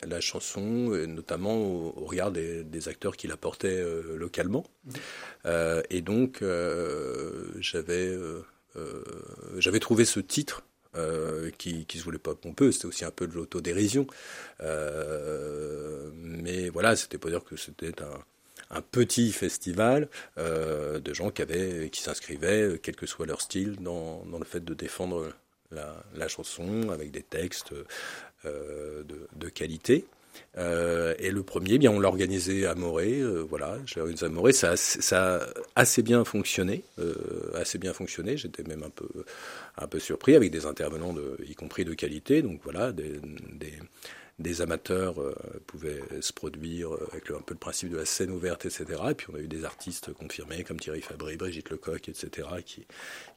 la 0.05 0.21
chanson, 0.21 0.61
notamment 1.07 1.57
au, 1.57 2.05
regard 2.05 2.31
des, 2.31 2.63
des, 2.63 2.87
acteurs 2.87 3.15
qui 3.17 3.27
la 3.27 3.37
portaient 3.37 3.83
localement. 4.15 4.65
Mmh. 4.85 4.91
et 5.89 6.01
donc, 6.01 6.43
j'avais 7.59 8.17
j'avais 9.57 9.79
trouvé 9.79 10.05
ce 10.05 10.19
titre 10.19 10.63
euh, 10.95 11.49
qui, 11.57 11.87
qui 11.87 11.97
se 11.97 12.03
voulait 12.03 12.19
pas 12.19 12.35
pompeux, 12.35 12.71
c'était 12.71 12.85
aussi 12.85 13.03
un 13.03 13.09
peu 13.09 13.25
de 13.25 13.33
l'autodérision. 13.33 14.05
Euh, 14.61 16.11
mais 16.13 16.69
voilà, 16.69 16.95
c'était 16.95 17.17
pour 17.17 17.31
dire 17.31 17.43
que 17.43 17.55
c'était 17.55 17.99
un, 18.03 18.19
un, 18.73 18.81
petit 18.81 19.31
festival 19.31 20.07
euh, 20.37 20.99
de 20.99 21.13
gens 21.13 21.29
qui 21.31 21.41
avaient, 21.41 21.89
qui 21.89 22.01
s'inscrivaient, 22.01 22.79
quel 22.81 22.95
que 22.95 23.05
soit 23.05 23.25
leur 23.25 23.41
style, 23.41 23.77
dans, 23.79 24.23
dans 24.25 24.39
le 24.39 24.45
fait 24.45 24.63
de 24.63 24.73
défendre 24.73 25.31
la, 26.15 26.27
chanson 26.27 26.89
avec 26.89 27.11
des 27.11 27.23
textes 27.23 27.73
euh, 28.45 29.03
de, 29.35 29.49
qualité. 29.49 30.05
Euh, 30.57 31.13
et 31.19 31.31
le 31.31 31.43
premier, 31.43 31.77
bien, 31.77 31.91
on 31.91 31.99
l'a 31.99 32.07
organisé 32.07 32.65
à 32.65 32.75
Morée, 32.75 33.19
euh, 33.19 33.45
voilà, 33.47 33.77
j'ai 33.85 33.99
organisé 33.99 34.25
à 34.25 34.29
Morée, 34.29 34.53
ça, 34.53 34.75
ça 34.75 35.35
a 35.35 35.47
assez 35.75 36.01
bien 36.01 36.23
fonctionné, 36.25 36.83
euh, 36.99 37.13
assez 37.55 37.77
bien 37.77 37.93
fonctionné. 37.93 38.37
J'étais 38.37 38.63
même 38.63 38.83
un 38.83 38.89
peu, 38.89 39.07
un 39.77 39.87
peu 39.87 39.99
surpris 39.99 40.35
avec 40.35 40.51
des 40.51 40.65
intervenants, 40.65 41.15
y 41.47 41.55
compris 41.55 41.85
de 41.85 41.93
qualité. 41.93 42.41
Donc 42.41 42.61
voilà, 42.63 42.91
des, 42.91 43.19
des 44.39 44.61
amateurs 44.61 45.21
euh, 45.21 45.35
pouvaient 45.67 46.01
se 46.21 46.33
produire 46.33 46.89
avec 47.11 47.29
un 47.31 47.41
peu 47.41 47.53
le 47.53 47.59
principe 47.59 47.89
de 47.89 47.97
la 47.97 48.05
scène 48.05 48.31
ouverte, 48.31 48.65
etc. 48.65 48.85
Et 49.11 49.13
puis 49.13 49.27
on 49.31 49.35
a 49.35 49.39
eu 49.39 49.47
des 49.47 49.63
artistes 49.63 50.13
confirmés 50.13 50.63
comme 50.63 50.79
Thierry 50.79 51.01
Fabry, 51.01 51.37
Brigitte 51.37 51.69
Lecoq, 51.69 52.09
etc. 52.09 52.47
qui, 52.65 52.85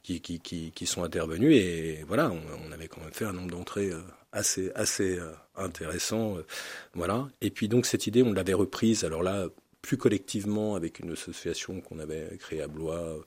qui, 0.03 0.39
qui, 0.39 0.71
qui, 0.71 0.85
sont 0.85 1.03
intervenus. 1.03 1.55
Et 1.55 2.03
voilà, 2.07 2.31
on, 2.31 2.71
avait 2.71 2.87
quand 2.87 3.01
même 3.01 3.13
fait 3.13 3.25
un 3.25 3.33
nombre 3.33 3.51
d'entrées 3.51 3.91
assez, 4.31 4.71
assez 4.75 5.19
euh, 5.19 5.31
intéressant. 5.55 6.37
Euh, 6.37 6.45
voilà. 6.93 7.27
Et 7.41 7.51
puis 7.51 7.67
donc 7.67 7.85
cette 7.85 8.07
idée, 8.07 8.23
on 8.23 8.33
l'avait 8.33 8.53
reprise. 8.53 9.03
Alors 9.03 9.23
là, 9.23 9.47
plus 9.87 9.97
collectivement 9.97 10.75
avec 10.75 10.99
une 10.99 11.11
association 11.11 11.79
qu'on 11.79 11.99
avait 11.99 12.37
créée 12.39 12.61
à 12.61 12.67
Blois 12.67 13.23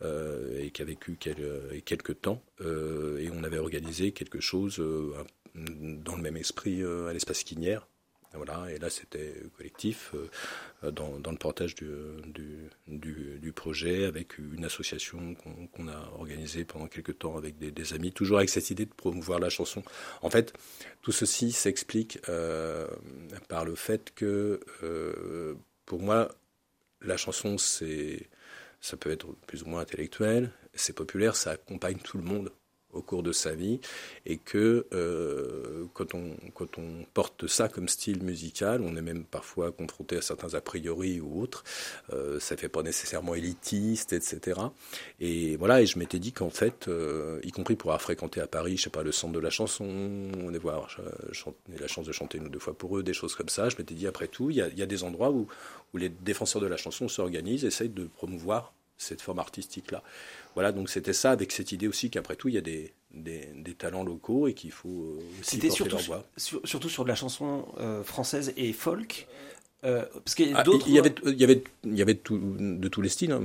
euh, 0.00 0.58
et 0.62 0.70
qui 0.70 0.80
a 0.80 0.84
vécu 0.84 1.16
quelques, 1.16 2.20
temps. 2.20 2.40
Euh, 2.60 3.18
et 3.18 3.30
on 3.30 3.44
avait 3.44 3.58
organisé 3.58 4.12
quelque 4.12 4.40
chose 4.40 4.78
euh, 4.78 5.12
dans 6.04 6.16
le 6.16 6.22
même 6.22 6.36
esprit 6.36 6.82
à 6.82 7.12
l'espace 7.12 7.44
Quinière, 7.44 7.86
voilà, 8.34 8.70
et 8.70 8.78
là 8.78 8.90
c'était 8.90 9.34
collectif 9.56 10.14
euh, 10.14 10.90
dans, 10.90 11.16
le 11.16 11.38
portage 11.38 11.74
du, 11.74 11.86
du, 12.86 13.52
projet 13.52 14.04
avec 14.04 14.38
une 14.38 14.64
association 14.64 15.34
qu'on 15.72 15.88
a 15.88 16.10
organisée 16.14 16.64
pendant 16.64 16.86
quelques 16.86 17.18
temps 17.18 17.36
avec 17.36 17.58
des, 17.58 17.92
amis, 17.94 18.12
toujours 18.12 18.38
avec 18.38 18.50
cette 18.50 18.70
idée 18.70 18.84
de 18.84 18.92
promouvoir 18.92 19.38
la 19.40 19.48
chanson. 19.48 19.82
En 20.22 20.30
fait, 20.30 20.52
tout 21.02 21.10
ceci 21.10 21.50
s'explique 21.52 22.18
euh, 22.28 22.86
par 23.48 23.64
le 23.64 23.74
fait 23.74 24.12
que 24.14 24.60
euh, 24.82 25.54
pour 25.86 26.00
moi, 26.00 26.28
la 27.00 27.16
chanson, 27.16 27.56
ça 27.58 28.96
peut 28.98 29.10
être 29.10 29.26
plus 29.46 29.62
ou 29.62 29.68
moins 29.68 29.80
intellectuel, 29.80 30.52
c'est 30.74 30.92
populaire, 30.92 31.34
ça 31.34 31.52
accompagne 31.52 31.98
tout 31.98 32.18
le 32.18 32.24
monde 32.24 32.52
au 32.92 33.02
cours 33.02 33.22
de 33.22 33.32
sa 33.32 33.54
vie 33.54 33.80
et 34.24 34.38
que 34.38 34.86
euh, 34.92 35.84
quand 35.92 36.14
on, 36.14 36.36
quand 36.54 36.78
on 36.78 37.04
porte 37.12 37.46
ça 37.46 37.68
comme 37.68 37.88
style 37.88 38.22
musical, 38.22 38.82
on 38.82 38.96
est 38.96 39.02
même 39.02 39.24
parfois 39.24 39.72
confronté 39.72 40.16
à 40.16 40.22
certains 40.22 40.54
a 40.54 40.60
priori 40.60 41.20
ou 41.20 41.40
autres. 41.40 41.64
Euh, 42.12 42.40
ça 42.40 42.56
fait 42.56 42.68
pas 42.68 42.82
nécessairement 42.82 43.34
élitiste, 43.34 44.12
etc. 44.12 44.60
Et 45.20 45.56
voilà, 45.56 45.82
et 45.82 45.86
je 45.86 45.98
m'étais 45.98 46.18
dit 46.18 46.32
qu'en 46.32 46.50
fait, 46.50 46.88
euh, 46.88 47.40
y 47.42 47.50
compris 47.50 47.76
pour 47.76 47.90
avoir 47.90 48.02
fréquenté 48.02 48.40
à 48.40 48.46
Paris, 48.46 48.76
je 48.76 48.84
sais 48.84 48.90
pas, 48.90 49.02
le 49.02 49.12
centre 49.12 49.34
de 49.34 49.40
la 49.40 49.50
chanson, 49.50 49.84
on 49.84 50.52
est 50.54 50.58
voir, 50.58 50.88
j'ai 51.32 51.78
la 51.78 51.88
chance 51.88 52.06
de 52.06 52.12
chanter 52.12 52.38
une 52.38 52.46
ou 52.46 52.50
deux 52.50 52.58
fois 52.58 52.74
pour 52.74 52.96
eux, 52.98 53.02
des 53.02 53.12
choses 53.12 53.34
comme 53.34 53.48
ça. 53.48 53.68
Je 53.68 53.76
m'étais 53.76 53.94
dit, 53.94 54.06
après 54.06 54.28
tout, 54.28 54.50
il 54.50 54.56
y 54.56 54.62
a, 54.62 54.68
y 54.68 54.82
a, 54.82 54.86
des 54.86 55.04
endroits 55.04 55.30
où, 55.30 55.46
où 55.92 55.98
les 55.98 56.08
défenseurs 56.08 56.62
de 56.62 56.66
la 56.66 56.76
chanson 56.76 57.08
s'organisent, 57.08 57.64
essayent 57.64 57.88
de 57.90 58.04
promouvoir 58.04 58.72
cette 58.98 59.22
forme 59.22 59.38
artistique-là. 59.38 60.02
Voilà, 60.58 60.72
donc 60.72 60.90
c'était 60.90 61.12
ça, 61.12 61.30
avec 61.30 61.52
cette 61.52 61.70
idée 61.70 61.86
aussi 61.86 62.10
qu'après 62.10 62.34
tout, 62.34 62.48
il 62.48 62.56
y 62.56 62.58
a 62.58 62.60
des, 62.60 62.92
des, 63.14 63.48
des 63.54 63.74
talents 63.74 64.02
locaux 64.02 64.48
et 64.48 64.54
qu'il 64.54 64.72
faut 64.72 65.04
euh, 65.04 65.20
aussi 65.40 65.54
C'était 65.54 65.70
surtout, 65.70 65.98
sur, 66.36 66.60
surtout 66.64 66.88
sur 66.88 67.04
de 67.04 67.08
la 67.08 67.14
chanson 67.14 67.68
euh, 67.78 68.02
française 68.02 68.52
et 68.56 68.72
folk. 68.72 69.28
Euh, 69.84 70.04
parce 70.24 70.34
qu'il 70.34 70.52
ah, 70.56 70.64
il 70.88 70.92
y 70.92 70.98
avait, 70.98 71.14
il 71.24 71.40
y 71.40 71.44
avait, 71.44 71.62
il 71.84 71.94
y 71.94 72.02
avait 72.02 72.16
tout, 72.16 72.36
de 72.58 72.88
tous 72.88 73.00
les 73.00 73.08
styles. 73.08 73.30
Hein. 73.30 73.40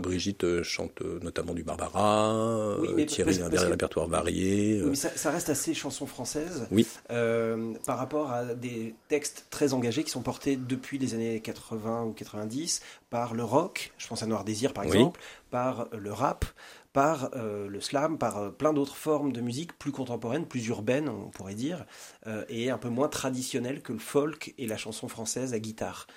Brigitte 0.00 0.62
chante 0.62 1.02
notamment 1.22 1.52
du 1.52 1.62
Barbara. 1.62 2.78
Oui, 2.78 3.04
Thierry 3.04 3.42
a 3.42 3.44
un 3.44 3.68
répertoire 3.68 4.08
varié. 4.08 4.80
Oui, 4.82 4.88
mais 4.88 4.96
ça, 4.96 5.10
ça, 5.14 5.30
reste 5.30 5.50
assez 5.50 5.74
chanson 5.74 6.06
française. 6.06 6.66
Oui. 6.70 6.86
Euh, 7.10 7.74
par 7.84 7.98
rapport 7.98 8.32
à 8.32 8.54
des 8.54 8.94
textes 9.08 9.48
très 9.50 9.74
engagés 9.74 10.04
qui 10.04 10.10
sont 10.10 10.22
portés 10.22 10.56
depuis 10.56 10.96
les 10.96 11.12
années 11.12 11.40
80 11.40 12.04
ou 12.04 12.12
90 12.12 12.80
par 13.10 13.34
le 13.34 13.44
rock. 13.44 13.92
Je 13.98 14.08
pense 14.08 14.22
à 14.22 14.26
Noir 14.26 14.44
Désir 14.44 14.72
par 14.72 14.84
exemple, 14.84 15.20
par 15.54 15.86
le 15.96 16.12
rap, 16.12 16.46
par 16.92 17.30
euh, 17.36 17.68
le 17.68 17.80
slam, 17.80 18.18
par 18.18 18.38
euh, 18.38 18.50
plein 18.50 18.72
d'autres 18.72 18.96
formes 18.96 19.32
de 19.32 19.40
musique 19.40 19.78
plus 19.78 19.92
contemporaines, 19.92 20.46
plus 20.46 20.66
urbaines, 20.66 21.08
on 21.08 21.30
pourrait 21.30 21.54
dire, 21.54 21.86
euh, 22.26 22.44
et 22.48 22.70
un 22.70 22.76
peu 22.76 22.88
moins 22.88 23.06
traditionnelles 23.06 23.80
que 23.80 23.92
le 23.92 24.00
folk 24.00 24.52
et 24.58 24.66
la 24.66 24.76
chanson 24.76 25.06
française 25.06 25.54
à 25.54 25.60
guitare. 25.60 26.08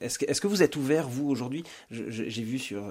Est-ce 0.00 0.18
que, 0.18 0.26
est 0.26 0.38
que, 0.38 0.46
vous 0.46 0.62
êtes 0.62 0.76
ouvert, 0.76 1.08
vous, 1.08 1.28
aujourd'hui? 1.28 1.64
J'ai 1.90 2.42
vu 2.42 2.60
sur, 2.60 2.84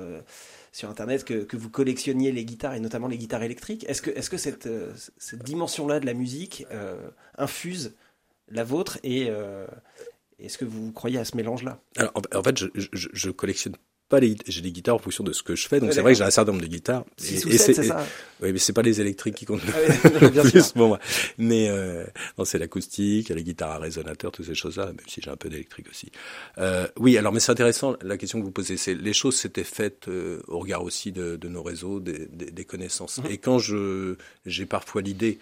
sur 0.73 0.89
Internet 0.89 1.23
que, 1.23 1.45
que, 1.45 1.55
vous 1.55 1.69
collectionniez 1.69 2.33
les 2.33 2.43
guitares, 2.43 2.73
et 2.73 2.81
notamment 2.81 3.07
les 3.07 3.17
guitares 3.17 3.43
électriques. 3.43 3.85
Est-ce 3.87 4.01
que, 4.01 4.09
est 4.09 4.19
-ce 4.19 4.29
que 4.29 4.37
cette, 4.37 4.67
cette 5.17 5.43
dimension-là 5.43 6.01
de 6.01 6.05
la 6.05 6.13
musique 6.13 6.65
infuse 7.37 7.93
la 8.49 8.65
vôtre 8.65 8.99
et 9.03 9.29
est-ce 10.39 10.57
que 10.57 10.65
vous 10.65 10.91
croyez 10.91 11.17
à 11.17 11.23
ce 11.23 11.37
mélange-là? 11.37 11.79
En 12.35 12.43
fait, 12.43 12.57
je 12.57 13.29
collectionne 13.29 13.77
pas 14.09 14.19
les, 14.19 14.35
j'ai 14.47 14.61
des 14.61 14.71
guitares 14.71 14.95
en 14.95 14.99
fonction 14.99 15.23
de 15.23 15.31
ce 15.31 15.43
que 15.43 15.55
je 15.55 15.67
fais, 15.67 15.79
donc 15.79 15.93
c'est 15.93 16.01
vrai 16.01 16.13
que 16.13 16.17
j'ai 16.17 16.23
un 16.23 16.31
certain 16.31 16.51
nombre 16.51 16.63
de 16.63 16.67
guitaires. 16.67 17.03
et, 17.19 17.57
c'est 17.57 17.73
ça. 17.73 18.05
Oui, 18.41 18.51
mais 18.51 18.57
c'est 18.57 18.73
pas 18.73 18.81
les 18.81 18.99
électriques 18.99 19.35
qui 19.35 19.45
comptent 19.45 19.61
le 19.65 20.41
plus 20.49 20.71
pour 20.71 20.87
moi. 20.87 20.99
Mais 21.37 21.69
euh, 21.69 22.05
non, 22.37 22.45
c'est 22.45 22.57
l'acoustique, 22.57 23.29
les 23.29 23.43
guitares 23.43 23.71
à 23.71 23.77
résonateur, 23.77 24.31
toutes 24.31 24.47
ces 24.47 24.55
choses-là, 24.55 24.87
même 24.87 24.97
si 25.07 25.21
j'ai 25.21 25.29
un 25.29 25.35
peu 25.35 25.49
d'électrique 25.49 25.87
aussi. 25.89 26.11
Euh, 26.57 26.87
oui, 26.97 27.17
alors 27.17 27.31
mais 27.31 27.39
c'est 27.39 27.51
intéressant 27.51 27.95
la 28.01 28.17
question 28.17 28.39
que 28.39 28.45
vous 28.45 28.51
posez. 28.51 28.77
C'est 28.77 28.95
les 28.95 29.13
choses 29.13 29.35
s'étaient 29.35 29.63
faites 29.63 30.07
euh, 30.07 30.41
au 30.47 30.59
regard 30.59 30.83
aussi 30.83 31.11
de, 31.11 31.35
de 31.35 31.47
nos 31.47 31.61
réseaux, 31.61 31.99
des, 31.99 32.25
des, 32.31 32.49
des 32.49 32.65
connaissances. 32.65 33.19
Mm-hmm. 33.19 33.31
Et 33.31 33.37
quand 33.37 33.59
je 33.59 34.15
j'ai 34.45 34.65
parfois 34.65 35.01
l'idée 35.01 35.37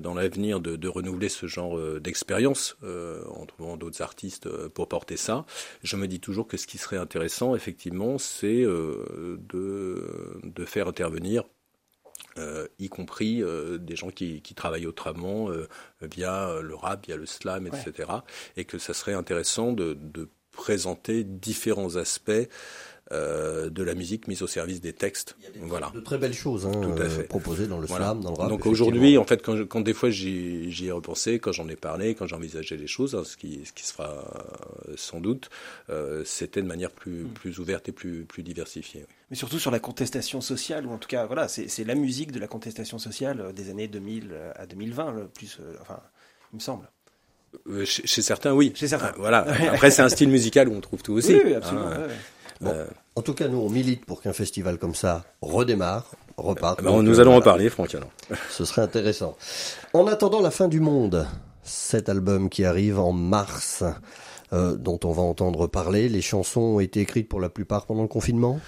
dans 0.00 0.14
l'avenir 0.14 0.60
de, 0.60 0.76
de, 0.76 0.88
renouveler 0.88 1.28
ce 1.28 1.46
genre 1.46 1.78
euh, 1.78 2.00
d'expérience 2.00 2.76
euh, 2.82 3.24
en 3.28 3.46
trouvant 3.46 3.76
d'autres 3.76 4.02
artistes 4.02 4.48
pour 4.68 4.88
porter 4.88 5.16
ça. 5.16 5.44
Je 5.82 5.96
me 5.96 6.08
dis 6.08 6.20
toujours 6.20 6.48
que 6.48 6.56
ce 6.56 6.66
qui 6.66 6.78
serait 6.78 6.96
intéressant, 6.96 7.54
effectivement, 7.54 8.18
c'est 8.18 8.62
de, 8.62 10.40
de 10.42 10.64
faire 10.64 10.88
intervenir 10.88 11.44
euh, 12.38 12.68
y 12.78 12.88
compris 12.88 13.42
euh, 13.42 13.78
des 13.78 13.96
gens 13.96 14.10
qui, 14.10 14.42
qui 14.42 14.54
travaillent 14.54 14.86
autrement 14.86 15.50
euh, 15.50 15.66
via 16.02 16.60
le 16.60 16.74
rap, 16.74 17.06
via 17.06 17.16
le 17.16 17.26
slam, 17.26 17.66
etc. 17.66 18.10
Et 18.56 18.64
que 18.64 18.78
ça 18.78 18.94
serait 18.94 19.14
intéressant 19.14 19.72
de, 19.72 19.94
de 19.94 20.28
présenter 20.52 21.24
différents 21.24 21.96
aspects 21.96 22.48
euh, 23.10 23.70
de 23.70 23.82
la 23.82 23.94
musique 23.94 24.28
mise 24.28 24.42
au 24.42 24.46
service 24.46 24.82
des 24.82 24.92
textes. 24.92 25.34
Il 25.54 25.60
y 25.60 25.64
a 25.64 25.66
voilà. 25.66 25.90
De 25.94 26.00
très 26.00 26.18
belles 26.18 26.34
choses 26.34 26.66
hein, 26.66 26.72
proposées 27.28 27.66
dans 27.66 27.78
le 27.78 27.86
slam, 27.86 28.20
dans 28.20 28.32
le 28.32 28.36
rap. 28.36 28.50
Donc 28.50 28.66
aujourd'hui, 28.66 29.16
en 29.16 29.24
fait, 29.24 29.42
quand, 29.42 29.66
quand 29.66 29.80
des 29.80 29.94
fois 29.94 30.10
j'y 30.10 30.86
ai 30.86 30.90
repensé, 30.90 31.38
quand 31.38 31.52
j'en 31.52 31.68
ai 31.68 31.76
parlé, 31.76 32.14
quand 32.14 32.26
j'ai 32.26 32.36
envisagé 32.36 32.76
les 32.76 32.86
choses, 32.86 33.14
hein, 33.14 33.22
ce, 33.24 33.38
qui, 33.38 33.64
ce 33.64 33.72
qui 33.72 33.86
se 33.86 33.94
fera 33.94 34.10
euh, 34.88 34.92
sans 34.96 35.20
doute, 35.20 35.48
euh, 35.88 36.22
c'était 36.26 36.60
de 36.60 36.66
manière 36.66 36.90
plus, 36.90 37.22
mm. 37.22 37.28
plus 37.28 37.58
ouverte 37.58 37.88
et 37.88 37.92
plus, 37.92 38.24
plus 38.24 38.42
diversifiée. 38.42 39.06
Oui. 39.08 39.14
Mais 39.30 39.36
surtout 39.36 39.58
sur 39.58 39.70
la 39.70 39.78
contestation 39.78 40.42
sociale, 40.42 40.86
ou 40.86 40.90
en 40.90 40.98
tout 40.98 41.08
cas, 41.08 41.24
voilà, 41.24 41.48
c'est 41.48 41.84
la 41.84 41.94
musique 41.94 42.30
de 42.30 42.40
la 42.40 42.46
contestation 42.46 42.98
sociale 42.98 43.52
des 43.54 43.70
années 43.70 43.88
2000 43.88 44.34
à 44.54 44.66
2020, 44.66 45.12
le 45.12 45.28
plus, 45.28 45.58
enfin, 45.80 46.00
il 46.52 46.56
me 46.56 46.60
semble. 46.60 46.88
Chez, 47.84 48.06
chez, 48.06 48.22
certains, 48.22 48.52
oui. 48.52 48.72
Chez 48.74 48.88
certains. 48.88 49.12
voilà. 49.16 49.38
Après, 49.72 49.90
c'est 49.90 50.02
un 50.02 50.08
style 50.08 50.28
musical 50.28 50.68
où 50.68 50.74
on 50.74 50.80
trouve 50.80 51.02
tout 51.02 51.14
aussi. 51.14 51.34
Oui, 51.34 51.42
oui 51.46 51.54
absolument. 51.54 51.86
Hein. 51.86 52.00
Ouais, 52.00 52.14
Bon, 52.60 52.70
euh... 52.70 52.86
En 53.16 53.22
tout 53.22 53.34
cas, 53.34 53.48
nous, 53.48 53.58
on 53.58 53.68
milite 53.68 54.04
pour 54.04 54.22
qu'un 54.22 54.32
festival 54.32 54.78
comme 54.78 54.94
ça 54.94 55.24
redémarre, 55.42 56.10
reparte. 56.36 56.78
Eh 56.82 56.84
ben, 56.84 57.02
nous 57.02 57.18
allons 57.20 57.36
en 57.36 57.40
parler, 57.40 57.68
Franck. 57.68 57.94
Alors. 57.94 58.10
Ce 58.50 58.64
serait 58.64 58.82
intéressant. 58.82 59.36
En 59.92 60.06
attendant 60.06 60.40
la 60.40 60.50
fin 60.50 60.68
du 60.68 60.80
monde, 60.80 61.26
cet 61.62 62.08
album 62.08 62.48
qui 62.48 62.64
arrive 62.64 62.98
en 62.98 63.12
mars, 63.12 63.82
euh, 64.52 64.76
dont 64.76 64.98
on 65.04 65.12
va 65.12 65.22
entendre 65.22 65.66
parler, 65.66 66.08
les 66.08 66.22
chansons 66.22 66.60
ont 66.60 66.80
été 66.80 67.00
écrites 67.00 67.28
pour 67.28 67.40
la 67.40 67.48
plupart 67.48 67.86
pendant 67.86 68.02
le 68.02 68.08
confinement? 68.08 68.60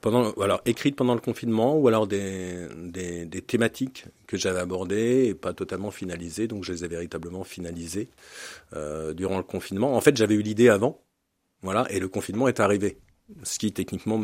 Pendant, 0.00 0.30
alors 0.34 0.60
écrites 0.66 0.94
pendant 0.94 1.14
le 1.14 1.20
confinement 1.20 1.76
ou 1.76 1.88
alors 1.88 2.06
des, 2.06 2.68
des, 2.76 3.26
des 3.26 3.42
thématiques 3.42 4.06
que 4.26 4.36
j'avais 4.36 4.60
abordées 4.60 5.26
et 5.26 5.34
pas 5.34 5.52
totalement 5.52 5.90
finalisées, 5.90 6.46
donc 6.46 6.64
je 6.64 6.72
les 6.72 6.84
ai 6.84 6.88
véritablement 6.88 7.44
finalisées 7.44 8.08
euh, 8.74 9.12
durant 9.14 9.36
le 9.36 9.42
confinement. 9.42 9.96
En 9.96 10.00
fait, 10.00 10.16
j'avais 10.16 10.34
eu 10.34 10.42
l'idée 10.42 10.68
avant, 10.68 11.00
voilà, 11.62 11.86
et 11.90 11.98
le 11.98 12.08
confinement 12.08 12.48
est 12.48 12.60
arrivé 12.60 12.98
ce 13.42 13.58
qui 13.58 13.72
techniquement, 13.72 14.22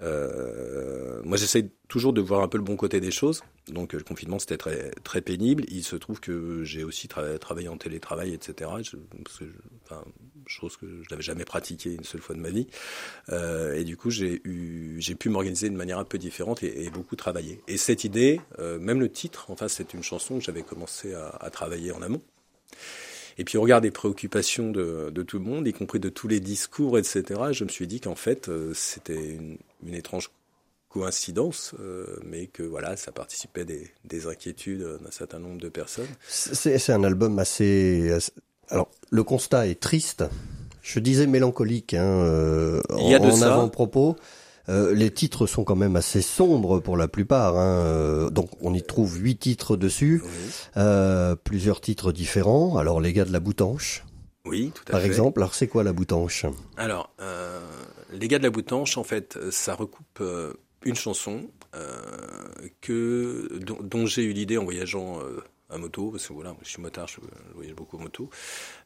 euh, 0.00 1.20
moi 1.24 1.36
j'essaie 1.36 1.70
toujours 1.88 2.12
de 2.12 2.20
voir 2.20 2.42
un 2.42 2.48
peu 2.48 2.56
le 2.56 2.64
bon 2.64 2.76
côté 2.76 3.00
des 3.00 3.10
choses. 3.10 3.42
Donc 3.68 3.92
le 3.92 4.02
confinement 4.02 4.38
c'était 4.38 4.56
très 4.56 4.90
très 5.02 5.20
pénible. 5.20 5.64
Il 5.68 5.82
se 5.82 5.96
trouve 5.96 6.20
que 6.20 6.62
j'ai 6.62 6.84
aussi 6.84 7.08
tra 7.08 7.38
travaillé 7.38 7.68
en 7.68 7.76
télétravail, 7.76 8.32
etc. 8.32 8.70
Je, 8.82 8.96
que 8.96 9.44
enfin, 9.84 10.04
chose 10.46 10.76
que 10.76 10.86
je 11.02 11.10
n'avais 11.10 11.22
jamais 11.22 11.44
pratiqué 11.44 11.94
une 11.94 12.04
seule 12.04 12.20
fois 12.20 12.36
de 12.36 12.40
ma 12.40 12.50
vie. 12.50 12.68
Euh, 13.30 13.74
et 13.74 13.84
du 13.84 13.96
coup 13.96 14.10
j'ai 14.10 14.40
eu 14.44 14.96
j'ai 15.00 15.16
pu 15.16 15.28
m'organiser 15.28 15.68
de 15.68 15.76
manière 15.76 15.98
un 15.98 16.04
peu 16.04 16.18
différente 16.18 16.62
et, 16.62 16.90
beaucoup 16.90 17.16
travailler. 17.16 17.60
Et 17.68 17.76
cette 17.76 18.04
idée, 18.04 18.40
euh, 18.58 18.78
même 18.78 19.00
le 19.00 19.10
titre, 19.10 19.46
enfin 19.48 19.66
c'est 19.66 19.94
une 19.94 20.02
chanson 20.02 20.38
que 20.38 20.44
j'avais 20.44 20.62
commencé 20.62 21.14
à 21.14 21.50
travailler 21.50 21.90
en 21.92 22.02
amont. 22.02 22.22
Et 23.38 23.44
puis, 23.44 23.58
au 23.58 23.62
regard 23.62 23.80
des 23.80 23.90
préoccupations 23.90 24.70
de, 24.70 25.10
de, 25.10 25.22
tout 25.22 25.38
le 25.38 25.44
monde, 25.44 25.66
y 25.66 25.72
compris 25.72 26.00
de 26.00 26.08
tous 26.08 26.28
les 26.28 26.40
discours, 26.40 26.98
etc., 26.98 27.24
je 27.52 27.64
me 27.64 27.68
suis 27.68 27.86
dit 27.86 28.00
qu'en 28.00 28.14
fait, 28.14 28.48
euh, 28.48 28.72
c'était 28.74 29.34
une, 29.34 29.58
une, 29.86 29.94
étrange 29.94 30.30
coïncidence, 30.88 31.74
euh, 31.80 32.06
mais 32.24 32.46
que 32.46 32.62
voilà, 32.62 32.96
ça 32.96 33.12
participait 33.12 33.64
des, 33.64 33.90
des 34.04 34.26
inquiétudes 34.26 34.82
d'un 35.02 35.10
certain 35.10 35.38
nombre 35.38 35.60
de 35.60 35.68
personnes. 35.68 36.08
C'est 36.28 36.90
un 36.90 37.04
album 37.04 37.38
assez. 37.38 38.16
Alors, 38.68 38.90
le 39.10 39.24
constat 39.24 39.66
est 39.66 39.80
triste. 39.80 40.24
Je 40.82 40.98
disais 40.98 41.26
mélancolique 41.26 41.94
hein, 41.94 42.04
euh, 42.04 42.80
Il 42.98 43.08
y 43.08 43.14
a 43.14 43.18
de 43.18 43.26
en 43.26 43.36
ça. 43.36 43.54
avant-propos. 43.54 44.16
Euh, 44.72 44.94
les 44.94 45.10
titres 45.10 45.46
sont 45.46 45.64
quand 45.64 45.76
même 45.76 45.96
assez 45.96 46.22
sombres 46.22 46.80
pour 46.80 46.96
la 46.96 47.06
plupart. 47.06 47.56
Hein. 47.58 47.84
Euh, 47.84 48.30
donc 48.30 48.50
on 48.60 48.72
y 48.74 48.82
trouve 48.82 49.18
huit 49.18 49.36
titres 49.36 49.76
dessus, 49.76 50.22
euh, 50.76 51.36
plusieurs 51.36 51.80
titres 51.80 52.10
différents. 52.10 52.78
Alors 52.78 53.00
les 53.00 53.12
gars 53.12 53.26
de 53.26 53.32
la 53.32 53.40
Boutanche. 53.40 54.04
Oui, 54.46 54.72
tout 54.74 54.82
à 54.88 54.92
par 54.92 55.00
fait. 55.02 55.06
exemple. 55.06 55.40
Alors 55.40 55.54
c'est 55.54 55.68
quoi 55.68 55.84
la 55.84 55.92
Boutanche? 55.92 56.46
Alors 56.76 57.10
euh, 57.20 57.60
les 58.12 58.26
gars 58.28 58.38
de 58.38 58.44
la 58.44 58.50
Boutanche, 58.50 58.96
en 58.96 59.04
fait, 59.04 59.38
ça 59.50 59.74
recoupe 59.74 60.22
une 60.84 60.96
chanson 60.96 61.42
que 62.80 63.48
dont, 63.64 63.78
dont 63.82 64.06
j'ai 64.06 64.24
eu 64.24 64.32
l'idée 64.32 64.58
en 64.58 64.64
voyageant 64.64 65.20
à 65.70 65.78
moto, 65.78 66.10
parce 66.10 66.26
que 66.26 66.32
voilà, 66.32 66.54
je 66.62 66.68
suis 66.68 66.82
motard, 66.82 67.08
je, 67.08 67.16
je 67.16 67.54
voyage 67.54 67.74
beaucoup 67.74 67.96
en 67.96 68.00
moto, 68.00 68.28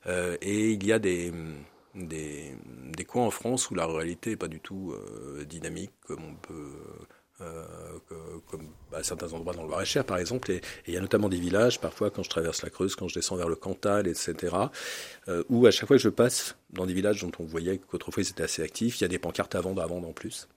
et 0.09 0.70
il 0.72 0.87
y 0.87 0.92
a 0.92 0.99
des 0.99 1.33
des, 1.96 3.04
coins 3.06 3.26
en 3.26 3.30
France 3.30 3.70
où 3.70 3.74
la 3.74 3.87
réalité 3.87 4.30
n'est 4.30 4.37
pas 4.37 4.48
du 4.48 4.61
tout 4.61 4.92
euh, 4.92 5.44
dynamique 5.44 5.92
comme 6.06 6.22
on 6.24 6.35
peut 6.35 6.72
euh, 7.42 7.64
comme 8.46 8.68
à 8.94 9.02
certains 9.02 9.30
endroits 9.35 9.52
dans 9.52 9.62
le 9.62 9.68
Loir-et-Cher 9.68 10.04
par 10.04 10.16
exemple. 10.16 10.50
Et 10.50 10.62
il 10.87 10.94
y 10.94 10.96
a 10.96 11.00
notamment 11.00 11.28
des 11.28 11.38
villages 11.38 11.80
parfois 11.80 12.11
quand 12.11 12.22
je 12.22 12.30
traverse 12.30 12.62
la 12.62 12.70
Creuse 12.70 12.96
quand 12.96 13.09
je 13.09 13.14
descends 13.14 13.37
vers 13.37 13.48
le 13.48 13.56
Cantal 13.56 14.09
etc 14.09 14.54
euh, 15.28 15.44
où 15.50 15.66
à 15.66 15.70
chaque 15.70 15.87
fois 15.87 15.96
que 15.96 16.02
je 16.02 16.09
passe 16.09 16.56
dans 16.70 16.87
des 16.87 16.94
villages 16.94 17.20
dont 17.20 17.32
on 17.38 17.44
voyait 17.44 17.78
qu'autrefois 17.78 18.22
ils 18.22 18.30
étaient 18.30 18.42
assez 18.42 18.62
actifs 18.62 19.00
il 19.00 19.02
y 19.02 19.04
a 19.04 19.09
des 19.09 19.18
pancartes 19.18 19.54
à 19.54 19.61
vendre 19.61 19.82
à 19.82 19.87
vendre 19.87 20.09
en 20.09 20.12
plus 20.12 20.48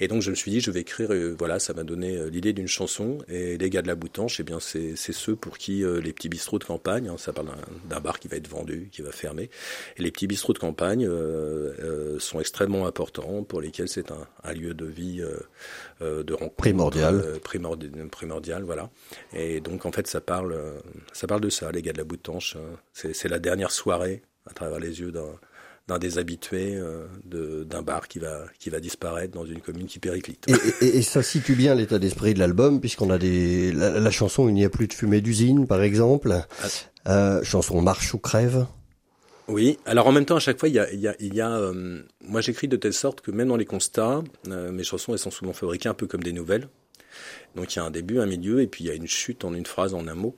Et 0.00 0.08
donc 0.08 0.22
je 0.22 0.30
me 0.30 0.34
suis 0.34 0.50
dit, 0.50 0.60
je 0.60 0.70
vais 0.70 0.80
écrire, 0.80 1.12
euh, 1.12 1.34
voilà, 1.38 1.58
ça 1.58 1.74
m'a 1.74 1.82
donné 1.82 2.16
euh, 2.16 2.28
l'idée 2.28 2.52
d'une 2.52 2.68
chanson. 2.68 3.18
Et 3.28 3.58
les 3.58 3.70
gars 3.70 3.82
de 3.82 3.88
la 3.88 3.94
Boutanche, 3.94 4.40
eh 4.40 4.42
bien, 4.42 4.60
c'est 4.60 4.96
ceux 4.96 5.36
pour 5.36 5.58
qui 5.58 5.82
euh, 5.82 6.00
les 6.00 6.12
petits 6.12 6.28
bistrots 6.28 6.58
de 6.58 6.64
campagne, 6.64 7.08
hein, 7.08 7.16
ça 7.18 7.32
parle 7.32 7.48
d'un 7.88 8.00
bar 8.00 8.18
qui 8.18 8.28
va 8.28 8.36
être 8.36 8.48
vendu, 8.48 8.88
qui 8.92 9.02
va 9.02 9.12
fermer. 9.12 9.50
Et 9.96 10.02
les 10.02 10.10
petits 10.10 10.26
bistrots 10.26 10.52
de 10.52 10.58
campagne 10.58 11.08
sont 12.18 12.40
extrêmement 12.40 12.86
importants, 12.86 13.42
pour 13.42 13.60
lesquels 13.60 13.88
c'est 13.88 14.10
un, 14.10 14.26
un, 14.44 14.52
lieu 14.52 14.74
de 14.74 14.86
vie 14.86 15.22
de 16.00 16.32
rencontre 16.32 16.56
primordial, 16.56 17.40
primordial, 17.42 18.08
primordial, 18.08 18.62
voilà. 18.62 18.90
Et 19.32 19.60
donc 19.60 19.86
en 19.86 19.92
fait, 19.92 20.06
ça 20.06 20.20
parle, 20.20 20.56
ça 21.12 21.26
parle 21.26 21.40
de 21.40 21.50
ça, 21.50 21.70
les 21.72 21.82
gars 21.82 21.92
de 21.92 21.98
la 21.98 22.04
Boutanche. 22.04 22.56
Hein. 22.56 22.78
C'est 22.92 23.28
la 23.28 23.38
dernière 23.38 23.70
soirée 23.70 24.22
à 24.46 24.52
travers 24.52 24.78
les 24.78 25.00
yeux 25.00 25.12
d'un 25.12 25.38
d'un 25.88 25.98
des 25.98 26.18
habitués 26.18 26.74
euh, 26.74 27.06
d'un 27.64 27.82
bar 27.82 28.08
qui 28.08 28.18
va 28.18 28.44
qui 28.58 28.70
va 28.70 28.80
disparaître 28.80 29.32
dans 29.32 29.44
une 29.44 29.60
commune 29.60 29.86
qui 29.86 30.00
périclite. 30.00 30.46
Et, 30.80 30.98
et, 30.98 31.02
ça 31.02 31.22
situe 31.22 31.54
bien 31.54 31.74
l'état 31.74 31.98
d'esprit 31.98 32.34
de 32.34 32.40
l'album 32.40 32.80
puisqu'on 32.80 33.10
a 33.10 33.18
des 33.18 33.72
la, 33.72 34.10
chanson 34.10 34.48
il 34.48 34.54
n'y 34.54 34.64
a 34.64 34.68
plus 34.68 34.88
de 34.88 34.92
fumée 34.92 35.20
d'usine 35.20 35.66
par 35.66 35.82
exemple, 35.82 36.32
ah. 36.32 36.66
euh, 37.08 37.44
chanson 37.44 37.80
marche 37.82 38.14
ou 38.14 38.18
crève. 38.18 38.66
Oui, 39.48 39.78
alors 39.86 40.08
en 40.08 40.12
même 40.12 40.24
temps 40.24 40.36
à 40.36 40.40
chaque 40.40 40.58
fois 40.58 40.68
il 40.68 40.74
y 40.74 40.80
a 40.80 40.92
il 40.92 40.98
y 40.98 41.06
a, 41.06 41.14
il 41.20 41.34
y 41.34 41.40
a 41.40 41.52
euh, 41.52 42.02
moi 42.20 42.40
j'écris 42.40 42.66
de 42.66 42.76
telle 42.76 42.92
sorte 42.92 43.20
que 43.20 43.30
même 43.30 43.48
dans 43.48 43.56
les 43.56 43.64
constats 43.64 44.24
euh, 44.48 44.72
mes 44.72 44.82
chansons 44.82 45.12
elles 45.12 45.20
sont 45.20 45.30
souvent 45.30 45.52
fabriquées 45.52 45.88
un 45.88 45.94
peu 45.94 46.08
comme 46.08 46.22
des 46.24 46.32
nouvelles. 46.32 46.68
Donc 47.54 47.74
il 47.74 47.78
y 47.78 47.80
a 47.80 47.84
un 47.84 47.90
début, 47.92 48.18
un 48.18 48.26
milieu 48.26 48.60
et 48.60 48.66
puis 48.66 48.82
il 48.82 48.88
y 48.88 48.90
a 48.90 48.94
une 48.94 49.06
chute 49.06 49.44
en 49.44 49.54
une 49.54 49.66
phrase 49.66 49.94
en 49.94 50.08
un 50.08 50.14
mot. 50.14 50.36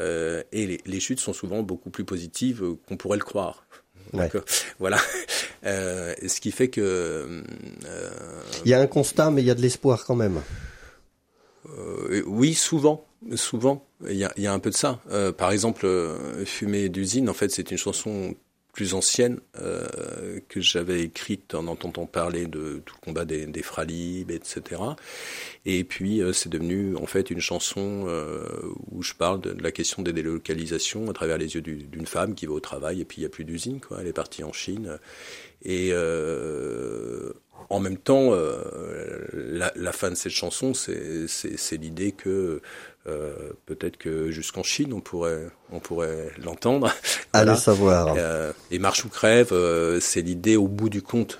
et 0.00 0.44
les, 0.52 0.80
les 0.86 1.00
chutes 1.00 1.20
sont 1.20 1.34
souvent 1.34 1.62
beaucoup 1.62 1.90
plus 1.90 2.04
positives 2.04 2.64
qu'on 2.88 2.96
pourrait 2.96 3.18
le 3.18 3.24
croire. 3.24 3.65
Voilà. 4.78 4.98
Euh, 5.64 6.14
ce 6.24 6.40
qui 6.40 6.52
fait 6.52 6.68
que. 6.68 6.80
Euh, 6.80 8.40
il 8.64 8.70
y 8.70 8.74
a 8.74 8.80
un 8.80 8.86
constat, 8.86 9.32
mais 9.32 9.42
il 9.42 9.46
y 9.46 9.50
a 9.50 9.54
de 9.54 9.62
l'espoir 9.62 10.04
quand 10.04 10.14
même. 10.14 10.40
Euh, 11.76 12.22
oui, 12.24 12.54
souvent, 12.54 13.04
souvent, 13.34 13.84
il 14.08 14.16
y 14.16 14.24
a, 14.24 14.32
il 14.36 14.44
y 14.44 14.46
a 14.46 14.52
un 14.52 14.60
peu 14.60 14.70
de 14.70 14.76
ça. 14.76 15.00
Euh, 15.10 15.32
par 15.32 15.50
exemple, 15.50 15.88
Fumée 16.44 16.88
d'usine, 16.88 17.28
en 17.28 17.34
fait, 17.34 17.50
c'est 17.50 17.68
une 17.72 17.78
chanson 17.78 18.36
plus 18.76 18.92
ancienne 18.92 19.40
euh, 19.58 20.38
que 20.50 20.60
j'avais 20.60 21.00
écrite 21.00 21.54
en 21.54 21.66
entendant 21.66 22.04
parler 22.04 22.46
de 22.46 22.82
tout 22.84 22.94
le 23.00 23.06
combat 23.06 23.24
des, 23.24 23.46
des 23.46 23.62
Fralib, 23.62 24.30
etc. 24.30 24.82
Et 25.64 25.82
puis 25.82 26.20
euh, 26.20 26.34
c'est 26.34 26.50
devenu 26.50 26.94
en 26.94 27.06
fait 27.06 27.30
une 27.30 27.40
chanson 27.40 28.04
euh, 28.06 28.44
où 28.90 29.02
je 29.02 29.14
parle 29.14 29.40
de, 29.40 29.56
la 29.58 29.72
question 29.72 30.02
des 30.02 30.12
délocalisations 30.12 31.08
à 31.08 31.14
travers 31.14 31.38
les 31.38 31.54
yeux 31.54 31.62
d'une 31.62 32.06
femme 32.06 32.34
qui 32.34 32.44
va 32.44 32.52
au 32.52 32.60
travail 32.60 33.00
et 33.00 33.06
puis 33.06 33.16
il 33.16 33.20
n'y 33.20 33.26
a 33.26 33.30
plus 33.30 33.46
d'usine, 33.46 33.80
quoi. 33.80 33.96
Elle 34.02 34.08
est 34.08 34.12
partie 34.12 34.44
en 34.44 34.52
Chine. 34.52 34.98
Et 35.64 35.94
en 37.70 37.80
même 37.80 37.96
temps, 37.96 38.32
la, 39.32 39.72
la, 39.74 39.92
fin 39.92 40.10
de 40.10 40.14
cette 40.14 40.32
chanson, 40.32 40.74
c'est 40.74 41.76
l'idée 41.78 42.12
que 42.12 42.60
euh, 43.08 43.52
peut-être 43.66 43.96
que 43.98 44.30
jusqu'en 44.30 44.62
Chine, 44.62 44.92
on 44.92 45.00
pourrait, 45.00 45.46
on 45.70 45.78
pourrait 45.78 46.30
l'entendre. 46.42 46.92
Allez 47.32 47.56
savoir. 47.56 48.14
Euh, 48.16 48.52
et 48.70 48.78
marche 48.78 49.04
ou 49.04 49.08
crève, 49.08 49.52
euh, 49.52 50.00
c'est 50.00 50.22
l'idée 50.22 50.56
au 50.56 50.66
bout 50.66 50.88
du 50.88 51.02
compte 51.02 51.38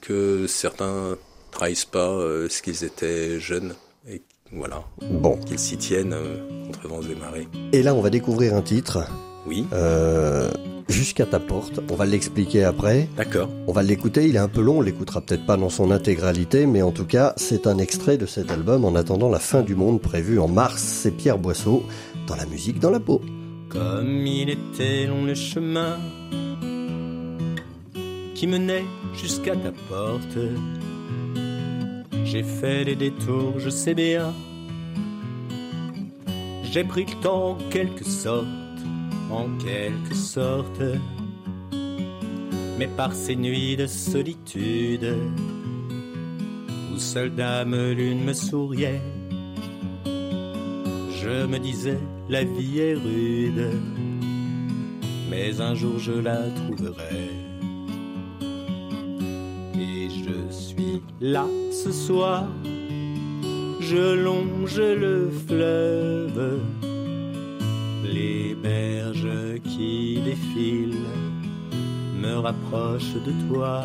que 0.00 0.46
certains 0.46 1.16
trahissent 1.50 1.84
pas 1.84 2.18
ce 2.48 2.62
qu'ils 2.62 2.84
étaient 2.84 3.40
jeunes 3.40 3.74
et 4.08 4.22
voilà. 4.52 4.84
Bon. 5.02 5.36
Qu'ils 5.38 5.58
s'y 5.58 5.76
tiennent 5.76 6.16
contre 6.66 6.88
vents 6.88 7.02
et 7.02 7.14
marées. 7.14 7.48
Et 7.72 7.82
là, 7.82 7.94
on 7.94 8.00
va 8.00 8.10
découvrir 8.10 8.54
un 8.54 8.62
titre. 8.62 9.06
Oui. 9.46 9.66
Euh, 9.72 10.50
jusqu'à 10.88 11.26
ta 11.26 11.40
porte. 11.40 11.80
On 11.90 11.94
va 11.94 12.06
l'expliquer 12.06 12.64
après. 12.64 13.08
D'accord. 13.16 13.48
On 13.66 13.72
va 13.72 13.82
l'écouter. 13.82 14.28
Il 14.28 14.36
est 14.36 14.40
un 14.40 14.48
peu 14.48 14.60
long. 14.60 14.78
On 14.78 14.80
l'écoutera 14.80 15.20
peut-être 15.20 15.46
pas 15.46 15.56
dans 15.56 15.68
son 15.68 15.90
intégralité, 15.90 16.66
mais 16.66 16.82
en 16.82 16.92
tout 16.92 17.06
cas, 17.06 17.32
c'est 17.36 17.66
un 17.66 17.78
extrait 17.78 18.18
de 18.18 18.26
cet 18.26 18.50
album 18.50 18.84
en 18.84 18.94
attendant 18.94 19.28
la 19.28 19.38
fin 19.38 19.62
du 19.62 19.74
monde 19.74 20.00
prévue 20.00 20.38
en 20.38 20.48
mars. 20.48 20.82
C'est 20.82 21.12
Pierre 21.12 21.38
Boisseau 21.38 21.84
dans 22.26 22.36
la 22.36 22.46
musique 22.46 22.80
dans 22.80 22.90
la 22.90 23.00
peau. 23.00 23.20
Comme 23.68 24.26
il 24.26 24.50
était 24.50 25.06
long 25.06 25.24
le 25.24 25.34
chemin 25.34 25.98
qui 28.34 28.46
menait 28.46 28.84
jusqu'à 29.14 29.56
ta 29.56 29.72
porte. 29.88 30.38
J'ai 32.24 32.42
fait 32.42 32.84
des 32.84 32.96
détours, 32.96 33.58
je 33.58 33.70
sais 33.70 33.94
bien. 33.94 34.34
J'ai 36.64 36.84
pris 36.84 37.06
le 37.06 37.22
temps 37.22 37.50
en 37.50 37.54
quelque 37.70 38.04
sorte 38.04 38.46
en 39.30 39.48
quelque 39.58 40.14
sorte. 40.14 40.82
Mais 42.78 42.88
par 42.88 43.12
ces 43.12 43.36
nuits 43.36 43.76
de 43.76 43.86
solitude, 43.86 45.14
où 46.92 46.98
seule 46.98 47.34
dame 47.34 47.74
lune 47.92 48.24
me 48.24 48.32
souriait, 48.32 49.00
je 50.04 51.46
me 51.46 51.58
disais 51.58 51.98
la 52.28 52.44
vie 52.44 52.78
est 52.80 52.94
rude, 52.94 53.70
mais 55.30 55.60
un 55.60 55.74
jour 55.74 55.98
je 55.98 56.12
la 56.12 56.50
trouverai. 56.50 57.30
Et 59.78 60.08
je 60.08 60.54
suis 60.54 61.02
là 61.20 61.46
ce 61.72 61.90
soir, 61.90 62.46
je 63.80 64.14
longe 64.22 64.78
le 64.78 65.30
fleuve 65.46 66.60
les 68.12 68.54
berges 68.54 69.60
qui 69.64 70.20
défilent 70.24 71.06
me 72.20 72.38
rapprochent 72.38 73.14
de 73.24 73.32
toi. 73.48 73.84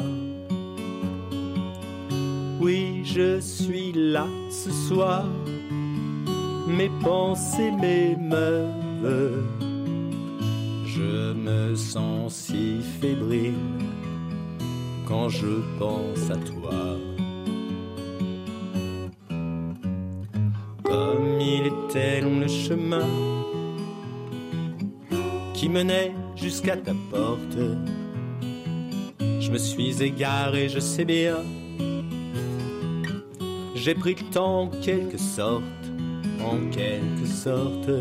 Oui, 2.59 3.01
je 3.03 3.39
suis 3.39 3.91
là 3.93 4.27
ce 4.49 4.71
soir, 4.71 5.25
mes 6.67 6.91
pensées 7.01 7.71
m'émeuvent. 7.71 9.43
Je 10.85 11.33
me 11.33 11.75
sens 11.75 12.35
si 12.35 12.77
fébrile 12.99 13.53
quand 15.07 15.29
je 15.29 15.61
pense 15.79 16.29
à 16.29 16.37
toi. 16.37 16.97
Comme 20.83 21.39
il 21.39 21.67
était 21.67 22.21
long 22.21 22.39
le 22.39 22.47
chemin 22.47 23.07
qui 25.61 25.69
menait 25.69 26.11
jusqu'à 26.35 26.75
ta 26.75 26.93
porte. 27.11 27.59
Je 29.19 29.51
me 29.51 29.59
suis 29.59 30.01
égaré, 30.01 30.69
je 30.69 30.79
sais 30.79 31.05
bien. 31.05 31.35
J'ai 33.75 33.93
pris 33.93 34.15
le 34.15 34.23
temps 34.31 34.61
en 34.61 34.67
quelque 34.69 35.19
sorte, 35.19 35.61
en 36.43 36.67
quelque 36.71 37.27
sorte. 37.27 37.91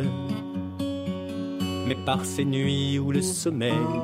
Mais 1.86 1.96
par 2.06 2.24
ces 2.24 2.46
nuits 2.46 2.98
où 2.98 3.12
le 3.12 3.20
sommeil 3.20 4.00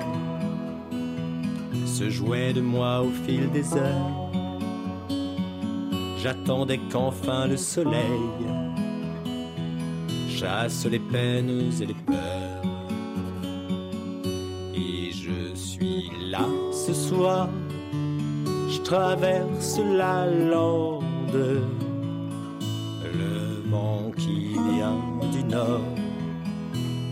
se 1.87 2.11
jouait 2.11 2.53
de 2.53 2.61
moi 2.61 3.01
au 3.01 3.11
fil 3.25 3.51
des 3.53 3.73
heures, 3.73 4.31
j'attendais 6.23 6.81
qu'enfin 6.93 7.47
le 7.47 7.57
soleil 7.57 8.29
chasse 10.29 10.85
les 10.85 10.99
peines 10.99 11.73
et 11.81 11.87
les 11.87 11.95
peurs. 11.95 12.36
Ce 16.73 16.93
soir, 16.93 17.49
je 18.69 18.79
traverse 18.81 19.79
la 19.79 20.27
lande. 20.27 21.03
Le 23.21 23.71
vent 23.71 24.11
qui 24.17 24.53
vient 24.71 25.01
du 25.33 25.43
nord 25.45 25.81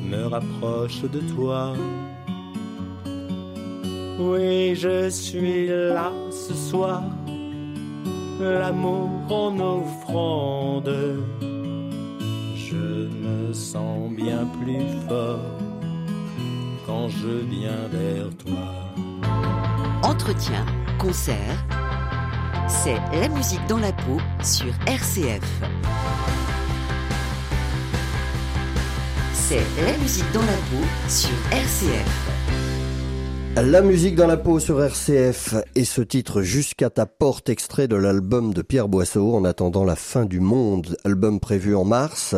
me 0.08 0.26
rapproche 0.26 1.02
de 1.02 1.20
toi. 1.34 1.72
Oui, 4.18 4.74
je 4.76 5.10
suis 5.10 5.66
là 5.66 6.12
ce 6.30 6.54
soir, 6.54 7.02
l'amour 8.40 9.08
en 9.30 9.58
offrande. 9.58 10.94
Je 12.54 13.08
me 13.24 13.52
sens 13.52 14.10
bien 14.12 14.46
plus 14.60 14.86
fort 15.08 15.53
quand 16.94 17.08
je 17.08 17.28
viens 17.50 17.88
vers 17.90 18.28
toi. 18.36 18.66
Entretien, 20.02 20.64
concert, 20.98 21.66
c'est 22.68 23.00
la 23.20 23.28
musique 23.28 23.66
dans 23.68 23.78
la 23.78 23.92
peau 23.92 24.18
sur 24.44 24.72
RCF. 24.86 25.42
C'est 29.32 29.64
la 29.84 29.96
musique 29.98 30.30
dans 30.32 30.42
la 30.42 30.58
peau 30.70 30.84
sur 31.08 31.36
RCF. 31.50 32.30
La 33.56 33.82
musique 33.82 34.14
dans 34.14 34.28
la 34.28 34.36
peau 34.36 34.60
sur 34.60 34.80
RCF 34.80 35.56
et 35.74 35.84
ce 35.84 36.00
titre 36.00 36.42
Jusqu'à 36.42 36.90
ta 36.90 37.06
porte 37.06 37.48
extrait 37.48 37.88
de 37.88 37.96
l'album 37.96 38.54
de 38.54 38.62
Pierre 38.62 38.88
Boisseau 38.88 39.34
en 39.34 39.44
attendant 39.44 39.84
la 39.84 39.96
fin 39.96 40.26
du 40.26 40.38
monde, 40.38 40.96
album 41.04 41.40
prévu 41.40 41.74
en 41.74 41.84
mars. 41.84 42.36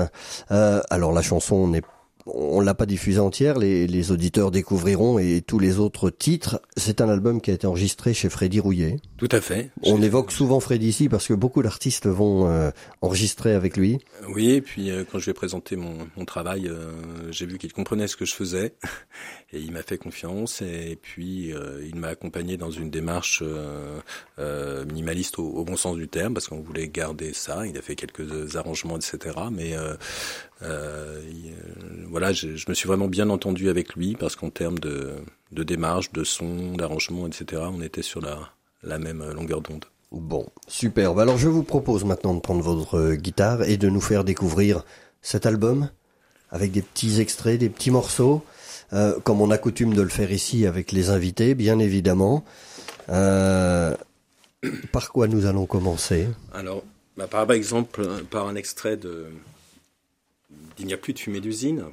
Euh, 0.51 0.81
alors 0.89 1.13
la 1.13 1.23
chanson 1.23 1.69
n'est 1.69 1.83
on 2.27 2.61
l'a 2.61 2.75
pas 2.75 2.87
diffusé 2.87 3.21
entière, 3.21 3.59
les, 3.59 3.87
les 3.87 4.11
auditeurs 4.11 4.51
découvriront 4.51 5.19
et 5.19 5.43
tous 5.47 5.59
les 5.59 5.79
autres 5.79 6.11
titres. 6.11 6.61
C'est 6.77 7.01
un 7.01 7.09
album 7.09 7.41
qui 7.41 7.51
a 7.51 7.55
été 7.55 7.67
enregistré 7.67 8.15
chez 8.15 8.29
Freddy 8.29 8.59
Rouillet. 8.59 8.97
Tout 9.17 9.29
à 9.31 9.41
fait. 9.41 9.71
On 9.83 10.03
évoque 10.03 10.33
souvent 10.33 10.61
Freddy 10.61 10.89
ici 10.89 11.09
parce 11.09 11.29
que 11.29 11.35
beaucoup 11.35 11.63
d'artistes 11.63 12.07
vont 12.07 12.49
euh, 12.49 12.71
enregistrer 13.01 13.55
avec 13.55 13.77
lui. 13.77 13.99
Oui, 14.29 14.51
et 14.51 14.61
puis 14.61 14.91
euh, 14.91 15.05
quand 15.11 15.19
je 15.19 15.27
lui 15.27 15.31
ai 15.31 15.35
présenté 15.35 15.77
mon, 15.77 15.97
mon 16.17 16.25
travail, 16.25 16.69
euh, 16.69 16.91
j'ai 17.31 17.47
vu 17.47 17.59
qu'il 17.59 17.73
comprenait 17.73 18.09
ce 18.09 18.17
que 18.17 18.25
je 18.25 18.35
faisais 18.35 18.75
et 19.53 19.61
il 19.61 19.73
m'a 19.73 19.83
fait 19.83 19.99
confiance 19.99 20.63
et 20.63 20.99
puis 21.01 21.53
il 21.85 21.95
m'a 21.97 22.09
accompagné 22.09 22.57
dans 22.57 22.71
une 22.71 22.91
démarche 22.91 23.43
minimaliste 24.87 25.39
au, 25.39 25.49
au, 25.49 25.65
bon 25.65 25.77
sens 25.77 25.97
du 25.97 26.09
terme 26.09 26.35
parce 26.35 26.49
qu'on 26.49 26.61
voulait 26.61 26.89
garder 26.89 27.33
ça. 27.33 27.67
Il 27.67 27.79
a 27.79 27.83
fait 27.83 27.95
quelques 27.95 28.57
arrangements, 28.57 28.97
etc. 28.97 29.37
Mais 29.53 29.75
euh, 30.63 31.21
voilà, 32.09 32.33
je, 32.33 32.57
je, 32.57 32.65
me 32.69 32.75
suis 32.75 32.87
vraiment 32.89 33.09
bien 33.09 33.29
entendu 33.31 33.69
avec 33.69 33.95
lui 33.95 34.17
parce 34.19 34.37
qu'en 34.37 34.51
termes 34.51 34.79
de, 34.79 35.15
de, 35.53 35.63
démarche, 35.63 36.13
de 36.13 36.25
son, 36.25 36.77
d'arrangement, 36.77 37.27
etc., 37.27 37.63
on 37.71 37.83
était 37.83 38.03
sur 38.03 38.21
la, 38.21 38.39
la 38.83 38.99
même 38.99 39.25
longueur 39.33 39.61
d'onde. 39.61 39.85
Bon, 40.13 40.47
superbe. 40.69 41.19
Alors 41.19 41.37
je 41.37 41.49
vous 41.49 41.63
propose 41.63 42.05
maintenant 42.05 42.35
de 42.35 42.41
prendre 42.41 42.63
votre 42.63 43.15
guitare 43.15 43.65
et 43.65 43.77
de 43.77 43.89
nous 43.89 44.01
faire 44.01 44.25
découvrir 44.25 44.85
cet 45.21 45.47
album 45.47 45.91
avec 46.51 46.73
des 46.73 46.83
petits 46.83 47.21
extraits, 47.21 47.59
des 47.59 47.69
petits 47.69 47.91
morceaux, 47.91 48.45
euh, 48.93 49.19
comme 49.21 49.41
on 49.41 49.51
a 49.51 49.59
coutume 49.59 49.95
de 49.95 50.03
le 50.03 50.09
faire 50.09 50.31
ici 50.31 50.65
avec 50.67 50.93
les 50.93 51.11
invités, 51.11 51.55
bien 51.55 51.79
évidemment. 51.79 52.45
Euh, 53.09 53.95
par 54.93 55.11
quoi 55.13 55.27
nous 55.27 55.47
allons 55.47 55.67
commencer? 55.67 56.29
Alors, 56.55 56.85
bah, 57.17 57.27
par 57.27 57.51
exemple, 57.53 58.07
par 58.31 58.47
un 58.47 58.55
extrait 58.55 58.97
de 58.97 59.27
il 60.79 60.87
n'y 60.87 60.93
a 60.93 60.97
plus 60.97 61.13
de 61.13 61.19
fumée 61.19 61.41
d'usine. 61.41 61.85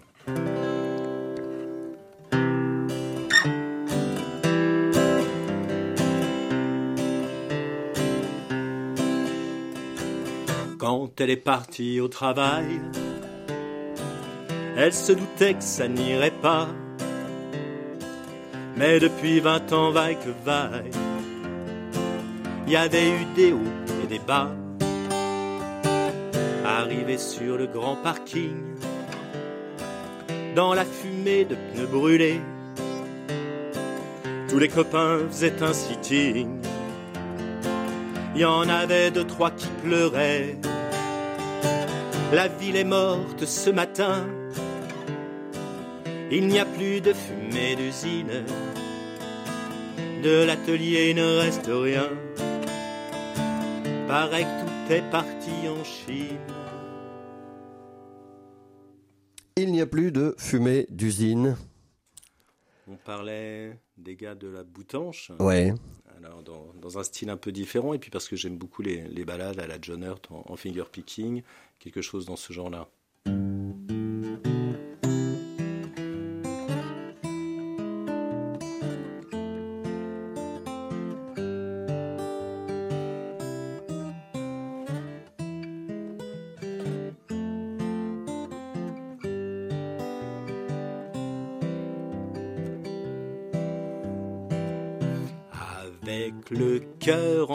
Quand 10.78 11.22
elle 11.22 11.30
est 11.30 11.38
partie 11.38 12.02
au 12.02 12.10
travail, 12.10 12.82
elle 14.76 14.94
se 14.94 15.14
doutait 15.14 15.54
que 15.54 15.64
ça 15.64 15.88
n'irait 15.88 16.32
pas. 16.32 16.68
Mais 18.76 19.00
depuis 19.00 19.40
vingt 19.40 19.72
ans, 19.72 19.92
vaille 19.92 20.18
que 20.18 20.32
vaille, 20.44 20.92
il 22.66 22.74
y 22.74 22.76
avait 22.76 23.10
eu 23.10 23.26
des 23.36 23.54
hauts 23.54 23.60
et 24.04 24.08
des 24.08 24.20
bas. 24.20 24.52
Arrivé 26.66 27.18
sur 27.18 27.58
le 27.58 27.68
grand 27.68 27.96
parking, 27.98 28.73
dans 30.56 30.74
la 30.74 30.86
fumée 30.86 31.46
de 31.46 31.56
pneus 31.56 31.88
brûlés, 31.88 32.42
tous 34.50 34.60
les 34.60 34.68
copains 34.68 35.20
faisaient 35.30 35.64
un 35.64 35.74
sitting. 35.74 36.60
Il 38.36 38.42
y 38.42 38.46
en 38.46 38.68
avait 38.70 39.12
deux, 39.12 39.26
trois 39.26 39.52
qui 39.52 39.68
pleuraient. 39.84 40.58
La 42.32 42.48
ville 42.48 42.76
est 42.76 42.84
morte 42.84 43.46
ce 43.46 43.70
matin. 43.70 44.26
Il 46.32 46.48
n'y 46.48 46.60
a 46.60 46.66
plus 46.66 47.02
de 47.02 47.14
fumée 47.14 47.76
d'usine. 47.76 48.44
De 50.24 50.44
l'atelier 50.44 51.12
il 51.12 51.16
ne 51.18 51.38
reste 51.40 51.70
rien. 51.70 52.10
Paraît 54.08 54.44
que 54.44 54.62
tout 54.62 54.94
est 54.94 55.12
parti 55.12 55.52
en 55.68 55.84
Chine. 55.84 56.63
N'y 59.74 59.82
a 59.82 59.88
plus 59.88 60.12
de 60.12 60.36
fumée 60.38 60.86
d'usine. 60.90 61.58
On 62.88 62.96
parlait 62.96 63.80
des 63.98 64.16
gars 64.16 64.36
de 64.36 64.48
la 64.48 64.64
Boutanche. 64.64 65.32
Ouais. 65.40 65.74
Alors 66.18 66.44
dans, 66.44 66.74
dans, 66.80 67.00
un 67.00 67.04
style 67.04 67.30
un 67.30 67.38
peu 67.38 67.52
différent, 67.52 67.94
et 67.94 68.00
puis 68.00 68.12
parce 68.12 68.28
que 68.28 68.36
j'aime 68.36 68.58
beaucoup 68.58 68.82
les, 68.82 69.08
les, 69.08 69.26
balades 69.26 69.60
à 69.60 69.68
la 69.68 69.78
John 69.82 70.04
Hurt 70.04 70.32
en, 70.32 70.46
en 70.48 70.56
finger 70.56 70.84
picking, 70.92 71.42
quelque 71.80 72.02
chose 72.02 72.26
dans 72.26 72.36
ce 72.36 72.54
genre-là. 72.54 72.88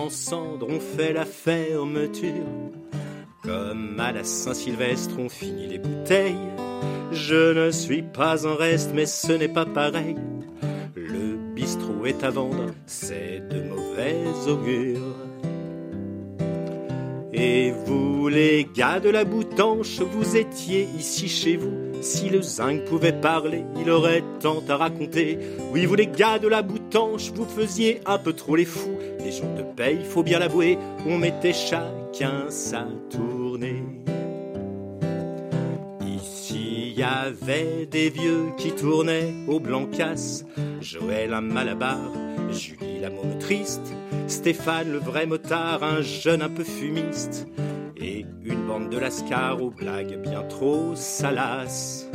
En 0.09 0.59
on 0.63 0.81
fait 0.81 1.13
la 1.13 1.27
fermeture. 1.27 2.33
Comme 3.43 4.01
à 4.01 4.11
la 4.11 4.25
Saint-Sylvestre, 4.25 5.15
on 5.19 5.29
finit 5.29 5.67
les 5.67 5.79
bouteilles. 5.79 6.35
Je 7.13 7.53
ne 7.53 7.71
suis 7.71 8.03
pas 8.03 8.47
un 8.47 8.55
reste, 8.55 8.93
mais 8.95 9.05
ce 9.05 9.33
n'est 9.33 9.49
pas 9.49 9.67
pareil. 9.67 10.17
Le 10.97 11.37
bistrot 11.55 12.07
est 12.07 12.25
à 12.25 12.31
vendre, 12.31 12.73
c'est 12.87 13.43
de 13.51 13.63
mauvais 13.63 14.17
augure. 14.47 15.15
Et 17.35 17.73
vous, 17.85 18.29
les 18.29 18.67
gars 18.75 19.01
de 19.01 19.11
la 19.11 19.25
boutanche, 19.25 20.01
vous 20.01 20.37
étiez 20.37 20.89
ici 20.97 21.29
chez 21.29 21.57
vous. 21.57 21.88
Si 22.01 22.29
le 22.29 22.43
zinc 22.43 22.85
pouvait 22.85 23.13
parler, 23.13 23.65
il 23.81 23.91
aurait 23.91 24.23
tant 24.41 24.63
à 24.69 24.77
raconter. 24.77 25.39
Oui, 25.73 25.85
vous 25.87 25.95
les 25.95 26.07
gars 26.07 26.39
de 26.39 26.49
la 26.49 26.63
boutanche, 26.63 27.33
vous 27.35 27.45
faisiez 27.45 28.01
un 28.07 28.19
peu 28.19 28.33
trop 28.33 28.57
les 28.57 28.65
fous. 28.65 28.99
Les 29.19 29.33
jours 29.33 29.53
de 29.57 29.63
paye, 29.63 30.05
faut 30.05 30.23
bien 30.23 30.39
l'avouer, 30.39 30.79
on 31.07 31.19
mettait 31.19 31.53
chacun 31.53 32.47
sa 32.51 32.87
tournée. 33.11 33.83
Ici 36.07 36.95
y 36.97 37.03
avait 37.03 37.87
des 37.87 38.11
vieux 38.11 38.47
qui 38.57 38.73
tournaient 38.73 39.35
au 39.47 39.61
Blancas. 39.61 40.45
Joël 40.81 41.33
un 41.35 41.41
malabar, 41.41 41.99
Julie 42.51 43.01
la 43.01 43.11
triste, 43.39 43.93
Stéphane 44.27 44.93
le 44.93 44.99
vrai 44.99 45.27
motard, 45.27 45.83
un 45.83 46.01
jeune 46.03 46.43
un 46.43 46.49
peu 46.49 46.65
fumiste 46.65 47.47
une 48.45 48.67
bande 48.67 48.91
de 48.91 48.99
lascars 48.99 49.63
aux 49.63 49.71
blagues 49.71 50.21
bien 50.23 50.43
trop 50.43 50.95
salaces. 50.95 52.09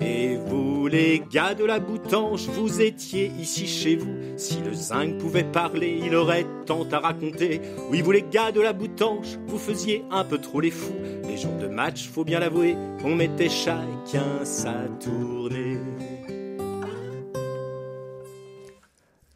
Et 0.00 0.36
vous, 0.36 0.86
les 0.88 1.22
gars 1.30 1.54
de 1.54 1.64
la 1.64 1.78
boutanche, 1.78 2.46
vous 2.46 2.80
étiez 2.80 3.30
ici 3.38 3.66
chez 3.66 3.96
vous. 3.96 4.14
Si 4.36 4.60
le 4.64 4.72
zinc 4.72 5.18
pouvait 5.18 5.44
parler, 5.44 6.00
il 6.04 6.14
aurait 6.14 6.46
tant 6.66 6.86
à 6.90 6.98
raconter. 6.98 7.60
Oui, 7.90 8.00
vous, 8.00 8.12
les 8.12 8.24
gars 8.28 8.50
de 8.50 8.60
la 8.60 8.72
boutanche, 8.72 9.38
vous 9.46 9.58
faisiez 9.58 10.04
un 10.10 10.24
peu 10.24 10.38
trop 10.38 10.60
les 10.60 10.70
fous. 10.70 10.96
Les 11.28 11.36
jours 11.36 11.56
de 11.60 11.68
match, 11.68 12.08
faut 12.08 12.24
bien 12.24 12.40
l'avouer, 12.40 12.76
on 13.04 13.14
mettait 13.14 13.48
chacun 13.48 14.44
sa 14.44 14.74
tournée. 14.98 15.78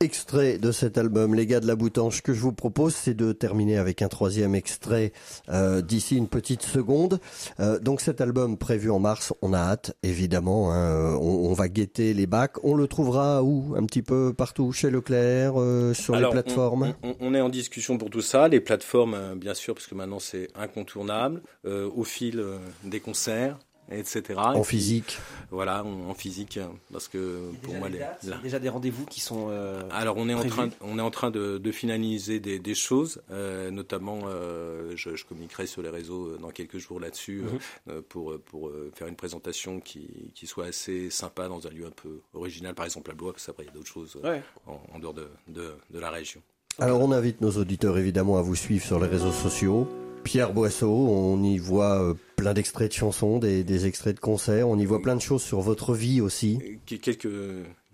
Extrait 0.05 0.59
de 0.59 0.71
cet 0.71 0.99
album, 0.99 1.35
Les 1.35 1.47
gars 1.47 1.61
de 1.61 1.67
la 1.67 1.75
Boutanche. 1.77 2.19
Ce 2.19 2.23
que 2.23 2.35
je 2.35 2.41
vous 2.41 2.53
propose, 2.53 2.95
c'est 2.95 3.15
de 3.15 3.33
terminer 3.33 3.79
avec 3.79 4.03
un 4.03 4.09
troisième 4.09 4.55
extrait 4.55 5.13
euh, 5.49 5.81
d'ici 5.81 6.17
une 6.17 6.29
petite 6.29 6.63
seconde. 6.63 7.19
Euh, 7.59 7.79
donc 7.81 8.01
cet 8.01 8.21
album 8.21 8.57
prévu 8.59 8.91
en 8.91 9.01
mars, 9.01 9.33
on 9.43 9.53
a 9.53 9.59
hâte, 9.59 9.97
évidemment. 10.03 10.73
Hein, 10.73 11.17
on, 11.17 11.51
on, 11.51 11.53
va 11.55 11.69
guetter 11.69 12.15
les 12.15 12.27
bacs. 12.27 12.63
On 12.63 12.75
le 12.75 12.87
trouvera 12.87 13.43
où? 13.43 13.75
Un 13.77 13.85
petit 13.87 14.03
peu 14.03 14.33
partout, 14.33 14.73
chez 14.73 14.91
Leclerc, 14.91 15.55
euh, 15.57 15.95
sur 15.95 16.15
Alors, 16.15 16.35
les 16.35 16.43
plateformes? 16.43 16.95
on, 17.03 17.11
on, 17.11 17.17
on, 17.21 17.35
est 17.35 17.41
en 17.41 17.49
discussion 17.49 17.99
pour 17.99 18.11
tout 18.11 18.21
ça. 18.23 18.47
Les 18.49 18.61
plateformes, 18.61 19.15
euh, 19.15 19.35
bien 19.35 19.55
sûr, 19.55 19.75
parce 19.75 19.87
que 19.87 19.95
maintenant 19.95 20.21
c'est 20.21 20.49
incontournable. 20.55 21.43
Euh, 21.65 21.89
au 21.97 22.05
fil 22.05 22.45
des 22.85 23.01
concerts 23.01 23.59
etc. 23.91 24.23
En 24.39 24.61
et 24.61 24.65
physique. 24.65 25.05
Puis, 25.07 25.47
voilà, 25.51 25.85
en, 25.85 26.11
en, 26.11 26.15
physique, 26.15 26.59
parce 26.93 27.09
que 27.09 27.41
pour 27.63 27.75
moi, 27.75 27.89
les, 27.89 27.99
dates, 27.99 28.23
là, 28.25 28.39
déjà 28.43 28.59
des 28.59 28.69
rendez-vous 28.69 29.05
qui 29.07 29.21
sont. 29.21 29.49
Euh, 29.51 29.83
Alors, 29.91 30.17
on 30.17 30.29
est 30.29 30.35
prévus. 30.35 30.53
en 30.53 30.57
train, 30.57 30.69
on 30.81 30.99
est 30.99 31.03
en 31.03 31.11
train 31.11 31.31
de, 31.31 31.59
de 31.59 31.73
finaliser 31.73 32.41
des, 32.41 32.59
des 32.59 32.75
choses, 32.75 33.23
euh, 33.31 33.71
notamment, 33.71 34.21
euh, 34.27 34.93
je, 34.97 35.17
je, 35.17 35.25
communiquerai 35.25 35.67
sur 35.67 35.83
les 35.83 35.91
réseaux 35.91 36.37
dans 36.39 36.51
quelques 36.51 36.79
jours 36.79 37.01
là-dessus 37.01 37.43
Mhm. 37.43 37.53
mm 37.53 37.59
-hmm. 37.99 38.03
pour 38.03 38.25
pour 38.51 38.71
faire 38.95 39.09
une 39.09 39.17
présentation 39.17 39.81
qui, 39.81 40.33
qui 40.35 40.47
soit 40.47 40.67
assez 40.67 41.11
sympa 41.11 41.49
dans 41.49 41.67
un 41.67 41.71
lieu 41.71 41.87
un 41.87 41.97
peu 42.03 42.21
original, 42.35 42.75
par 42.75 42.85
exemple 42.87 43.11
à 43.11 43.15
Blois, 43.15 43.33
parce 43.33 43.47
qu'après 43.47 43.65
il 43.65 43.67
y 43.67 43.71
a 43.71 43.75
d'autres 43.75 43.93
choses 43.99 44.17
ouais. 44.23 44.43
en, 44.67 44.81
en, 44.95 44.99
dehors 44.99 45.15
de, 45.15 45.27
de, 45.49 45.67
de 45.95 45.99
la 45.99 46.11
région. 46.11 46.41
Alors, 46.79 47.01
on 47.01 47.13
invite 47.13 47.41
nos 47.41 47.53
auditeurs 47.63 47.97
évidemment 47.99 48.37
à 48.39 48.43
vous 48.43 48.57
suivre 48.57 48.85
sur 48.85 48.99
les 48.99 49.07
réseaux 49.07 49.33
sociaux. 49.47 49.89
Pierre 50.25 50.53
Boisseau, 50.53 50.91
on 50.91 51.43
y 51.43 51.59
voit 51.59 52.03
euh, 52.03 52.15
plein 52.37 52.55
d'extraits 52.55 52.91
de 52.91 52.97
chansons, 52.97 53.39
des, 53.39 53.63
des, 53.63 53.87
extraits 53.87 54.17
de 54.17 54.21
concerts, 54.21 54.69
on 54.69 54.79
y 54.79 54.85
voit 54.85 55.01
plein 55.01 55.15
de 55.15 55.21
choses 55.21 55.43
sur 55.43 55.61
votre 55.61 55.95
vie 55.95 56.21
aussi. 56.21 56.59
Quelques, 56.87 57.29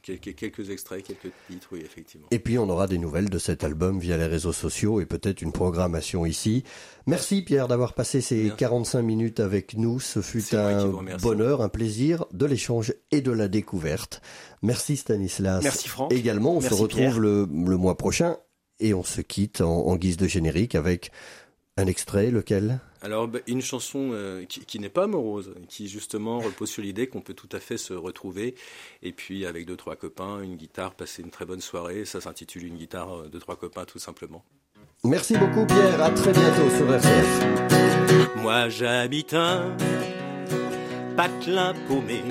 quelques 0.02 0.70
extraits, 0.70 1.04
quelques 1.04 1.32
titres, 1.48 1.68
oui, 1.72 1.80
effectivement. 1.84 2.26
Et 2.30 2.38
puis 2.38 2.58
on 2.58 2.68
aura 2.68 2.86
des 2.86 2.98
nouvelles 2.98 3.28
de 3.28 3.38
cet 3.38 3.64
album 3.64 3.98
via 3.98 4.16
les 4.16 4.26
réseaux 4.26 4.52
sociaux 4.52 5.00
et 5.00 5.06
peut-être 5.06 5.42
une 5.42 5.52
programmation 5.52 6.26
ici. 6.26 6.64
Merci 7.06 7.42
Pierre 7.42 7.68
d'avoir 7.68 7.94
passé 7.94 8.20
ces 8.20 8.50
45 8.56 9.02
minutes 9.02 9.40
avec 9.40 9.76
nous. 9.76 10.00
Ce 10.00 10.22
fut 10.22 10.54
un 10.54 10.86
bonheur, 11.20 11.62
un 11.62 11.68
plaisir 11.68 12.24
de 12.32 12.46
l'échange 12.46 12.94
et 13.10 13.20
de 13.20 13.32
la 13.32 13.48
découverte. 13.48 14.22
Merci 14.62 14.96
Stanislas. 14.96 15.62
Merci 15.62 15.88
Franck. 15.88 16.12
Également, 16.12 16.56
on 16.56 16.60
se 16.60 16.74
retrouve 16.74 17.20
le, 17.20 17.46
mois 17.46 17.96
prochain 17.96 18.36
et 18.78 18.94
on 18.94 19.04
se 19.04 19.20
quitte 19.20 19.60
en 19.60 19.94
guise 19.96 20.16
de 20.16 20.26
générique 20.26 20.74
avec 20.74 21.12
un 21.80 21.86
extrait, 21.86 22.30
lequel? 22.30 22.80
Alors, 23.02 23.28
bah, 23.28 23.38
une 23.46 23.62
chanson 23.62 24.10
euh, 24.12 24.44
qui, 24.44 24.78
n'est 24.78 24.90
pas 24.90 25.06
morose, 25.06 25.54
qui 25.68 25.88
justement 25.88 26.38
repose 26.38 26.68
sur 26.68 26.82
l'idée 26.82 27.06
qu'on 27.06 27.22
peut 27.22 27.34
tout 27.34 27.48
à 27.52 27.60
fait 27.60 27.78
se 27.78 27.94
retrouver, 27.94 28.54
et 29.02 29.12
puis 29.12 29.46
avec 29.46 29.66
deux, 29.66 29.76
trois 29.76 29.96
copains, 29.96 30.42
une 30.42 30.56
guitare, 30.56 30.94
passer 30.94 31.22
une 31.22 31.30
très 31.30 31.46
bonne 31.46 31.60
soirée. 31.60 32.04
Ça 32.04 32.20
s'intitule 32.20 32.64
Une 32.66 32.76
guitare 32.76 33.20
euh, 33.22 33.28
de 33.28 33.38
trois 33.38 33.56
copains, 33.56 33.84
tout 33.84 33.98
simplement. 33.98 34.44
Merci 35.02 35.36
beaucoup, 35.36 35.64
Pierre. 35.66 36.02
À 36.02 36.10
très 36.10 36.32
bientôt 36.32 36.70
sur 36.76 36.92
RCF. 36.92 38.36
Moi, 38.36 38.68
j'habite 38.68 39.32
un 39.32 39.74
patelin 41.16 41.74
paumé, 41.88 42.22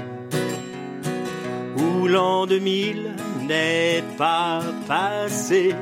où 1.78 2.08
l'an 2.08 2.46
2000 2.46 3.16
n'est 3.48 4.04
pas 4.18 4.62
passé, 4.88 5.74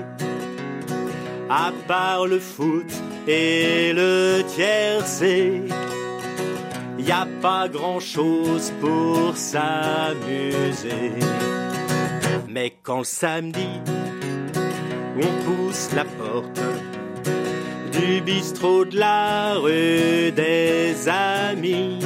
à 1.49 1.71
part 1.87 2.27
le 2.27 2.39
foot 2.39 2.91
et 3.27 3.93
le 3.93 4.43
tiercé. 4.47 5.61
Y 6.99 7.11
a 7.11 7.27
pas 7.41 7.67
grand 7.69 7.99
chose 7.99 8.73
pour 8.81 9.37
s'amuser. 9.37 11.11
Mais 12.49 12.73
quand 12.83 12.99
le 12.99 13.03
samedi, 13.05 13.69
on 15.15 15.43
pousse 15.45 15.89
la 15.95 16.05
porte 16.05 16.59
du 17.93 18.21
bistrot 18.21 18.85
de 18.85 18.97
la 18.97 19.55
rue 19.55 20.31
des 20.31 20.95
amis, 21.07 21.99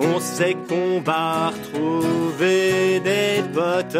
on 0.00 0.20
sait 0.20 0.56
qu'on 0.68 1.00
va 1.00 1.50
retrouver 1.50 3.00
des 3.00 3.42
potes 3.54 3.96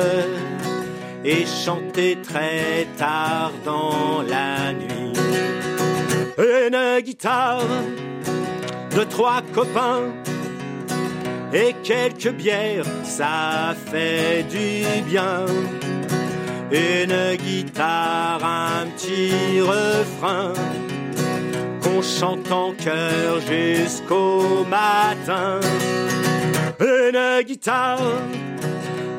et 1.24 1.46
chanter 1.46 2.18
très 2.22 2.86
tard 2.98 3.52
dans 3.64 4.22
la 4.22 4.72
nuit 4.72 5.12
une 6.38 7.00
guitare 7.00 7.62
de 8.96 9.04
trois 9.04 9.42
copains 9.54 10.10
et 11.52 11.74
quelques 11.82 12.32
bières, 12.32 12.86
ça 13.04 13.74
fait 13.90 14.44
du 14.44 14.84
bien. 15.02 15.44
Une 16.70 17.36
guitare, 17.36 18.42
un 18.42 18.86
petit 18.86 19.60
refrain 19.60 20.54
qu'on 21.82 22.00
chante 22.00 22.50
en 22.50 22.72
chœur 22.72 23.40
jusqu'au 23.40 24.64
matin. 24.64 25.60
Une 26.80 27.42
guitare 27.44 28.00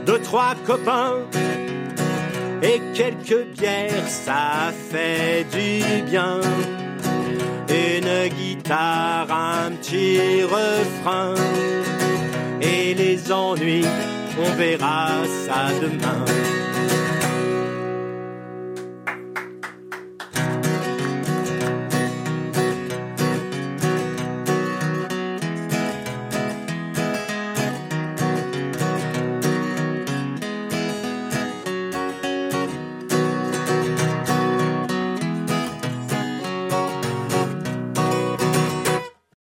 de 0.07 0.17
trois 0.17 0.55
copains 0.65 1.19
et 2.63 2.81
quelques 2.93 3.45
bières, 3.57 4.07
ça 4.07 4.71
fait 4.89 5.45
du 5.51 6.03
bien 6.03 6.39
une 7.69 8.29
guitare, 8.29 9.27
un 9.31 9.71
petit 9.71 10.43
refrain. 10.43 11.33
Et 12.61 12.93
les 12.93 13.31
ennuis, 13.31 13.85
on 14.39 14.55
verra 14.55 15.09
ça 15.45 15.67
demain. 15.81 16.25